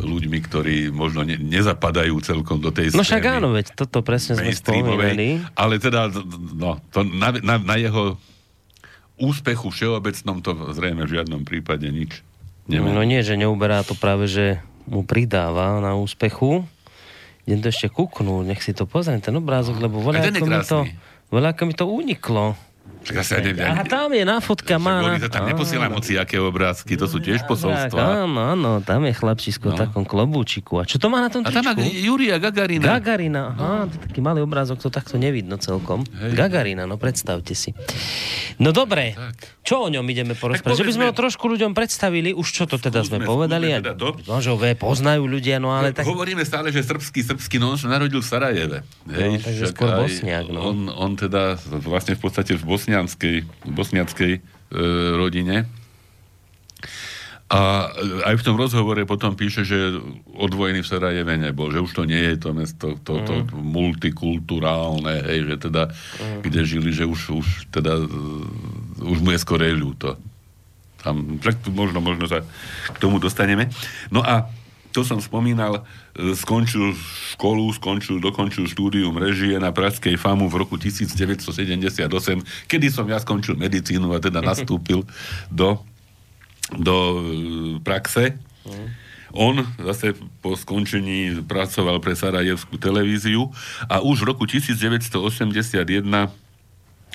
ľuďmi, 0.00 0.38
ktorí 0.44 0.76
možno 0.92 1.24
ne, 1.24 1.36
nezapadajú 1.36 2.16
celkom 2.24 2.60
do 2.60 2.72
tej 2.72 2.92
No 2.96 3.04
však 3.04 3.40
áno, 3.40 3.52
veď 3.52 3.72
toto 3.76 4.00
presne 4.00 4.36
sme 4.36 4.52
spomínali. 4.52 5.40
Ale 5.56 5.76
teda, 5.76 6.08
no, 6.56 6.80
to 6.92 7.04
na, 7.04 7.36
na, 7.40 7.56
na 7.60 7.76
jeho 7.76 8.16
úspechu 9.20 9.68
všeobecnom 9.68 10.40
to 10.40 10.56
zrejme 10.72 11.04
v 11.04 11.20
žiadnom 11.20 11.44
prípade 11.44 11.84
nič 11.92 12.24
nemá. 12.70 12.94
No 12.94 13.02
nie, 13.02 13.20
že 13.26 13.34
neuberá 13.34 13.82
to 13.82 13.98
práve, 13.98 14.30
že 14.30 14.62
mu 14.86 15.02
pridáva 15.02 15.82
na 15.82 15.98
úspechu. 15.98 16.62
Idem 17.44 17.60
to 17.66 17.68
ešte 17.74 17.90
kúknúť, 17.90 18.46
nech 18.46 18.62
si 18.62 18.70
to 18.70 18.86
pozriem, 18.86 19.18
ten 19.18 19.34
obrázok, 19.34 19.82
lebo 19.82 19.98
voľa 19.98 20.30
mi 20.30 20.62
to, 20.62 20.86
voľa 21.34 21.50
mi 21.66 21.74
to 21.74 21.86
uniklo. 21.88 22.54
Však 23.00 23.14
ja 23.16 23.24
sa 23.24 23.40
neviem. 23.40 23.64
Aha, 23.64 23.82
tam 23.88 24.12
je 24.12 24.24
na 24.28 24.44
fotka, 24.44 24.76
má. 24.76 25.00
Oni 25.00 25.16
to 25.16 25.32
tam 25.32 25.48
neposiela 25.48 25.88
moci, 25.88 26.20
aké 26.20 26.36
obrázky, 26.36 27.00
to 27.00 27.08
sú 27.08 27.16
tiež 27.16 27.48
posolstva. 27.48 28.28
Áno, 28.28 28.38
áno, 28.52 28.70
tam 28.84 29.08
je 29.08 29.16
chlapčisko 29.16 29.72
no. 29.72 29.74
v 29.74 29.76
takom 29.88 30.04
klobúčiku. 30.04 30.78
A 30.78 30.84
čo 30.84 31.00
to 31.00 31.08
má 31.08 31.24
na 31.24 31.32
tom 31.32 31.40
tričku? 31.40 31.64
A 31.64 31.72
tam 31.72 31.80
má 31.80 31.88
Júria 31.88 32.36
Gagarina. 32.36 33.00
Gagarina, 33.00 33.42
aha, 33.56 33.88
no. 33.88 33.96
taký 34.04 34.20
malý 34.20 34.44
obrázok, 34.44 34.84
to 34.84 34.92
takto 34.92 35.16
nevidno 35.16 35.56
celkom. 35.56 36.04
Hej. 36.20 36.36
Gagarina, 36.36 36.84
no 36.84 37.00
predstavte 37.00 37.56
si. 37.56 37.72
No 38.60 38.76
dobre, 38.76 39.16
tak. 39.16 39.64
čo 39.64 39.80
o 39.80 39.88
ňom 39.88 40.04
ideme 40.04 40.36
porozprávať? 40.36 40.76
Že 40.76 40.86
by 40.86 40.94
sme 41.00 41.04
ho 41.08 41.14
trošku 41.16 41.44
ľuďom 41.48 41.72
predstavili, 41.72 42.36
už 42.36 42.46
čo 42.52 42.64
to 42.68 42.76
teda 42.76 43.00
sme 43.00 43.24
povedali. 43.24 43.80
Teda 43.80 43.96
to? 43.96 44.12
No, 44.28 44.44
že 44.44 44.52
poznajú 44.76 45.24
ľudia, 45.24 45.56
no 45.56 45.72
ale 45.72 45.96
tak... 45.96 46.04
Hovoríme 46.04 46.44
stále, 46.44 46.68
že 46.68 46.84
srbský, 46.84 47.24
srbský, 47.24 47.56
no 47.56 47.80
sa 47.80 47.88
narodil 47.88 48.20
v 48.20 48.28
Sarajeve. 48.28 48.78
Hej, 49.08 49.40
no, 49.40 49.44
takže 49.44 49.64
skôr 49.72 49.88
Bosniak, 49.96 50.46
no. 50.52 50.60
On, 50.68 50.78
on 50.92 51.12
teda 51.16 51.56
vlastne 51.80 52.12
v 52.14 52.20
podstate 52.20 52.52
v 52.54 52.64
Bosni 52.68 52.89
bosnianskej, 52.90 53.36
bosniackej 53.70 54.32
e, 54.34 54.40
rodine. 55.14 55.70
A 57.50 57.90
aj 58.30 58.34
v 58.38 58.46
tom 58.46 58.54
rozhovore 58.54 59.02
potom 59.06 59.34
píše, 59.34 59.66
že 59.66 59.98
odvojený 60.38 60.86
v 60.86 60.90
Sarajeve 60.90 61.34
nebol, 61.34 61.70
že 61.74 61.82
už 61.82 61.92
to 61.98 62.02
nie 62.06 62.18
je 62.18 62.36
to 62.38 62.50
mesto, 62.54 62.94
to, 63.02 63.26
to, 63.26 63.34
mm. 63.42 63.58
multikulturálne, 63.58 65.18
hej, 65.26 65.50
že 65.50 65.54
teda, 65.70 65.90
mm. 65.90 66.40
kde 66.46 66.60
žili, 66.62 66.90
že 66.94 67.10
už, 67.10 67.42
už 67.42 67.46
teda, 67.74 68.06
už 69.02 69.18
mu 69.18 69.34
je 69.34 69.38
skorej 69.42 69.74
ľúto. 69.74 70.14
Tam, 71.02 71.42
možno, 71.74 71.98
možno 71.98 72.30
sa 72.30 72.46
k 72.90 72.96
tomu 73.02 73.18
dostaneme. 73.18 73.66
No 74.14 74.22
a 74.22 74.46
to 74.90 75.06
som 75.06 75.22
spomínal, 75.22 75.86
e, 76.18 76.34
skončil 76.34 76.94
školu, 77.34 77.70
skončil, 77.74 78.18
dokončil 78.18 78.66
štúdium 78.66 79.14
režie 79.14 79.56
na 79.62 79.70
Pražskej 79.70 80.18
FAMu 80.18 80.50
v 80.50 80.56
roku 80.60 80.74
1978, 80.76 82.06
kedy 82.66 82.86
som 82.90 83.06
ja 83.06 83.18
skončil 83.22 83.54
medicínu 83.54 84.10
a 84.10 84.18
teda 84.18 84.42
nastúpil 84.50 85.06
do, 85.48 85.78
do 86.74 86.96
e, 86.96 87.22
praxe. 87.82 88.36
On 89.30 89.62
zase 89.78 90.18
po 90.42 90.58
skončení 90.58 91.46
pracoval 91.46 92.02
pre 92.02 92.18
Sarajevskú 92.18 92.82
televíziu 92.82 93.46
a 93.86 94.02
už 94.02 94.26
v 94.26 94.34
roku 94.34 94.42
1981 94.42 95.86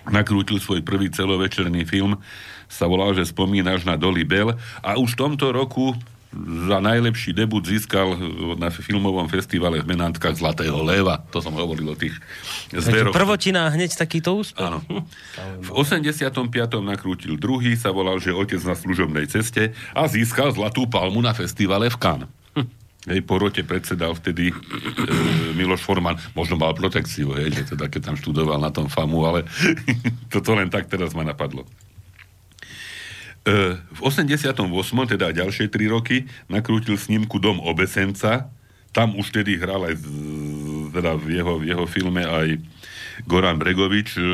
nakrútil 0.07 0.61
svoj 0.61 0.80
prvý 0.86 1.11
celovečerný 1.11 1.84
film, 1.84 2.15
sa 2.69 2.86
volal, 2.89 3.13
že 3.13 3.30
spomínaš 3.30 3.86
na 3.86 3.97
Dolly 3.97 4.26
Bell. 4.26 4.53
A 4.82 4.97
už 4.97 5.17
v 5.17 5.21
tomto 5.28 5.53
roku 5.53 5.93
za 6.69 6.77
najlepší 6.83 7.31
debut 7.31 7.63
získal 7.63 8.19
na 8.59 8.67
filmovom 8.69 9.31
festivale 9.31 9.79
v 9.79 9.88
Menantkách 9.88 10.36
Zlatého 10.36 10.75
leva. 10.83 11.23
To 11.31 11.39
som 11.39 11.55
hovoril 11.55 11.88
o 11.91 11.97
tých 11.97 12.15
zveroch. 12.75 13.15
Prvotina 13.15 13.71
hneď 13.71 13.95
takýto 13.95 14.36
úspech. 14.43 14.59
Áno. 14.59 14.83
V 15.63 15.69
85. 15.71 16.27
nakrútil 16.83 17.39
druhý, 17.39 17.79
sa 17.79 17.95
volal, 17.95 18.19
že 18.19 18.36
Otec 18.36 18.59
na 18.67 18.75
služobnej 18.75 19.31
ceste 19.31 19.71
a 19.95 20.05
získal 20.11 20.51
Zlatú 20.51 20.86
palmu 20.91 21.23
na 21.23 21.31
festivale 21.31 21.88
v 21.88 21.97
Cannes. 21.97 22.31
Hej, 23.05 23.21
po 23.21 23.38
rote 23.38 23.61
predsedal 23.61 24.17
vtedy 24.17 24.49
e, 24.49 24.55
Miloš 25.53 25.86
Forman, 25.86 26.17
možno 26.33 26.57
mal 26.57 26.73
protekciu, 26.73 27.38
hej, 27.38 27.53
že 27.53 27.77
teda 27.77 27.86
keď 27.86 28.01
tam 28.01 28.15
študoval 28.17 28.57
na 28.57 28.73
tom 28.73 28.89
FAMu, 28.89 29.21
ale 29.21 29.39
toto 30.33 30.57
len 30.57 30.73
tak 30.73 30.89
teraz 30.89 31.13
ma 31.13 31.21
napadlo. 31.21 31.69
E, 33.45 33.77
v 33.77 33.99
88. 34.01 34.57
teda 35.05 35.29
ďalšie 35.29 35.69
3 35.69 35.93
roky 35.93 36.25
nakrútil 36.49 36.97
snímku 36.97 37.37
Dom 37.37 37.61
obesenca. 37.61 38.49
Tam 38.89 39.13
už 39.13 39.29
tedy 39.29 39.61
hral 39.61 39.85
aj 39.85 40.01
teda 40.89 41.13
v 41.13 41.25
jeho, 41.37 41.53
v 41.61 41.63
jeho 41.69 41.85
filme 41.85 42.25
aj 42.25 42.57
Goran 43.29 43.61
Bregovič 43.61 44.17
e, 44.17 44.25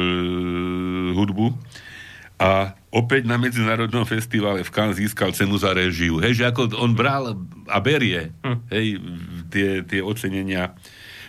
hudbu. 1.12 1.51
A 2.41 2.74
opäť 2.89 3.28
na 3.28 3.36
Medzinárodnom 3.38 4.07
festivale 4.07 4.64
v 4.64 4.74
Cannes 4.74 4.97
získal 4.97 5.36
cenu 5.36 5.59
za 5.59 5.76
režiu. 5.76 6.18
Hej, 6.24 6.41
že 6.41 6.47
ako 6.47 6.74
on 6.80 6.95
bral 6.95 7.36
a 7.68 7.78
berie 7.84 8.32
hm. 8.41 8.57
hej, 8.72 8.88
tie, 9.51 9.70
tie 9.84 9.99
ocenenia. 9.99 10.72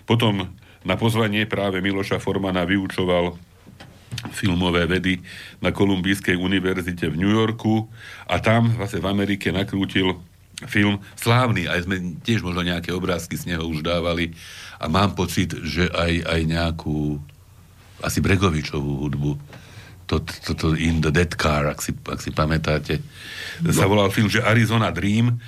Potom 0.07 0.55
na 0.87 0.95
pozvanie 0.95 1.51
práve 1.51 1.83
Miloša 1.83 2.23
Formana 2.23 2.63
vyučoval 2.63 3.35
filmové 4.31 4.87
vedy 4.87 5.19
na 5.59 5.75
Kolumbijskej 5.75 6.39
univerzite 6.39 7.11
v 7.11 7.19
New 7.19 7.33
Yorku 7.33 7.91
a 8.31 8.39
tam 8.39 8.71
vlastne 8.79 9.03
v 9.03 9.11
Amerike 9.11 9.51
nakrútil 9.51 10.23
film 10.71 11.03
slávny, 11.19 11.67
aj 11.67 11.91
sme 11.91 12.23
tiež 12.23 12.47
možno 12.47 12.63
nejaké 12.63 12.95
obrázky 12.95 13.35
z 13.35 13.51
neho 13.51 13.67
už 13.67 13.83
dávali 13.83 14.31
a 14.79 14.87
mám 14.87 15.19
pocit, 15.19 15.51
že 15.67 15.91
aj, 15.91 16.23
aj 16.23 16.41
nejakú 16.47 17.19
asi 18.03 18.19
Bregovičovú 18.23 19.07
hudbu. 19.07 19.33
To, 20.11 20.21
to, 20.21 20.53
to 20.53 20.67
In 20.77 21.01
the 21.01 21.09
Dead 21.09 21.31
Car, 21.39 21.71
ak 21.71 21.81
si, 21.81 21.95
ak 21.95 22.21
si 22.21 22.35
pamätáte. 22.35 23.01
No. 23.63 23.73
sa 23.73 23.89
volal 23.89 24.13
film, 24.13 24.29
že 24.29 24.45
Arizona 24.45 24.93
Dream 24.93 25.41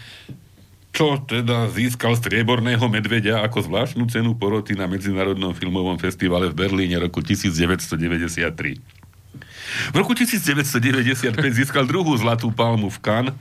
čo 0.95 1.19
teda 1.27 1.67
získal 1.75 2.15
strieborného 2.15 2.87
medvedia 2.87 3.43
ako 3.43 3.67
zvláštnu 3.67 4.07
cenu 4.07 4.39
poroty 4.39 4.79
na 4.79 4.87
Medzinárodnom 4.87 5.51
filmovom 5.51 5.99
festivale 5.99 6.47
v 6.47 6.55
Berlíne 6.55 7.03
roku 7.03 7.19
1993. 7.19 8.79
V 9.91 9.97
roku 9.99 10.15
1995 10.15 11.35
získal 11.51 11.91
druhú 11.91 12.15
zlatú 12.15 12.55
palmu 12.55 12.95
v 12.95 12.99
Cannes 13.03 13.35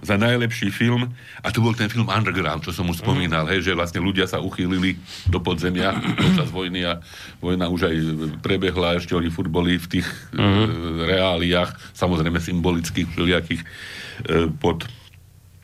za 0.00 0.14
najlepší 0.14 0.70
film. 0.70 1.10
A 1.42 1.50
to 1.50 1.58
bol 1.60 1.74
ten 1.74 1.90
film 1.90 2.06
Underground, 2.06 2.62
čo 2.62 2.72
som 2.72 2.88
už 2.88 3.02
spomínal, 3.02 3.44
hej, 3.50 3.66
že 3.66 3.76
vlastne 3.76 4.00
ľudia 4.00 4.30
sa 4.30 4.38
uchýlili 4.38 4.96
do 5.28 5.42
podzemia 5.42 5.92
počas 6.14 6.48
vojny 6.48 6.86
a 6.88 7.02
vojna 7.42 7.66
už 7.68 7.90
aj 7.90 7.94
prebehla, 8.40 9.02
ešte 9.02 9.18
oni 9.18 9.28
furt 9.28 9.50
boli 9.50 9.76
v 9.76 9.98
tých 9.98 10.08
e, 10.32 10.46
reáliách, 11.04 11.74
samozrejme 11.92 12.38
symbolických, 12.40 13.08
všelijakých 13.12 13.62
e, 13.66 13.68
pod 14.56 14.88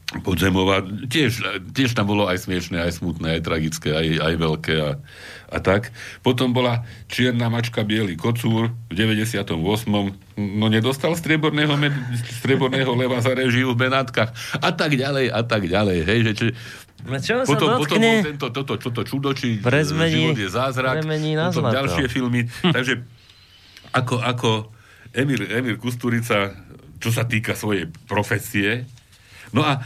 Podzemová, 0.07 0.87
tiež, 1.11 1.43
tiež 1.75 1.99
tam 1.99 2.07
bolo 2.07 2.31
aj 2.31 2.47
smiešné, 2.47 2.79
aj 2.79 3.03
smutné, 3.03 3.37
aj 3.37 3.43
tragické, 3.43 3.91
aj, 3.91 4.07
aj 4.23 4.35
veľké 4.39 4.75
a, 4.79 4.91
a 5.51 5.59
tak. 5.59 5.91
Potom 6.23 6.55
bola 6.55 6.87
Čierna 7.11 7.51
mačka, 7.51 7.83
Bielý 7.83 8.15
kocúr 8.15 8.71
v 8.87 8.93
98. 8.95 9.51
No 10.39 10.67
nedostal 10.71 11.19
strieborného, 11.19 11.75
strieborného 12.39 12.95
leva 12.95 13.19
za 13.19 13.35
režiu 13.35 13.75
v 13.75 13.83
Benátkach 13.91 14.31
a 14.63 14.71
tak 14.71 14.95
ďalej 14.95 15.27
a 15.27 15.43
tak 15.43 15.67
ďalej. 15.67 15.99
Hej, 16.07 16.19
že 16.23 16.33
či, 16.39 16.47
No 17.07 17.19
čo 17.21 17.43
potom, 17.45 17.69
sa 17.75 17.79
potom 17.83 17.99
bol 17.99 18.15
tento, 18.25 18.47
toto, 18.51 18.75
toto 18.79 19.03
čudo, 19.05 19.31
či 19.37 19.59
prezmení, 19.61 20.33
život 20.33 20.39
je 20.39 20.49
zázrak, 20.49 20.97
potom 21.03 21.67
zlato. 21.67 21.77
ďalšie 21.77 22.07
filmy. 22.09 22.47
Takže 22.77 23.03
ako, 23.91 24.23
ako 24.23 24.51
Emil, 25.13 25.45
Emil 25.51 25.77
Kusturica, 25.83 26.57
čo 26.99 27.11
sa 27.13 27.29
týka 27.29 27.53
svojej 27.59 27.91
profesie, 28.09 28.89
No 29.55 29.63
a 29.63 29.83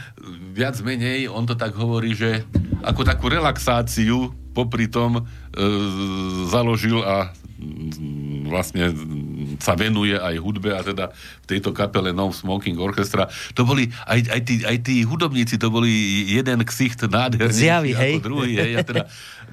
viac 0.53 0.79
menej 0.81 1.29
on 1.29 1.45
to 1.45 1.53
tak 1.53 1.73
hovorí, 1.77 2.17
že 2.17 2.45
ako 2.81 3.05
takú 3.05 3.29
relaxáciu 3.29 4.33
popri 4.51 4.91
tom 4.91 5.21
e, 5.21 5.23
založil 6.49 7.01
a 7.05 7.31
vlastne 8.49 8.91
sa 9.61 9.77
venuje 9.77 10.17
aj 10.17 10.35
hudbe 10.41 10.73
a 10.73 10.81
teda 10.81 11.13
v 11.13 11.45
tejto 11.45 11.71
kapele 11.71 12.09
No 12.11 12.33
Smoking 12.33 12.75
Orchestra, 12.81 13.29
to 13.53 13.63
boli 13.63 13.87
aj, 14.09 14.19
aj, 14.27 14.41
tí, 14.43 14.55
aj 14.65 14.77
tí 14.81 14.95
hudobníci, 15.05 15.61
to 15.61 15.69
boli 15.69 16.25
jeden 16.27 16.65
ksicht 16.65 17.05
nádherný 17.05 17.53
Zjavy, 17.53 17.91
hej. 17.93 18.17
ako 18.17 18.25
druhý, 18.25 18.51
hej, 18.57 18.73
a 18.75 18.83
teda 18.83 19.03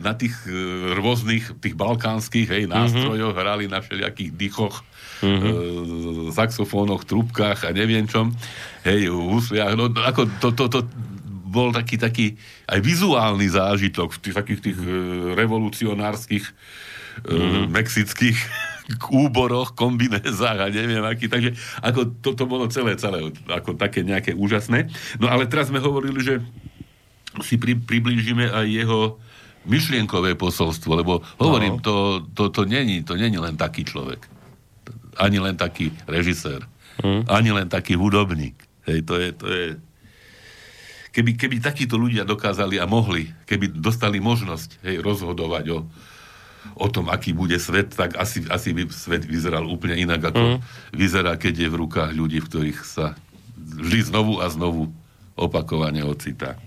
na 0.00 0.16
tých 0.16 0.34
e, 0.48 0.56
rôznych, 0.96 1.60
tých 1.60 1.76
balkánskych, 1.76 2.48
hej, 2.48 2.64
nástrojoch 2.66 3.36
mm-hmm. 3.36 3.44
hrali 3.44 3.64
na 3.68 3.78
všelijakých 3.84 4.30
dychoch, 4.34 4.80
mm-hmm. 5.22 5.52
e, 6.28 6.34
saxofónoch, 6.34 7.06
trubkách 7.06 7.66
a 7.66 7.70
neviem 7.74 8.06
čom, 8.06 8.34
hej, 8.86 9.10
husliach, 9.10 9.74
no 9.74 9.90
ako 9.90 10.28
to, 10.40 10.48
to, 10.54 10.64
to, 10.70 10.80
bol 11.48 11.72
taký, 11.72 11.96
taký 11.96 12.26
aj 12.68 12.78
vizuálny 12.84 13.48
zážitok 13.48 14.12
v 14.12 14.20
tých 14.20 14.36
takých 14.36 14.60
tých 14.60 14.78
e, 14.78 14.88
revolucionárskych 15.32 16.44
mm-hmm. 17.24 17.72
mexických 17.72 18.38
úboroch, 19.24 19.72
kombinézách 19.72 20.58
a 20.60 20.66
neviem 20.68 21.04
aký. 21.04 21.26
Takže 21.28 21.56
ako 21.80 22.20
toto 22.20 22.44
to 22.44 22.50
bolo 22.50 22.68
celé, 22.68 23.00
celé 23.00 23.32
ako 23.48 23.76
také 23.80 24.04
nejaké 24.04 24.36
úžasné. 24.36 24.92
No 25.16 25.32
ale 25.32 25.48
teraz 25.48 25.72
sme 25.72 25.80
hovorili, 25.80 26.20
že 26.20 26.34
si 27.44 27.56
pri, 27.56 27.76
priblížime 27.76 28.48
aj 28.48 28.66
jeho 28.68 29.16
myšlienkové 29.68 30.32
posolstvo, 30.36 30.96
lebo 30.96 31.20
hovorím, 31.36 31.80
no. 31.80 31.84
to, 31.84 31.94
to, 32.32 32.44
to, 32.48 32.62
není, 32.64 33.04
to 33.04 33.20
není 33.20 33.36
len 33.36 33.56
taký 33.56 33.84
človek. 33.84 34.37
Ani 35.18 35.42
len 35.42 35.58
taký 35.58 35.90
režisér. 36.06 36.62
Mm. 37.02 37.26
Ani 37.26 37.50
len 37.50 37.66
taký 37.66 37.98
hudobník. 37.98 38.54
Hej, 38.86 39.04
to 39.04 39.14
je, 39.18 39.28
to 39.34 39.46
je... 39.46 39.64
Keby, 41.12 41.34
keby 41.34 41.56
takíto 41.58 41.98
ľudia 41.98 42.22
dokázali 42.22 42.78
a 42.78 42.86
mohli, 42.86 43.26
keby 43.44 43.74
dostali 43.74 44.22
možnosť 44.22 44.78
hej, 44.86 45.02
rozhodovať 45.02 45.64
o, 45.74 45.78
o 46.78 46.86
tom, 46.86 47.10
aký 47.10 47.34
bude 47.34 47.58
svet, 47.58 47.90
tak 47.90 48.14
asi, 48.14 48.46
asi 48.46 48.70
by 48.70 48.86
svet 48.94 49.26
vyzeral 49.26 49.66
úplne 49.66 49.98
inak, 49.98 50.30
ako 50.30 50.42
mm. 50.42 50.58
vyzerá, 50.94 51.34
keď 51.34 51.66
je 51.66 51.68
v 51.68 51.78
rukách 51.82 52.10
ľudí, 52.14 52.38
v 52.38 52.48
ktorých 52.48 52.80
sa 52.86 53.18
vždy 53.58 54.00
znovu 54.14 54.38
a 54.38 54.46
znovu 54.46 54.94
opakovane 55.34 56.02
ocitá. 56.02 56.58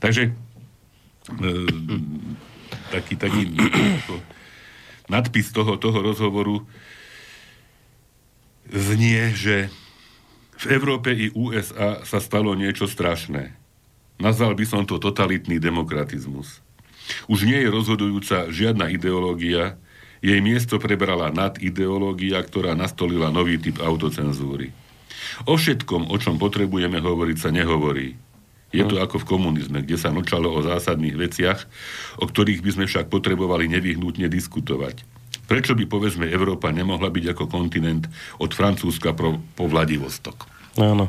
Takže 0.00 0.28
e, 0.28 1.50
taký, 2.92 3.14
taký 3.16 3.42
nadpis 5.12 5.48
toho, 5.52 5.80
toho 5.80 5.98
rozhovoru 6.00 6.64
znie, 8.70 9.34
že 9.34 9.72
v 10.56 10.64
Európe 10.72 11.12
i 11.12 11.28
USA 11.36 12.00
sa 12.02 12.18
stalo 12.18 12.56
niečo 12.56 12.88
strašné. 12.88 13.52
Nazval 14.16 14.56
by 14.56 14.64
som 14.64 14.82
to 14.88 14.96
totalitný 14.96 15.60
demokratizmus. 15.60 16.64
Už 17.28 17.44
nie 17.44 17.60
je 17.60 17.68
rozhodujúca 17.68 18.48
žiadna 18.48 18.88
ideológia, 18.90 19.76
jej 20.24 20.40
miesto 20.40 20.80
prebrala 20.80 21.28
nadideológia, 21.28 22.40
ktorá 22.40 22.72
nastolila 22.72 23.28
nový 23.28 23.60
typ 23.60 23.78
autocenzúry. 23.84 24.72
O 25.44 25.60
všetkom, 25.60 26.08
o 26.08 26.16
čom 26.16 26.40
potrebujeme 26.40 26.98
hovoriť, 26.98 27.36
sa 27.36 27.50
nehovorí. 27.52 28.16
Je 28.74 28.82
to 28.82 28.98
ako 28.98 29.22
v 29.22 29.28
komunizme, 29.28 29.84
kde 29.84 29.96
sa 30.00 30.10
nočalo 30.10 30.50
o 30.50 30.64
zásadných 30.64 31.14
veciach, 31.14 31.60
o 32.18 32.24
ktorých 32.26 32.64
by 32.64 32.70
sme 32.74 32.84
však 32.88 33.06
potrebovali 33.12 33.70
nevyhnutne 33.70 34.26
diskutovať. 34.26 35.15
Prečo 35.46 35.78
by, 35.78 35.86
povedzme, 35.86 36.26
Európa 36.26 36.74
nemohla 36.74 37.06
byť 37.06 37.24
ako 37.34 37.44
kontinent 37.46 38.10
od 38.42 38.50
Francúzska 38.50 39.14
po, 39.14 39.38
Vladivostok? 39.70 40.55
Áno. 40.76 41.08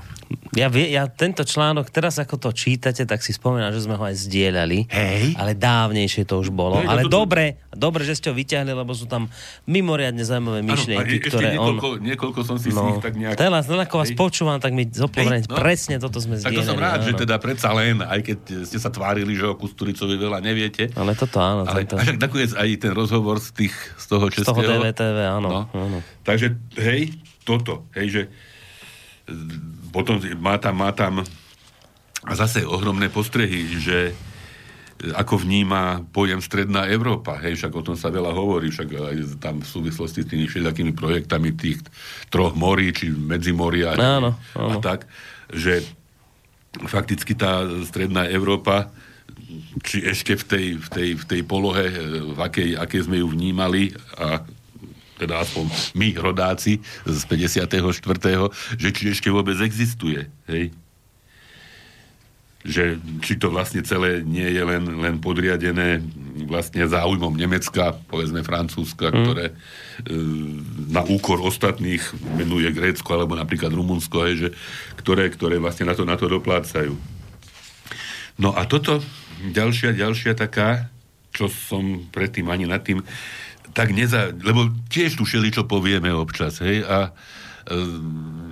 Ja, 0.51 0.68
vie, 0.68 0.91
ja 0.91 1.07
tento 1.07 1.47
článok, 1.47 1.88
teraz 1.88 2.20
ako 2.20 2.36
to 2.36 2.49
čítate, 2.51 3.07
tak 3.07 3.24
si 3.24 3.32
spomínam, 3.32 3.72
že 3.72 3.88
sme 3.88 3.95
ho 3.95 4.03
aj 4.03 4.28
zdieľali. 4.28 4.91
Hej. 4.91 5.39
Ale 5.39 5.55
dávnejšie 5.55 6.28
to 6.28 6.43
už 6.43 6.51
bolo. 6.51 6.84
Hej, 6.84 6.88
ale 6.88 7.01
to, 7.07 7.11
dobre, 7.13 7.63
dobre, 7.72 8.03
že 8.03 8.20
ste 8.20 8.28
ho 8.32 8.36
vyťahli, 8.36 8.76
lebo 8.76 8.91
sú 8.91 9.07
tam 9.07 9.32
mimoriadne 9.63 10.20
zaujímavé 10.28 10.68
myšlienky, 10.68 11.15
ano, 11.24 11.28
ktoré 11.32 11.47
niekoľko, 11.55 11.88
on... 11.88 11.97
niekoľko 12.03 12.39
som 12.43 12.57
si 12.59 12.76
no, 12.76 12.76
z 12.76 12.80
nich 12.91 12.99
tak 12.99 13.13
nejak... 13.15 13.39
Teraz, 13.39 13.72
len 13.72 13.80
ako 13.80 13.95
vás 14.03 14.11
počúvam, 14.20 14.59
tak 14.59 14.76
mi 14.76 14.84
zopovrieť, 14.84 15.47
no, 15.47 15.55
presne 15.55 15.95
toto 15.95 16.20
sme 16.20 16.36
zdieľali. 16.36 16.59
Tak 16.59 16.59
to 16.59 16.70
som 16.76 16.80
rád, 16.80 16.99
áno. 16.99 17.07
že 17.07 17.13
teda 17.15 17.36
predsa 17.39 17.70
len, 17.72 17.95
aj 18.03 18.20
keď 18.20 18.39
ste 18.68 18.78
sa 18.84 18.89
tvárili, 18.91 19.32
že 19.32 19.47
o 19.47 19.55
Kusturicovi 19.55 20.20
veľa 20.20 20.43
neviete. 20.43 20.91
Ale 20.99 21.15
toto 21.15 21.39
áno. 21.39 21.63
Ale 21.63 21.88
tento... 21.88 22.03
však 22.03 22.20
nakoniec 22.20 22.51
aj 22.51 22.68
ten 22.84 22.91
rozhovor 22.91 23.39
z, 23.39 23.55
tých, 23.55 23.76
z 23.95 24.05
toho 24.11 24.28
českého... 24.28 24.51
Z 24.51 24.59
toho 24.59 24.84
DVTV, 24.84 25.18
áno. 25.24 25.47
No. 25.47 25.61
áno. 25.72 25.99
Takže, 26.28 26.59
hej, 26.84 27.15
toto, 27.47 27.88
hej, 27.95 28.07
že 28.11 28.24
potom 29.91 30.19
má 30.39 30.55
tam, 30.57 30.75
má 30.80 30.91
tam 30.95 31.13
a 32.28 32.32
zase 32.36 32.65
ohromné 32.67 33.07
postrehy, 33.07 33.78
že 33.80 34.11
ako 35.13 35.45
vníma 35.45 36.09
pojem 36.09 36.41
Stredná 36.41 36.89
Európa. 36.89 37.38
Hej, 37.38 37.61
však 37.61 37.73
o 37.78 37.86
tom 37.86 37.93
sa 37.93 38.09
veľa 38.09 38.34
hovorí, 38.34 38.73
však 38.73 38.89
aj 38.89 39.17
tam 39.38 39.61
v 39.61 39.69
súvislosti 39.69 40.25
s 40.25 40.30
tými 40.30 40.49
všetkými 40.49 40.97
projektami 40.97 41.53
tých 41.53 41.86
troch 42.34 42.57
morí, 42.57 42.89
či 42.89 43.13
medzimoria 43.13 43.93
áno, 43.93 44.34
áno. 44.57 44.69
a 44.73 44.75
tak, 44.82 45.05
že 45.53 45.86
fakticky 46.89 47.38
tá 47.38 47.69
Stredná 47.86 48.25
Európa 48.25 48.89
či 49.86 50.01
ešte 50.01 50.34
v 50.34 50.43
tej, 50.43 50.67
v 50.82 50.88
tej, 50.89 51.09
v 51.21 51.25
tej 51.30 51.41
polohe, 51.45 51.86
v 52.34 52.39
akej, 52.41 52.75
akej 52.82 53.05
sme 53.05 53.21
ju 53.21 53.30
vnímali 53.30 53.93
a 54.17 54.41
teda 55.18 55.41
aspoň 55.41 55.65
my, 55.97 56.09
rodáci 56.22 56.80
z 57.05 57.22
54., 57.26 57.68
že 58.78 58.89
či 58.93 59.03
ešte 59.11 59.30
vôbec 59.34 59.57
existuje. 59.59 60.30
Hej? 60.45 60.72
že 62.68 62.99
či 63.24 63.39
to 63.39 63.47
vlastne 63.47 63.80
celé 63.88 64.20
nie 64.28 64.43
je 64.43 64.59
len, 64.59 64.84
len 64.99 65.15
podriadené 65.24 66.03
vlastne 66.51 66.84
záujmom 66.84 67.32
Nemecka, 67.32 67.95
povedzme 68.11 68.43
Francúzska, 68.43 69.07
mm. 69.07 69.15
ktoré 69.24 69.45
e, 69.47 69.53
na 70.91 70.99
úkor 71.07 71.39
ostatných 71.39 72.03
menuje 72.36 72.68
Grécko 72.76 73.07
alebo 73.15 73.39
napríklad 73.39 73.72
Rumunsko, 73.72 74.28
hej, 74.28 74.36
že, 74.36 74.49
ktoré, 74.99 75.32
ktoré 75.32 75.63
vlastne 75.63 75.88
na 75.88 75.95
to, 75.95 76.03
na 76.03 76.20
to 76.20 76.28
doplácajú. 76.28 76.91
No 78.36 78.51
a 78.51 78.68
toto, 78.68 78.99
ďalšia, 79.47 79.95
ďalšia 79.95 80.36
taká, 80.36 80.91
čo 81.32 81.47
som 81.47 82.03
predtým 82.11 82.51
ani 82.51 82.68
nad 82.68 82.84
tým 82.84 82.99
tak 83.74 83.91
neza... 83.95 84.32
Lebo 84.32 84.72
tiež 84.91 85.20
tu 85.20 85.24
čo 85.28 85.63
povieme 85.68 86.11
občas, 86.13 86.59
hej, 86.59 86.84
a 86.88 87.11
e, 87.68 87.80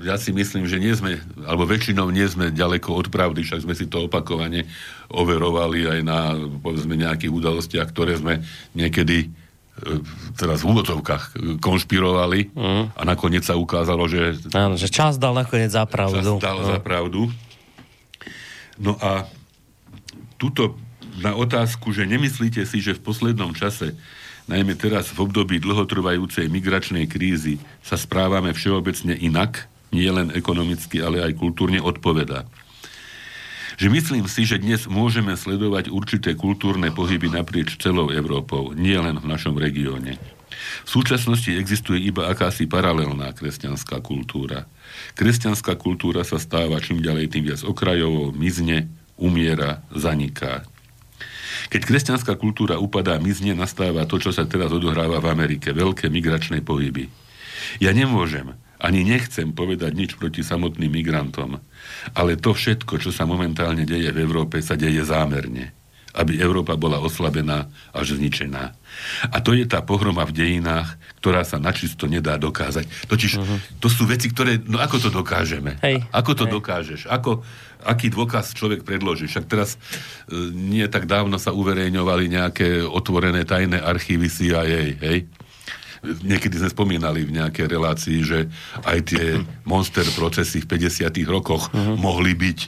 ja 0.05 0.15
si 0.19 0.35
myslím, 0.35 0.69
že 0.69 0.77
nie 0.77 0.93
sme, 0.93 1.17
alebo 1.45 1.65
väčšinou 1.65 2.11
nie 2.13 2.25
sme 2.27 2.53
ďaleko 2.53 2.93
od 2.93 3.07
pravdy, 3.09 3.41
však 3.41 3.63
sme 3.65 3.73
si 3.73 3.89
to 3.89 4.05
opakovane 4.05 4.67
overovali 5.09 5.87
aj 5.87 5.99
na, 6.05 6.35
povedzme, 6.61 6.99
nejakých 6.99 7.31
udalostiach, 7.33 7.87
ktoré 7.89 8.19
sme 8.19 8.45
niekedy 8.77 9.25
e, 9.25 9.27
teraz 10.37 10.61
v 10.61 10.69
úvodzovkách 10.75 11.23
konšpirovali 11.59 12.53
mm. 12.53 12.83
a 12.95 13.01
nakoniec 13.03 13.43
sa 13.43 13.57
ukázalo, 13.57 14.05
že... 14.05 14.37
Áno, 14.53 14.77
že 14.77 14.91
čas 14.93 15.17
dal 15.17 15.33
nakoniec 15.33 15.73
za 15.73 15.83
pravdu. 15.89 16.37
Čas 16.37 16.45
dal 16.45 16.59
no. 16.61 16.67
za 16.69 16.79
pravdu. 16.83 17.21
No 18.75 18.99
a 18.99 19.23
tuto 20.35 20.75
na 21.19 21.31
otázku, 21.31 21.95
že 21.95 22.03
nemyslíte 22.03 22.67
si, 22.67 22.83
že 22.83 22.95
v 22.95 23.03
poslednom 23.03 23.55
čase 23.55 23.95
najmä 24.45 24.77
teraz 24.77 25.09
v 25.13 25.25
období 25.25 25.57
dlhotrvajúcej 25.61 26.49
migračnej 26.49 27.09
krízy, 27.09 27.57
sa 27.81 27.97
správame 27.97 28.53
všeobecne 28.53 29.17
inak, 29.17 29.65
nie 29.89 30.09
len 30.09 30.33
ekonomicky, 30.33 31.01
ale 31.01 31.23
aj 31.23 31.37
kultúrne 31.37 31.81
odpoveda. 31.81 32.45
Že 33.75 33.87
myslím 33.91 34.25
si, 34.31 34.47
že 34.47 34.61
dnes 34.61 34.87
môžeme 34.87 35.35
sledovať 35.35 35.91
určité 35.91 36.31
kultúrne 36.31 36.95
pohyby 36.95 37.27
naprieč 37.27 37.75
celou 37.75 38.07
Európou, 38.07 38.71
nie 38.71 38.95
len 38.95 39.19
v 39.19 39.27
našom 39.27 39.59
regióne. 39.59 40.15
V 40.87 40.89
súčasnosti 40.89 41.51
existuje 41.51 41.99
iba 42.07 42.31
akási 42.31 42.65
paralelná 42.65 43.35
kresťanská 43.35 43.99
kultúra. 43.99 44.65
Kresťanská 45.19 45.75
kultúra 45.75 46.23
sa 46.23 46.39
stáva 46.39 46.79
čím 46.79 47.03
ďalej 47.03 47.35
tým 47.35 47.43
viac 47.51 47.61
okrajovou, 47.67 48.31
mizne, 48.31 48.87
umiera, 49.19 49.83
zaniká. 49.91 50.63
Keď 51.69 51.81
kresťanská 51.83 52.39
kultúra 52.39 52.79
upadá, 52.79 53.19
mizne, 53.19 53.53
nastáva 53.53 54.07
to, 54.07 54.17
čo 54.17 54.31
sa 54.31 54.47
teraz 54.47 54.71
odohráva 54.71 55.19
v 55.19 55.29
Amerike. 55.29 55.75
Veľké 55.75 56.07
migračné 56.07 56.63
pohyby. 56.63 57.11
Ja 57.83 57.91
nemôžem, 57.91 58.55
ani 58.79 59.03
nechcem 59.03 59.51
povedať 59.51 59.91
nič 59.91 60.11
proti 60.15 60.45
samotným 60.45 60.91
migrantom, 60.91 61.59
ale 62.15 62.39
to 62.39 62.55
všetko, 62.55 63.03
čo 63.03 63.11
sa 63.11 63.27
momentálne 63.27 63.83
deje 63.83 64.15
v 64.15 64.21
Európe, 64.23 64.63
sa 64.63 64.79
deje 64.79 65.03
zámerne 65.03 65.74
aby 66.15 66.39
Európa 66.39 66.79
bola 66.79 67.03
oslabená 67.03 67.67
až 67.91 68.15
zničená. 68.15 68.71
A 69.27 69.37
to 69.43 69.51
je 69.51 69.67
tá 69.67 69.83
pohroma 69.83 70.23
v 70.23 70.35
dejinách, 70.35 70.95
ktorá 71.19 71.43
sa 71.43 71.59
načisto 71.59 72.07
nedá 72.07 72.39
dokázať. 72.39 72.87
Totiž 73.11 73.31
uh-huh. 73.35 73.57
to 73.83 73.91
sú 73.91 74.07
veci, 74.07 74.31
ktoré... 74.31 74.63
No 74.63 74.79
ako 74.79 75.03
to 75.03 75.09
dokážeme? 75.11 75.75
Hej. 75.83 76.07
Ako 76.15 76.31
to 76.31 76.47
Hej. 76.47 76.51
dokážeš? 76.55 77.01
Ako, 77.11 77.43
aký 77.83 78.07
dôkaz 78.07 78.55
človek 78.55 78.87
predloží? 78.87 79.27
Však 79.27 79.45
teraz 79.51 79.75
e, 79.75 79.79
nie 80.55 80.87
tak 80.87 81.03
dávno 81.05 81.35
sa 81.35 81.51
uverejňovali 81.51 82.25
nejaké 82.31 82.87
otvorené 82.87 83.43
tajné 83.43 83.83
archívy 83.83 84.31
CIA, 84.31 84.95
hej? 84.95 85.27
Niekedy 86.05 86.61
sme 86.61 86.69
spomínali 86.69 87.25
v 87.25 87.41
nejakej 87.41 87.65
relácii, 87.65 88.19
že 88.21 88.45
aj 88.85 88.99
tie 89.09 89.41
monster 89.65 90.05
procesy 90.13 90.61
v 90.61 90.77
50 90.77 91.09
rokoch 91.25 91.73
uh-huh. 91.73 91.97
mohli 91.97 92.37
byť 92.37 92.59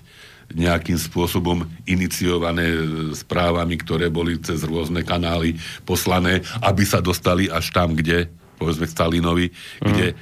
nejakým 0.54 0.96
spôsobom 0.96 1.68
iniciované 1.84 2.72
správami, 3.12 3.76
ktoré 3.84 4.08
boli 4.08 4.40
cez 4.40 4.64
rôzne 4.64 5.04
kanály 5.04 5.60
poslané, 5.84 6.40
aby 6.64 6.84
sa 6.88 7.04
dostali 7.04 7.52
až 7.52 7.72
tam, 7.76 7.96
kde 7.96 8.32
povedzme 8.58 8.90
Stalinovi, 8.90 9.52
mm. 9.52 9.86
kde 9.86 10.08
e, 10.12 10.16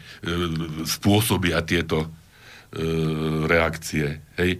spôsobia 0.83 1.63
tieto 1.63 2.09
E, 2.75 2.83
reakcie. 3.47 4.19
Hej. 4.35 4.59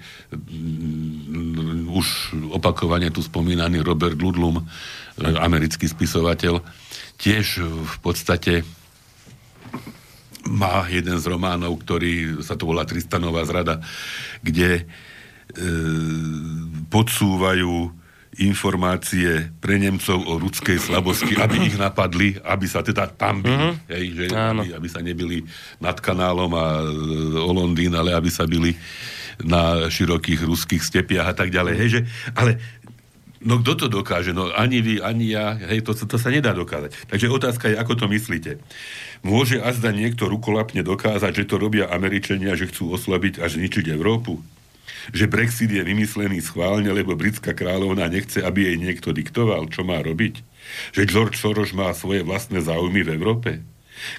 Už 1.92 2.08
opakovane 2.56 3.12
tu 3.12 3.20
spomínaný 3.20 3.84
Robert 3.84 4.16
Ludlum, 4.16 4.64
e, 4.64 4.64
americký 5.36 5.84
spisovateľ, 5.84 6.64
tiež 7.20 7.60
v 7.68 7.96
podstate 8.00 8.64
má 10.48 10.88
jeden 10.88 11.20
z 11.20 11.26
románov, 11.28 11.76
ktorý 11.84 12.40
sa 12.40 12.56
to 12.56 12.72
volá 12.72 12.88
Tristanová 12.88 13.44
zrada, 13.44 13.84
kde 14.40 14.80
e, 14.80 14.84
podsúvajú 16.92 18.06
informácie 18.36 19.48
pre 19.64 19.80
Nemcov 19.80 20.20
o 20.28 20.36
ľudskej 20.36 20.76
slabosti, 20.76 21.40
aby 21.40 21.72
ich 21.72 21.78
napadli, 21.80 22.36
aby 22.44 22.68
sa 22.68 22.84
teda 22.84 23.08
tam 23.16 23.40
byli, 23.40 23.56
mm-hmm. 23.56 23.74
hej, 23.88 24.06
že, 24.12 24.26
aby, 24.36 24.68
aby 24.76 24.88
sa 24.92 25.00
nebili 25.00 25.48
nad 25.80 25.96
kanálom 26.04 26.52
a 26.52 26.84
e, 26.84 26.88
o 27.40 27.52
Londýn, 27.56 27.96
ale 27.96 28.12
aby 28.12 28.28
sa 28.28 28.44
byli 28.44 28.76
na 29.44 29.88
širokých 29.88 30.44
ruských 30.44 30.84
stepiach 30.84 31.32
a 31.32 31.36
tak 31.36 31.52
ďalej. 31.52 31.74
Hej, 31.80 31.90
že, 31.92 32.02
ale 32.36 32.60
no 33.40 33.64
kto 33.64 33.88
to 33.88 33.88
dokáže? 33.88 34.36
No 34.36 34.52
ani 34.52 34.84
vy, 34.84 34.94
ani 35.00 35.32
ja, 35.32 35.56
hej, 35.56 35.88
to, 35.88 35.96
to 35.96 36.20
sa 36.20 36.28
nedá 36.28 36.52
dokázať. 36.52 37.08
Takže 37.08 37.32
otázka 37.32 37.72
je, 37.72 37.80
ako 37.80 37.94
to 37.96 38.06
myslíte. 38.12 38.60
Môže 39.24 39.64
azda 39.64 39.96
niekto 39.96 40.28
rukolapne 40.28 40.84
dokázať, 40.84 41.32
že 41.44 41.48
to 41.48 41.56
robia 41.56 41.88
Američania, 41.88 42.60
že 42.60 42.68
chcú 42.68 42.92
oslabiť 43.00 43.40
a 43.40 43.48
zničiť 43.48 43.96
Európu? 43.96 44.44
Že 45.12 45.30
Brexit 45.30 45.72
je 45.72 45.84
vymyslený 45.84 46.42
schválne, 46.42 46.90
lebo 46.90 47.18
britská 47.18 47.54
kráľovna 47.54 48.10
nechce, 48.10 48.42
aby 48.42 48.72
jej 48.72 48.78
niekto 48.78 49.12
diktoval, 49.12 49.70
čo 49.70 49.86
má 49.86 50.02
robiť. 50.02 50.42
Že 50.98 51.10
George 51.10 51.38
Soros 51.38 51.72
má 51.72 51.94
svoje 51.94 52.26
vlastné 52.26 52.62
záujmy 52.62 53.06
v 53.06 53.14
Európe. 53.14 53.52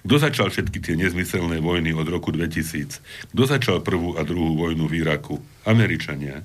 Kto 0.02 0.16
začal 0.16 0.48
všetky 0.48 0.80
tie 0.80 0.94
nezmyselné 0.96 1.60
vojny 1.60 1.92
od 1.92 2.08
roku 2.08 2.32
2000? 2.32 3.32
Kto 3.32 3.42
začal 3.44 3.84
prvú 3.84 4.16
a 4.16 4.24
druhú 4.24 4.56
vojnu 4.56 4.88
v 4.88 5.04
Iraku? 5.04 5.36
Američania. 5.68 6.40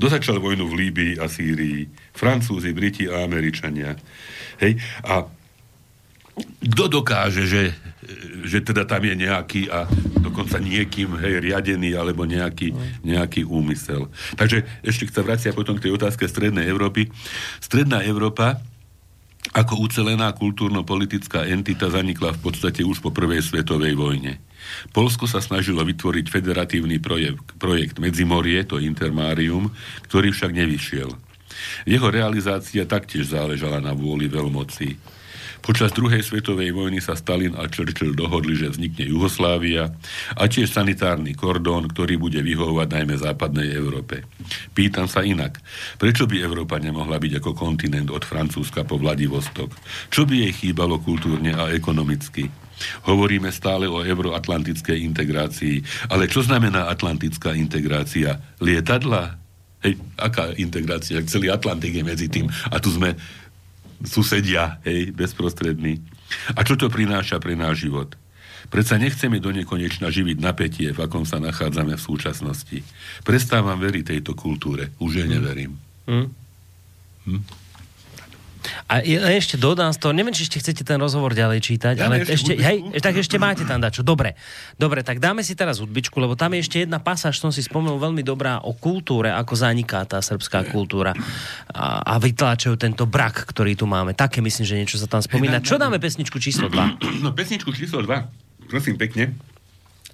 Kto 0.00 0.06
začal 0.08 0.40
vojnu 0.40 0.64
v 0.64 0.74
Líbii 0.86 1.12
a 1.20 1.28
Sýrii? 1.28 1.88
Francúzi, 2.16 2.72
Briti 2.72 3.04
a 3.08 3.24
Američania. 3.24 3.96
Hej? 4.60 4.80
A 5.04 5.28
kto 6.40 6.84
dokáže, 6.88 7.44
že, 7.44 7.76
že 8.44 8.64
teda 8.64 8.88
tam 8.88 9.02
je 9.04 9.14
nejaký 9.14 9.70
a 9.70 9.86
dokonca 10.20 10.58
niekým 10.58 11.16
hej, 11.20 11.44
riadený 11.44 11.94
alebo 11.94 12.26
nejaký, 12.26 12.74
nejaký 13.06 13.46
úmysel. 13.46 14.10
Takže 14.36 14.64
ešte 14.82 15.08
sa 15.10 15.22
vracia 15.24 15.54
potom 15.54 15.78
k 15.78 15.88
tej 15.88 15.96
otázke 15.96 16.26
Strednej 16.26 16.66
Európy. 16.66 17.08
Stredná 17.62 18.02
Európa 18.02 18.60
ako 19.56 19.88
ucelená 19.88 20.30
kultúrno-politická 20.36 21.48
entita 21.48 21.88
zanikla 21.88 22.36
v 22.36 22.40
podstate 22.44 22.84
už 22.84 23.00
po 23.00 23.10
prvej 23.10 23.40
svetovej 23.40 23.96
vojne. 23.96 24.38
Polsko 24.92 25.24
sa 25.24 25.40
snažilo 25.40 25.82
vytvoriť 25.82 26.26
federatívny 26.28 27.00
projekt, 27.00 27.56
projekt 27.56 27.96
Medzimorie, 27.98 28.62
to 28.68 28.78
Intermárium, 28.78 29.72
ktorý 30.06 30.30
však 30.30 30.52
nevyšiel. 30.54 31.10
Jeho 31.88 32.08
realizácia 32.12 32.84
taktiež 32.86 33.32
záležala 33.32 33.80
na 33.80 33.96
vôli 33.96 34.28
veľmocí. 34.30 34.96
Počas 35.60 35.92
druhej 35.92 36.24
svetovej 36.24 36.72
vojny 36.72 37.04
sa 37.04 37.12
Stalin 37.12 37.52
a 37.52 37.68
Churchill 37.68 38.16
dohodli, 38.16 38.56
že 38.56 38.72
vznikne 38.72 39.12
Juhoslávia 39.12 39.92
a 40.32 40.42
tiež 40.48 40.72
sanitárny 40.72 41.36
kordón, 41.36 41.84
ktorý 41.92 42.16
bude 42.16 42.40
vyhovovať 42.40 42.88
najmä 42.88 43.14
západnej 43.20 43.68
Európe. 43.76 44.24
Pýtam 44.72 45.04
sa 45.04 45.20
inak, 45.20 45.60
prečo 46.00 46.24
by 46.24 46.40
Európa 46.40 46.80
nemohla 46.80 47.20
byť 47.20 47.44
ako 47.44 47.52
kontinent 47.52 48.08
od 48.08 48.24
Francúzska 48.24 48.88
po 48.88 48.96
Vladivostok? 48.96 49.76
Čo 50.08 50.24
by 50.24 50.48
jej 50.48 50.52
chýbalo 50.56 50.96
kultúrne 50.98 51.52
a 51.52 51.68
ekonomicky? 51.70 52.48
Hovoríme 53.04 53.52
stále 53.52 53.84
o 53.84 54.00
euroatlantickej 54.00 55.04
integrácii, 55.12 56.08
ale 56.08 56.24
čo 56.32 56.40
znamená 56.40 56.88
atlantická 56.88 57.52
integrácia? 57.52 58.40
Lietadla? 58.64 59.36
Hej, 59.80 59.96
aká 60.16 60.52
integrácia? 60.60 61.24
Celý 61.24 61.48
Atlantik 61.48 61.96
je 61.96 62.04
medzi 62.04 62.28
tým. 62.28 62.48
A 62.68 62.76
tu 62.80 62.92
sme 62.92 63.16
susedia, 64.04 64.80
hej, 64.86 65.12
bezprostrední. 65.12 66.00
A 66.56 66.64
čo 66.64 66.78
to 66.78 66.88
prináša 66.88 67.42
pre 67.42 67.58
náš 67.58 67.88
život? 67.88 68.16
Predsa 68.70 69.02
nechceme 69.02 69.42
do 69.42 69.50
nekonečna 69.50 70.14
živiť 70.14 70.38
napätie, 70.38 70.94
v 70.94 71.02
akom 71.02 71.26
sa 71.26 71.42
nachádzame 71.42 71.98
v 71.98 72.06
súčasnosti. 72.06 72.78
Prestávam 73.26 73.80
veriť 73.82 74.14
tejto 74.14 74.38
kultúre. 74.38 74.94
Už 75.02 75.24
je 75.24 75.26
neverím. 75.26 75.74
Hm? 76.06 76.28
Hm? 77.26 77.42
A 78.90 79.00
ešte 79.34 79.54
dodám 79.54 79.94
z 79.94 79.98
toho, 80.02 80.12
neviem, 80.14 80.34
či 80.34 80.46
ešte 80.46 80.58
chcete 80.60 80.82
ten 80.82 80.98
rozhovor 80.98 81.32
ďalej 81.32 81.62
čítať, 81.62 81.94
ja 81.98 82.06
ale 82.06 82.26
ešte, 82.26 82.58
hej, 82.58 82.90
tak 82.98 83.18
ešte 83.18 83.38
máte 83.38 83.62
tam 83.66 83.78
dačo. 83.78 84.02
Dobre, 84.02 84.34
dobre, 84.76 85.06
tak 85.06 85.22
dáme 85.22 85.46
si 85.46 85.54
teraz 85.54 85.78
hudbičku, 85.78 86.16
lebo 86.18 86.34
tam 86.34 86.54
je 86.56 86.66
ešte 86.66 86.76
jedna 86.84 86.98
pasáž, 86.98 87.38
som 87.38 87.54
si 87.54 87.62
spomenul 87.62 87.98
veľmi 87.98 88.22
dobrá 88.26 88.62
o 88.62 88.74
kultúre, 88.74 89.30
ako 89.30 89.52
zaniká 89.54 90.02
tá 90.04 90.18
srbská 90.18 90.68
kultúra 90.68 91.14
a, 91.70 92.02
a 92.02 92.14
vytláčajú 92.18 92.74
tento 92.76 93.06
brak, 93.06 93.46
ktorý 93.50 93.78
tu 93.78 93.86
máme. 93.86 94.12
Také 94.16 94.42
myslím, 94.42 94.64
že 94.66 94.78
niečo 94.78 94.96
sa 94.98 95.06
tam 95.06 95.22
spomína. 95.22 95.62
Čo 95.62 95.78
dáme 95.78 96.02
pesničku 96.02 96.38
číslo 96.42 96.68
2? 96.68 96.98
No 97.24 97.36
pesničku 97.36 97.68
číslo 97.76 98.00
2, 98.00 98.70
prosím 98.72 98.96
pekne. 98.96 99.36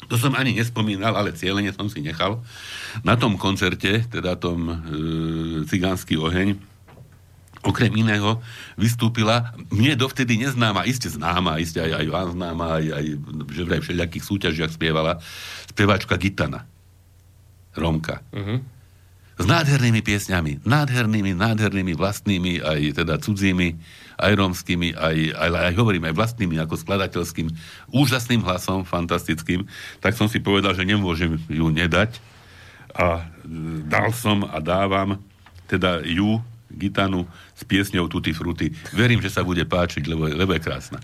To 0.06 0.14
som 0.14 0.38
ani 0.38 0.54
nespomínal, 0.54 1.18
ale 1.18 1.34
cieľene 1.34 1.74
som 1.74 1.90
si 1.90 1.98
nechal. 1.98 2.38
Na 3.02 3.18
tom 3.18 3.34
koncerte, 3.34 4.06
teda 4.06 4.38
tom 4.38 4.70
e, 4.70 4.74
cigánsky 5.66 6.14
oheň, 6.14 6.54
okrem 7.66 7.90
iného 7.98 8.38
vystúpila 8.78 9.50
mne 9.74 9.98
dovtedy 9.98 10.38
neznáma, 10.38 10.86
iste 10.86 11.10
známa, 11.10 11.58
iste 11.58 11.82
aj, 11.82 11.92
aj 11.98 12.06
vám 12.06 12.28
známa, 12.38 12.66
aj, 12.78 12.84
aj 12.94 13.04
že 13.50 13.62
vraj 13.66 13.80
všelijakých 13.82 14.24
súťažiach 14.24 14.72
spievala, 14.72 15.18
speváčka 15.66 16.14
Gitana. 16.14 16.62
Romka. 17.76 18.24
Uh-huh. 18.32 18.64
S 19.36 19.44
nádhernými 19.44 20.00
piesňami, 20.00 20.64
nádhernými, 20.64 21.36
nádhernými 21.36 21.92
vlastnými, 21.92 22.64
aj 22.64 23.04
teda 23.04 23.20
cudzími, 23.20 23.76
aj 24.16 24.32
rómskymi, 24.32 24.96
aj, 24.96 25.16
aj, 25.36 25.48
aj 25.52 25.74
hovorím, 25.76 26.08
aj 26.08 26.16
vlastnými, 26.16 26.56
ako 26.56 26.80
skladateľským, 26.80 27.52
úžasným 27.92 28.40
hlasom, 28.40 28.88
fantastickým, 28.88 29.68
tak 30.00 30.16
som 30.16 30.24
si 30.24 30.40
povedal, 30.40 30.72
že 30.72 30.88
nemôžem 30.88 31.36
ju 31.52 31.68
nedať 31.68 32.16
a 32.96 33.28
e, 33.44 33.84
dal 33.84 34.08
som 34.16 34.40
a 34.48 34.56
dávam 34.56 35.20
teda 35.68 36.00
ju 36.00 36.40
gitanu 36.70 37.24
s 37.54 37.62
piesňou 37.64 38.10
Tutti 38.10 38.34
Frutti. 38.34 38.70
Verím, 38.92 39.22
že 39.22 39.32
sa 39.32 39.46
bude 39.46 39.62
páčiť, 39.64 40.06
lebo, 40.10 40.26
lebo 40.28 40.52
je 40.54 40.62
krásna. 40.62 40.98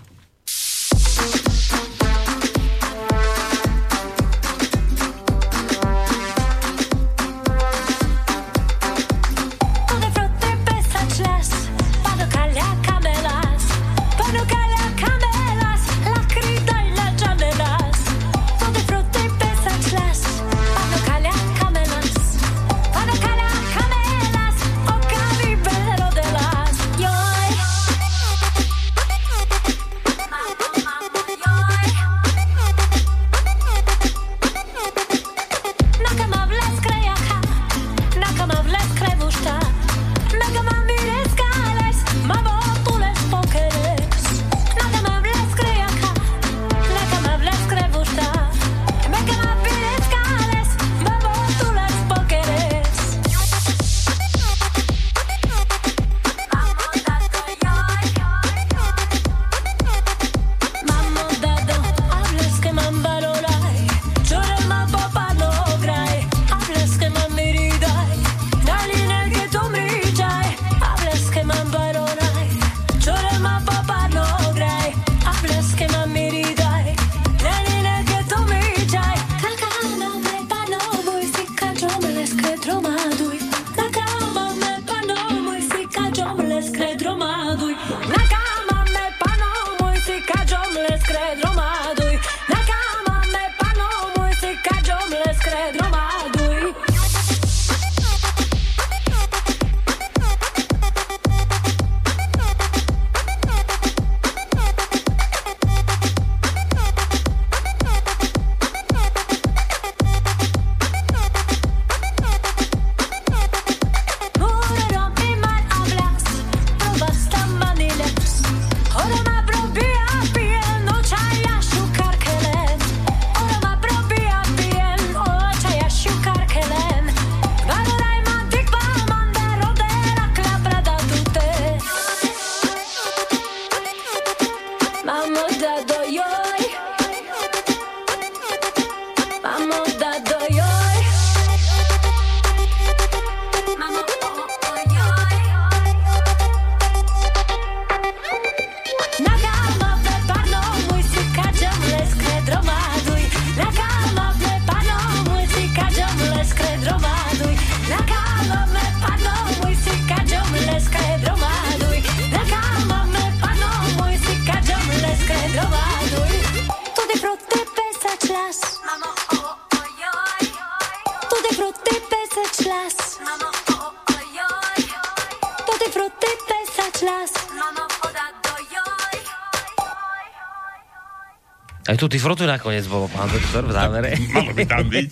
Aj 182.03 182.11
tu 182.11 182.19
ty 182.19 182.19
frotu 182.19 182.43
nakoniec 182.43 182.83
bolo, 182.91 183.07
pán 183.07 183.31
doktor, 183.31 183.63
v 183.63 183.71
závere. 183.71 184.11
Malo 184.35 184.51
by 184.51 184.67
tam 184.67 184.83
byť, 184.91 185.11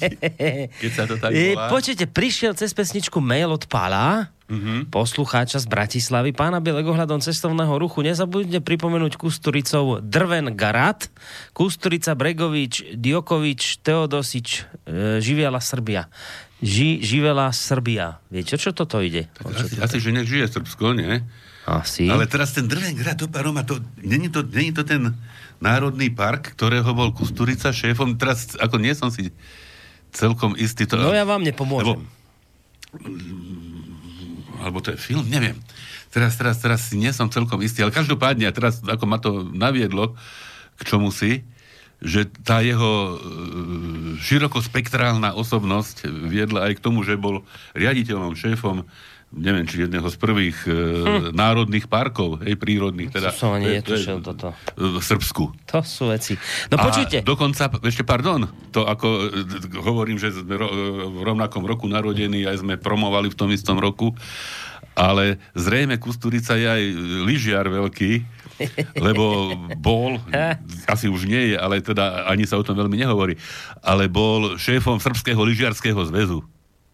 keď 0.75 0.91
sa 0.91 1.07
to 1.07 1.15
tak 1.15 1.31
volá. 1.39 1.71
Počujete, 1.71 2.03
prišiel 2.03 2.51
cez 2.51 2.75
pesničku 2.75 3.23
mail 3.23 3.47
od 3.47 3.63
Pala, 3.71 4.27
uh-huh. 4.27 4.91
poslucháča 4.91 5.63
z 5.63 5.71
Bratislavy. 5.71 6.35
Pána 6.35 6.59
Bielek 6.59 6.83
ohľadom 6.83 7.23
cestovného 7.23 7.71
ruchu 7.79 8.03
nezabudne 8.03 8.59
pripomenúť 8.59 9.15
Kusturicov 9.15 10.03
Drven 10.03 10.51
Garat, 10.51 11.07
Kusturica 11.55 12.11
Bregovič, 12.11 12.99
Diokovič, 12.99 13.79
Teodosič, 13.87 14.67
e, 14.83 15.23
Živiala 15.23 15.63
Srbia. 15.63 16.11
Ži, 16.59 16.99
živela 16.99 17.55
Srbia. 17.55 18.19
Viete, 18.27 18.59
čo 18.59 18.75
toto 18.75 18.99
ide? 18.99 19.31
Tak 19.39 19.47
asi, 19.47 19.79
asi, 19.79 19.95
že 20.03 20.11
nech 20.11 20.27
žije 20.27 20.59
Srbsko, 20.59 20.91
nie? 20.91 21.23
Asi. 21.63 22.11
Ale 22.11 22.27
teraz 22.27 22.51
ten 22.51 22.67
Drven 22.67 22.99
Garat, 22.99 23.15
to, 23.15 23.31
Roma, 23.31 23.63
to, 23.63 23.79
není 24.03 24.27
to, 24.27 24.43
není 24.43 24.75
to 24.75 24.83
ten 24.83 25.15
národný 25.61 26.09
park, 26.09 26.57
ktorého 26.57 26.89
bol 26.91 27.13
Kusturica 27.13 27.69
šéfom. 27.69 28.17
Teraz, 28.17 28.57
ako 28.57 28.81
nie 28.81 28.97
som 28.97 29.13
si 29.13 29.29
celkom 30.11 30.57
istý. 30.57 30.89
To, 30.89 30.99
no 30.99 31.15
ja 31.15 31.23
vám 31.23 31.45
nepomôžem. 31.45 32.01
Lebo, 32.01 32.03
alebo 34.61 34.77
to 34.83 34.93
je 34.93 34.99
film, 34.99 35.23
neviem. 35.29 35.55
Teraz, 36.11 36.35
teraz, 36.35 36.59
teraz 36.59 36.91
si 36.91 36.99
nie 36.99 37.15
som 37.15 37.31
celkom 37.31 37.63
istý, 37.63 37.87
ale 37.87 37.95
každopádne, 37.95 38.51
a 38.51 38.53
teraz 38.53 38.83
ako 38.83 39.05
ma 39.07 39.17
to 39.21 39.47
naviedlo 39.47 40.19
k 40.75 40.81
čomu 40.83 41.13
si, 41.13 41.47
že 42.01 42.25
tá 42.43 42.65
jeho 42.65 42.91
e, 42.91 43.15
širokospektrálna 44.19 45.37
osobnosť 45.37 46.09
viedla 46.09 46.67
aj 46.67 46.81
k 46.81 46.83
tomu, 46.83 47.05
že 47.05 47.15
bol 47.15 47.45
riaditeľom, 47.77 48.33
šéfom 48.33 48.89
neviem, 49.31 49.63
či 49.63 49.87
jedného 49.87 50.03
z 50.11 50.17
prvých 50.19 50.57
hm. 50.67 50.71
e, 50.71 51.17
národných 51.31 51.87
parkov, 51.87 52.43
hej, 52.43 52.59
prírodných. 52.59 53.11
Teda, 53.15 53.31
to 53.31 53.47
som 53.47 53.55
ani 53.55 53.79
netušil 53.79 54.19
toto. 54.19 54.51
V 54.75 54.99
Srbsku. 54.99 55.55
To 55.71 55.79
sú 55.81 56.11
veci. 56.11 56.35
No 56.67 56.75
a 56.79 56.91
počujte. 56.91 57.23
dokonca, 57.23 57.71
ešte 57.87 58.03
pardon, 58.03 58.51
to 58.75 58.83
ako 58.83 59.07
e, 59.31 59.79
hovorím, 59.79 60.19
že 60.19 60.35
sme 60.35 60.59
ro, 60.59 60.67
v 61.07 61.21
rovnakom 61.23 61.63
roku 61.63 61.87
narodení, 61.87 62.43
aj 62.43 62.61
sme 62.61 62.75
promovali 62.75 63.31
v 63.31 63.39
tom 63.39 63.49
istom 63.55 63.79
roku, 63.79 64.11
ale 64.91 65.39
zrejme 65.55 65.95
Kusturica 65.95 66.59
je 66.59 66.67
aj 66.67 66.83
lyžiar 67.23 67.71
veľký, 67.71 68.11
lebo 69.07 69.55
bol, 69.79 70.19
asi 70.85 71.07
už 71.07 71.25
nie 71.25 71.55
je, 71.55 71.57
ale 71.57 71.79
teda 71.79 72.27
ani 72.27 72.43
sa 72.43 72.59
o 72.59 72.65
tom 72.67 72.75
veľmi 72.75 72.99
nehovorí, 72.99 73.39
ale 73.79 74.11
bol 74.11 74.59
šéfom 74.59 74.99
Srbského 74.99 75.39
lyžiarského 75.39 75.97
zväzu. 76.11 76.43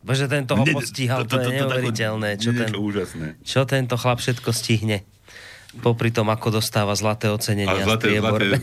Bože, 0.08 0.32
tento 0.32 0.55
ho 0.55 0.64
postíhal, 0.64 1.28
to, 1.28 1.36
to, 1.36 1.43
to, 1.43 1.43
to, 1.43 1.47
je 1.51 1.58
neuveriteľné. 1.60 2.30
Čo, 2.39 2.51
ten, 2.55 2.72
úžasné. 2.72 3.28
čo 3.43 3.68
tento 3.68 3.99
chlap 3.99 4.24
všetko 4.24 4.55
stihne. 4.55 5.03
Popri 5.84 6.16
tom, 6.16 6.32
ako 6.32 6.64
dostáva 6.64 6.95
zlaté 6.95 7.28
ocenenia. 7.28 7.76
A 7.76 7.84
zlaté, 7.91 8.16
zlaté, 8.16 8.55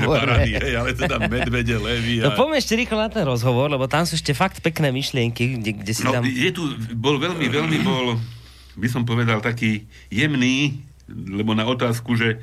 parady, 0.00 0.56
hej, 0.56 0.72
ale 0.72 0.96
teda 0.96 1.20
medvede, 1.28 1.76
levy. 1.76 2.24
A... 2.24 2.32
No 2.32 2.40
poďme 2.40 2.56
ešte 2.64 2.80
rýchlo 2.80 2.96
na 2.96 3.12
ten 3.12 3.28
rozhovor, 3.28 3.68
lebo 3.68 3.84
tam 3.92 4.08
sú 4.08 4.16
ešte 4.16 4.32
fakt 4.32 4.64
pekné 4.64 4.88
myšlienky, 4.88 5.60
kde, 5.60 5.70
kde 5.84 5.92
si 5.92 6.00
no, 6.00 6.16
tam... 6.16 6.24
je 6.24 6.48
tu, 6.48 6.64
bol 6.96 7.20
veľmi, 7.20 7.44
veľmi 7.44 7.78
bol, 7.84 8.16
by 8.80 8.88
som 8.88 9.04
povedal, 9.04 9.44
taký 9.44 9.84
jemný, 10.08 10.80
lebo 11.12 11.52
na 11.52 11.68
otázku, 11.68 12.16
že 12.16 12.40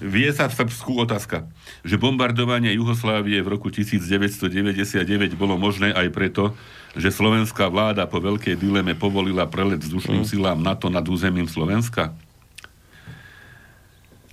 vie 0.00 0.28
sa 0.32 0.48
v 0.48 0.60
Srbsku 0.60 0.92
otázka, 1.08 1.48
že 1.84 1.96
bombardovanie 1.96 2.76
Juhoslávie 2.76 3.40
v 3.40 3.48
roku 3.48 3.72
1999 3.72 5.40
bolo 5.40 5.56
možné 5.56 5.92
aj 5.92 6.08
preto, 6.12 6.52
že 6.98 7.14
slovenská 7.14 7.70
vláda 7.70 8.06
po 8.06 8.18
veľkej 8.18 8.58
dileme 8.58 8.98
povolila 8.98 9.46
prelet 9.46 9.78
vzdušným 9.78 10.26
mm. 10.26 10.30
silám 10.30 10.58
NATO 10.58 10.90
nad 10.90 11.06
územím 11.06 11.46
Slovenska? 11.46 12.10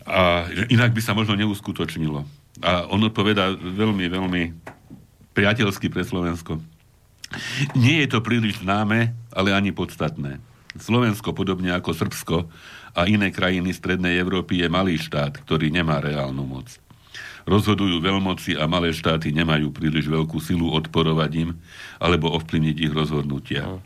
A 0.08 0.47
inak 0.72 0.95
by 0.95 1.01
sa 1.03 1.12
možno 1.12 1.36
neuskutočnilo. 1.36 2.24
A 2.64 2.88
on 2.89 3.03
odpoveda 3.03 3.53
veľmi, 3.53 4.05
veľmi 4.08 4.41
priateľsky 5.36 5.91
pre 5.91 6.01
Slovensko. 6.01 6.58
Nie 7.76 8.08
je 8.08 8.18
to 8.18 8.24
príliš 8.24 8.64
známe, 8.64 9.14
ale 9.36 9.51
ani 9.51 9.76
podstatné. 9.76 10.39
Slovensko, 10.80 11.36
podobne 11.36 11.76
ako 11.76 11.91
Srbsko 11.91 12.38
a 12.95 13.05
iné 13.05 13.30
krajiny 13.30 13.76
Strednej 13.76 14.18
Európy, 14.18 14.64
je 14.64 14.72
malý 14.72 14.95
štát, 14.97 15.38
ktorý 15.43 15.70
nemá 15.70 15.99
reálnu 15.99 16.41
moc. 16.47 16.80
Rozhodujú 17.48 18.04
veľmoci 18.04 18.60
a 18.60 18.68
malé 18.68 18.91
štáty 18.91 19.32
nemajú 19.32 19.72
príliš 19.72 20.12
veľkú 20.12 20.38
silu 20.43 20.76
odporovať 20.76 21.32
im 21.48 21.50
alebo 21.98 22.28
ovplyvniť 22.36 22.76
ich 22.76 22.91
rozhodnutia. 22.91 23.64
No. 23.64 23.80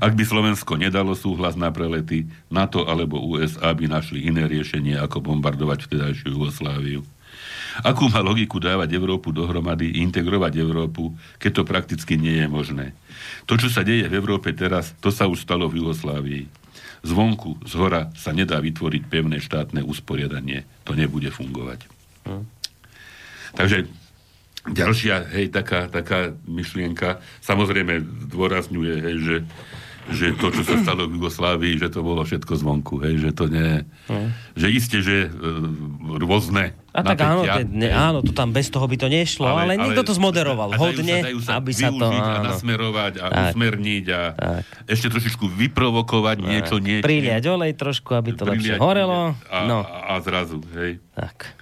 Ak 0.00 0.16
by 0.16 0.24
Slovensko 0.24 0.80
nedalo 0.80 1.12
súhlas 1.12 1.52
na 1.58 1.68
prelety, 1.68 2.24
NATO 2.48 2.88
alebo 2.88 3.20
USA 3.20 3.76
by 3.76 3.90
našli 3.90 4.24
iné 4.24 4.48
riešenie, 4.48 4.96
ako 4.96 5.20
bombardovať 5.20 5.84
vtedajšiu 5.84 6.32
Jugosláviu. 6.32 7.04
Akú 7.84 8.08
má 8.08 8.20
logiku 8.20 8.60
dávať 8.60 8.96
Európu 8.96 9.32
dohromady, 9.32 10.00
integrovať 10.00 10.60
Európu, 10.60 11.12
keď 11.40 11.50
to 11.60 11.62
prakticky 11.64 12.20
nie 12.20 12.40
je 12.40 12.48
možné? 12.48 12.86
To, 13.48 13.56
čo 13.56 13.72
sa 13.72 13.84
deje 13.84 14.08
v 14.08 14.16
Európe 14.16 14.52
teraz, 14.52 14.92
to 15.00 15.08
sa 15.12 15.28
už 15.28 15.44
stalo 15.44 15.68
v 15.68 15.80
Jugoslávii. 15.80 16.44
Zvonku, 17.02 17.58
z 17.66 17.72
hora 17.76 18.12
sa 18.14 18.30
nedá 18.30 18.62
vytvoriť 18.62 19.02
pevné 19.10 19.42
štátne 19.42 19.82
usporiadanie. 19.82 20.68
To 20.86 20.94
nebude 20.94 21.32
fungovať. 21.34 21.88
Hm. 22.28 22.61
Takže 23.52 23.88
ďalšia, 24.68 25.34
hej, 25.34 25.50
taká, 25.50 25.90
taká 25.90 26.38
myšlienka, 26.46 27.18
samozrejme 27.42 27.98
dôrazňuje, 28.30 28.94
hej, 29.02 29.16
že, 29.18 29.36
že 30.14 30.26
to, 30.38 30.54
čo 30.54 30.62
sa 30.62 30.78
stalo 30.86 31.10
v 31.10 31.18
Jugoslávii, 31.18 31.82
že 31.82 31.90
to 31.90 32.06
bolo 32.06 32.22
všetko 32.22 32.54
zvonku, 32.54 33.02
hej, 33.02 33.18
že 33.18 33.30
to 33.34 33.50
nie, 33.50 33.82
mm. 34.06 34.28
že 34.54 34.66
iste, 34.70 34.98
že 35.02 35.26
e, 35.26 35.28
rôzne 36.22 36.78
a 36.92 37.00
tak 37.00 37.24
áno, 37.24 37.42
te, 37.42 37.64
ne, 37.66 37.88
áno, 37.88 38.20
to 38.20 38.36
tam 38.36 38.52
bez 38.52 38.68
toho 38.68 38.84
by 38.84 39.00
to 39.00 39.08
nešlo, 39.10 39.48
ale, 39.48 39.74
ale 39.74 39.80
niekto 39.80 40.04
to 40.06 40.12
zmoderoval 40.14 40.76
hodne, 40.76 41.24
dajú 41.24 41.40
sa, 41.42 41.58
aby 41.58 41.72
sa 41.74 41.88
to... 41.88 42.06
a 42.06 42.52
nasmerovať 42.52 43.12
a 43.18 43.26
tak, 43.32 43.44
usmerniť 43.56 44.06
a 44.12 44.20
tak. 44.36 44.64
ešte 44.86 45.08
trošičku 45.10 45.44
vyprovokovať 45.48 46.36
tak. 46.38 46.46
niečo, 46.46 46.76
niečo. 46.78 47.02
Priliať 47.02 47.42
olej 47.50 47.72
trošku, 47.74 48.12
aby 48.14 48.30
to 48.36 48.44
lepšie 48.44 48.76
horelo. 48.76 49.34
A, 49.50 49.58
no. 49.64 49.82
a 49.82 50.20
zrazu, 50.20 50.60
hej. 50.76 51.00
Tak. 51.16 51.61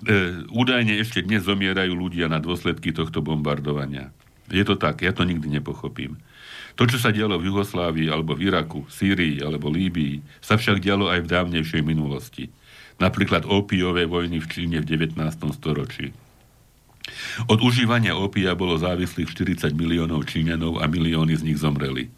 E, 0.00 0.48
údajne 0.48 0.96
ešte 0.96 1.20
dnes 1.20 1.44
zomierajú 1.44 1.92
ľudia 1.92 2.32
na 2.32 2.40
dôsledky 2.40 2.88
tohto 2.96 3.20
bombardovania. 3.20 4.08
Je 4.48 4.64
to 4.64 4.74
tak, 4.74 5.04
ja 5.04 5.12
to 5.12 5.28
nikdy 5.28 5.46
nepochopím. 5.52 6.16
To, 6.80 6.88
čo 6.88 6.96
sa 6.96 7.12
dialo 7.12 7.36
v 7.36 7.52
Jugoslávii, 7.52 8.08
alebo 8.08 8.32
v 8.32 8.48
Iraku, 8.48 8.88
Sýrii, 8.88 9.44
alebo 9.44 9.68
Líbii, 9.68 10.24
sa 10.40 10.56
však 10.56 10.80
dialo 10.80 11.12
aj 11.12 11.28
v 11.28 11.30
dávnejšej 11.30 11.82
minulosti. 11.84 12.48
Napríklad 12.96 13.44
opiové 13.44 14.08
vojny 14.08 14.40
v 14.40 14.46
Číne 14.48 14.76
v 14.80 14.88
19. 14.88 15.20
storočí. 15.52 16.16
Od 17.48 17.58
užívania 17.60 18.16
opia 18.16 18.56
bolo 18.56 18.80
závislých 18.80 19.28
40 19.28 19.76
miliónov 19.76 20.24
Číňanov 20.24 20.80
a 20.80 20.88
milióny 20.88 21.36
z 21.36 21.42
nich 21.44 21.58
zomreli. 21.60 22.08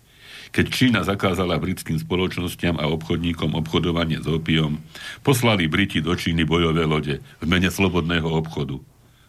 Keď 0.52 0.66
Čína 0.68 1.00
zakázala 1.00 1.56
britským 1.56 1.96
spoločnosťam 1.96 2.76
a 2.76 2.84
obchodníkom 2.92 3.56
obchodovanie 3.56 4.20
s 4.20 4.28
opiom, 4.28 4.84
poslali 5.24 5.64
Briti 5.64 6.04
do 6.04 6.12
Číny 6.12 6.44
bojové 6.44 6.84
lode 6.84 7.24
v 7.40 7.46
mene 7.48 7.72
slobodného 7.72 8.28
obchodu 8.28 8.76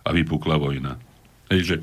a 0.04 0.12
vypukla 0.12 0.60
vojna. 0.60 1.00
Hej, 1.48 1.62
že, 1.64 1.76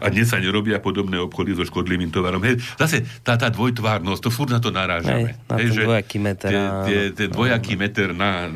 a 0.00 0.06
dnes 0.08 0.28
sa 0.28 0.40
nerobia 0.40 0.80
podobné 0.80 1.20
obchody 1.20 1.52
so 1.52 1.64
škodlivým 1.68 2.08
tovarom. 2.08 2.40
Hej, 2.44 2.64
zase 2.80 3.04
tá, 3.20 3.36
tá 3.36 3.52
dvojtvárnosť, 3.52 4.20
to 4.24 4.30
furt 4.32 4.52
na 4.52 4.60
to 4.60 4.72
narážame. 4.72 5.36
Hej, 5.36 5.48
na 5.48 5.56
Hej, 5.60 5.68
že 5.74 5.82
dvojaký 5.84 6.18
meter. 6.20 6.50
Tie, 6.52 6.64
tie, 6.86 7.00
tie 7.12 7.26
dvojaký 7.28 7.74
meter 7.76 8.08
na, 8.16 8.48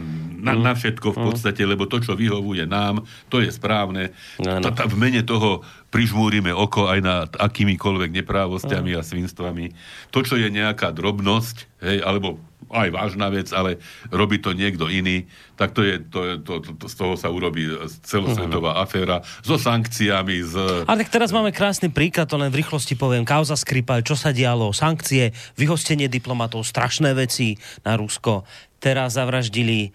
na, 0.43 0.59
na 0.59 0.73
všetko 0.75 1.15
v 1.15 1.19
podstate, 1.31 1.63
lebo 1.63 1.87
to, 1.87 2.03
čo 2.03 2.19
vyhovuje 2.19 2.67
nám, 2.67 3.07
to 3.31 3.39
je 3.39 3.55
správne. 3.55 4.11
V 4.43 4.97
mene 4.99 5.23
toho 5.23 5.63
prižmúrime 5.95 6.51
oko 6.51 6.91
aj 6.91 6.99
nad 6.99 7.31
akýmikoľvek 7.39 8.11
neprávostiami 8.11 8.99
a 8.99 9.07
svinstvami. 9.07 9.71
To, 10.11 10.27
čo 10.27 10.35
je 10.35 10.51
nejaká 10.51 10.91
drobnosť, 10.91 11.87
hej, 11.87 12.03
alebo 12.03 12.43
aj 12.73 12.89
vážna 12.89 13.29
vec, 13.29 13.53
ale 13.53 13.77
robí 14.09 14.41
to 14.41 14.57
niekto 14.57 14.89
iný, 14.89 15.29
tak 15.61 15.77
to 15.77 15.85
je, 15.85 16.01
to, 16.09 16.21
je, 16.25 16.35
to, 16.41 16.53
to, 16.65 16.71
to, 16.81 16.87
z 16.89 16.95
toho 16.97 17.15
sa 17.21 17.29
urobí 17.29 17.69
celosvetová 18.01 18.81
aféra 18.81 19.21
so 19.45 19.61
sankciami, 19.61 20.41
s... 20.41 20.57
Ale 20.89 21.05
tak 21.05 21.13
teraz 21.13 21.37
máme 21.37 21.53
krásny 21.53 21.93
príklad, 21.93 22.33
to 22.33 22.41
len 22.41 22.49
v 22.49 22.65
rýchlosti 22.65 22.97
poviem. 22.97 23.29
Kauza 23.29 23.61
Skripal, 23.61 24.01
čo 24.01 24.17
sa 24.17 24.33
dialo, 24.33 24.73
sankcie, 24.73 25.37
vyhostenie 25.61 26.09
diplomatov, 26.09 26.65
strašné 26.65 27.13
veci 27.13 27.61
na 27.85 28.01
Rusko. 28.01 28.49
Teraz 28.81 29.21
zavraždili 29.21 29.93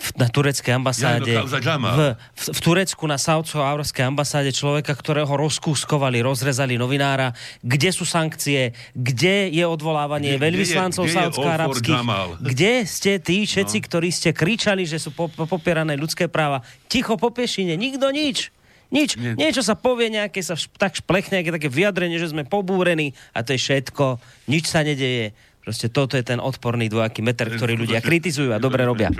v, 0.00 0.08
na 0.16 0.32
tureckej 0.32 0.72
ambasáde 0.72 1.28
Ja, 1.28 1.44
v, 1.44 2.16
v, 2.16 2.44
v 2.56 2.60
Turecku 2.64 3.04
na 3.04 3.20
saudsko-aurskej 3.20 4.08
ambasáde 4.08 4.48
človeka, 4.48 4.96
ktorého 4.96 5.28
rozkúskovali, 5.28 6.24
rozrezali 6.24 6.80
novinára. 6.80 7.36
Kde 7.60 7.92
sú 7.92 8.08
sankcie? 8.08 8.72
Kde 8.96 9.52
je 9.52 9.64
odvolávanie 9.68 10.40
kde 10.40 10.44
veľvyslancov 10.48 11.04
saudsko-arabských? 11.04 12.00
Kde 12.40 12.72
ste 12.88 13.20
tí 13.20 13.44
všetci, 13.44 13.76
no. 13.76 13.84
ktorí 13.84 14.08
ste 14.08 14.32
kričali, 14.32 14.88
že 14.88 14.96
sú 14.96 15.12
po, 15.12 15.28
po, 15.28 15.44
popierané 15.44 16.00
ľudské 16.00 16.32
práva? 16.32 16.64
Ticho 16.88 17.20
po 17.20 17.28
pešine, 17.28 17.76
nikto 17.76 18.08
nič. 18.08 18.48
Nič. 18.90 19.14
Nie. 19.14 19.38
Niečo 19.38 19.62
sa 19.62 19.78
povie, 19.78 20.10
nejaké 20.10 20.42
sa 20.42 20.58
šp- 20.58 20.74
tak 20.74 20.98
šplechne, 20.98 21.38
nejaké 21.38 21.54
také 21.54 21.68
vyjadrenie, 21.70 22.18
že 22.18 22.34
sme 22.34 22.42
pobúrení 22.42 23.14
a 23.30 23.46
to 23.46 23.54
je 23.54 23.62
všetko. 23.62 24.18
Nič 24.50 24.66
sa 24.66 24.82
nedeje. 24.82 25.30
Proste 25.60 25.86
toto 25.86 26.16
je 26.16 26.24
ten 26.24 26.36
odporný 26.36 26.86
dvojaký 26.86 27.20
meter, 27.20 27.46
ktorý 27.46 27.76
ľudia 27.76 28.00
kritizujú 28.00 28.48
a 28.48 28.56
dobre 28.56 28.80
robia. 28.82 29.12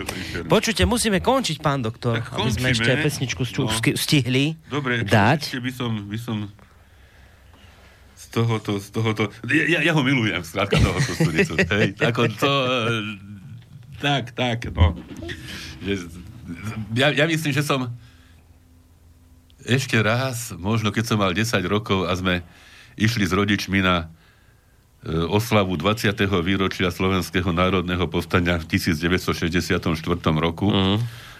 Počujte, 0.42 0.82
musíme 0.82 1.18
končiť, 1.18 1.60
pán 1.60 1.80
doktor, 1.80 2.16
Tak 2.18 2.32
aby 2.34 2.48
sme 2.50 2.68
ešte 2.70 2.90
pesničku 2.96 3.42
stu- 3.42 3.68
No. 3.68 3.76
stihli 3.76 4.56
Dobre, 4.66 5.04
dať. 5.04 5.40
ešte 5.46 5.60
by 5.60 5.70
som, 5.70 5.90
by 6.02 6.16
som 6.16 6.36
z 8.14 8.24
tohoto, 8.30 8.76
z 8.76 8.88
tohoto, 8.88 9.22
ja, 9.46 9.80
ja- 9.80 9.92
ho 9.92 10.00
milujem, 10.00 10.40
skrátka 10.40 10.76
tohoto 10.76 11.12
studicu, 11.12 11.54
hej, 11.72 11.92
ako 11.94 12.22
to, 12.30 12.52
eh, 12.52 13.04
tak, 13.98 14.32
tak, 14.32 14.58
no. 14.70 14.96
Ja, 16.90 17.08
ja 17.10 17.24
myslím, 17.26 17.52
že 17.52 17.60
som 17.60 17.92
ešte 19.60 19.96
raz, 19.98 20.52
možno 20.52 20.88
keď 20.88 21.04
som 21.04 21.18
mal 21.18 21.30
10 21.30 21.44
rokov 21.64 22.04
a 22.04 22.12
sme 22.12 22.40
išli 22.96 23.22
s 23.22 23.30
rodičmi 23.30 23.80
na 23.80 24.08
oslavu 25.06 25.80
20. 25.80 26.12
výročia 26.44 26.92
Slovenského 26.92 27.48
národného 27.56 28.04
povstania 28.04 28.60
v 28.60 28.68
1964 28.68 29.80
roku 30.36 30.68
Mhm. 30.68 30.96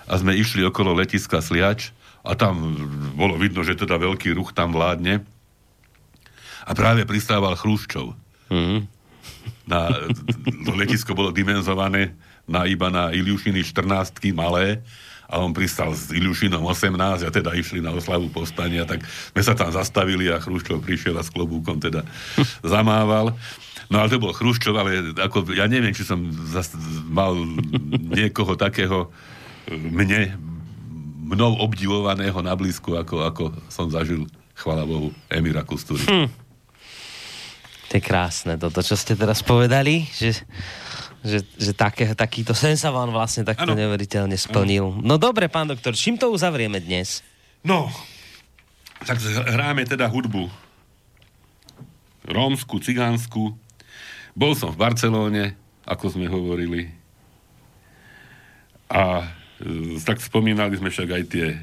a 0.08 0.12
sme 0.16 0.32
išli 0.32 0.64
okolo 0.64 0.96
letiska 0.96 1.44
Sliač 1.44 1.92
a 2.24 2.32
tam 2.32 2.56
bolo 3.14 3.36
vidno, 3.36 3.60
že 3.60 3.76
teda 3.76 4.00
veľký 4.00 4.32
ruch 4.32 4.56
tam 4.56 4.72
vládne 4.72 5.20
a 6.64 6.70
práve 6.72 7.04
pristával 7.04 7.52
Chrúščov. 7.56 8.16
Mhm. 8.48 8.76
Na, 9.68 9.88
to 10.66 10.72
letisko 10.74 11.14
bolo 11.14 11.30
dimenzované 11.30 12.16
na 12.50 12.66
iba 12.66 12.90
na 12.90 13.14
Iliušiny 13.14 13.62
14 13.62 14.34
malé 14.34 14.82
a 15.30 15.38
on 15.38 15.54
pristal 15.54 15.94
s 15.94 16.10
Iliušinom 16.10 16.66
18 16.66 17.22
a 17.22 17.30
teda 17.30 17.54
išli 17.54 17.78
na 17.78 17.94
oslavu 17.94 18.26
povstania, 18.34 18.82
tak 18.82 19.06
sme 19.06 19.42
sa 19.46 19.54
tam 19.54 19.70
zastavili 19.70 20.26
a 20.26 20.42
Chruščov 20.42 20.82
prišiel 20.82 21.14
a 21.14 21.22
s 21.22 21.30
klobúkom 21.30 21.78
teda 21.78 22.02
zamával. 22.66 23.38
No 23.90 24.02
ale 24.02 24.10
to 24.10 24.18
bol 24.18 24.34
Chruščov, 24.34 24.74
ale 24.74 25.14
ako, 25.14 25.54
ja 25.54 25.70
neviem, 25.70 25.94
či 25.94 26.02
som 26.02 26.18
zas, 26.50 26.74
mal 27.06 27.34
niekoho 28.10 28.58
takého 28.58 29.10
e, 29.66 29.74
mne, 29.74 30.34
mnou 31.30 31.58
obdivovaného 31.62 32.38
na 32.42 32.54
blízku, 32.58 32.98
ako, 32.98 33.26
ako 33.26 33.42
som 33.70 33.86
zažil, 33.90 34.26
chvala 34.58 34.82
Bohu, 34.82 35.14
Emira 35.30 35.62
Kustúry. 35.62 36.02
Hm. 36.06 36.30
To 37.90 37.92
je 37.98 38.02
krásne, 38.02 38.54
toto, 38.54 38.78
čo 38.86 38.94
ste 38.94 39.18
teraz 39.18 39.42
povedali, 39.42 40.06
že, 40.14 40.38
že, 41.20 41.44
že 41.56 41.72
také, 41.76 42.12
takýto 42.16 42.56
sen 42.56 42.76
sa 42.76 42.88
vám 42.88 43.12
vlastne 43.12 43.44
takto 43.44 43.72
Áno. 43.72 43.78
neuveriteľne 43.78 44.36
splnil. 44.36 45.00
No 45.04 45.20
dobre, 45.20 45.52
pán 45.52 45.68
doktor, 45.68 45.92
čím 45.92 46.16
to 46.16 46.32
uzavrieme 46.32 46.80
dnes? 46.80 47.20
No, 47.60 47.92
tak 49.04 49.20
hráme 49.48 49.84
teda 49.84 50.08
hudbu 50.08 50.70
rómsku, 52.30 52.78
cigánsku. 52.80 53.56
Bol 54.32 54.52
som 54.54 54.70
v 54.70 54.80
Barcelóne, 54.80 55.58
ako 55.84 56.14
sme 56.14 56.30
hovorili. 56.30 56.92
A 58.90 59.26
e, 59.58 59.98
tak 60.02 60.22
spomínali 60.22 60.78
sme 60.78 60.90
však 60.90 61.08
aj 61.10 61.24
tie 61.30 61.46
e, 61.54 61.58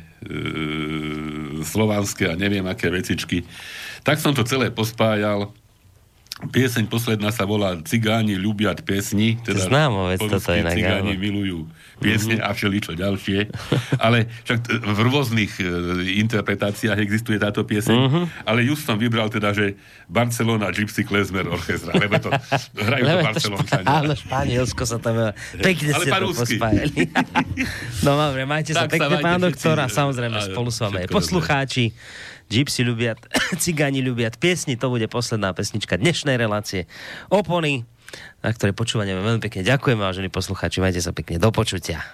slovanské 1.64 2.32
a 2.32 2.40
neviem 2.40 2.64
aké 2.68 2.92
vecičky. 2.92 3.48
Tak 4.04 4.20
som 4.20 4.36
to 4.36 4.48
celé 4.48 4.72
pospájal. 4.72 5.52
Pieseň 6.38 6.86
posledná 6.86 7.34
sa 7.34 7.50
volá 7.50 7.82
Cigáni 7.82 8.38
ľubiat 8.38 8.86
piesni. 8.86 9.42
To 9.42 9.58
je 9.58 9.66
známa 9.66 10.14
vec, 10.14 10.22
po 10.22 10.30
toto 10.30 10.54
inak, 10.54 10.78
Cigáni 10.78 11.18
milujú 11.18 11.66
piesne 11.98 12.38
a 12.38 12.54
všeličo 12.54 12.94
ďalšie. 12.94 13.50
Ale 13.98 14.30
však 14.46 14.60
t- 14.62 14.78
v 14.78 15.00
rôznych 15.02 15.58
e, 15.58 15.66
interpretáciách 16.22 17.02
existuje 17.02 17.42
táto 17.42 17.66
pieseň. 17.66 18.30
Ale 18.46 18.62
just 18.62 18.86
som 18.86 19.02
vybral 19.02 19.34
teda, 19.34 19.50
že 19.50 19.82
Barcelona 20.06 20.70
Gypsy 20.70 21.02
Klezmer 21.10 21.50
Orchestra, 21.50 21.98
lebo 21.98 22.22
to 22.22 22.30
hrajú 22.78 23.02
Lebo 23.02 23.18
to 23.18 23.28
Barcelončania. 23.34 23.88
Áno, 23.90 24.14
Španielsko 24.14 24.84
sa 24.86 25.02
tam... 25.02 25.34
Pekne 25.58 25.90
Ale 25.98 26.06
ste 26.06 26.22
pospájali. 26.38 27.02
no 28.06 28.12
dobre, 28.14 28.46
majte 28.46 28.78
Tak 28.78 28.86
sa 28.86 28.94
pekne, 28.94 29.16
pán 29.26 29.42
doktor, 29.42 29.76
a 29.82 29.90
samozrejme 29.90 30.38
spolu 30.54 30.70
s 30.70 30.80
vami 30.86 31.10
poslucháči 31.10 31.98
Gypsy 32.53 32.85
ľubiat, 32.85 33.19
cigáni 33.63 34.05
ľubiat 34.05 34.37
piesni, 34.37 34.77
to 34.77 34.93
bude 34.93 35.09
posledná 35.09 35.57
pesnička 35.57 35.97
dnešnej 35.97 36.37
relácie. 36.37 36.85
Opony, 37.33 37.89
na 38.45 38.51
ktorej 38.53 38.77
počúvanie 38.77 39.17
veľmi 39.17 39.41
pekne 39.41 39.65
ďakujem, 39.65 39.97
vážení 39.97 40.29
poslucháči, 40.29 40.85
majte 40.85 41.01
sa 41.01 41.17
pekne, 41.17 41.41
do 41.41 41.49
počutia. 41.49 42.05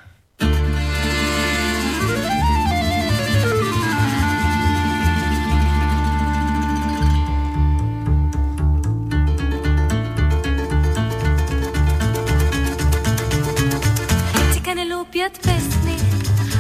Cigany 14.55 14.87
lubiat 14.87 15.35
pesny, 15.43 15.97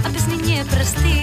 a 0.02 0.08
pesny 0.10 0.36
nie 0.42 0.60
простые. 0.66 1.21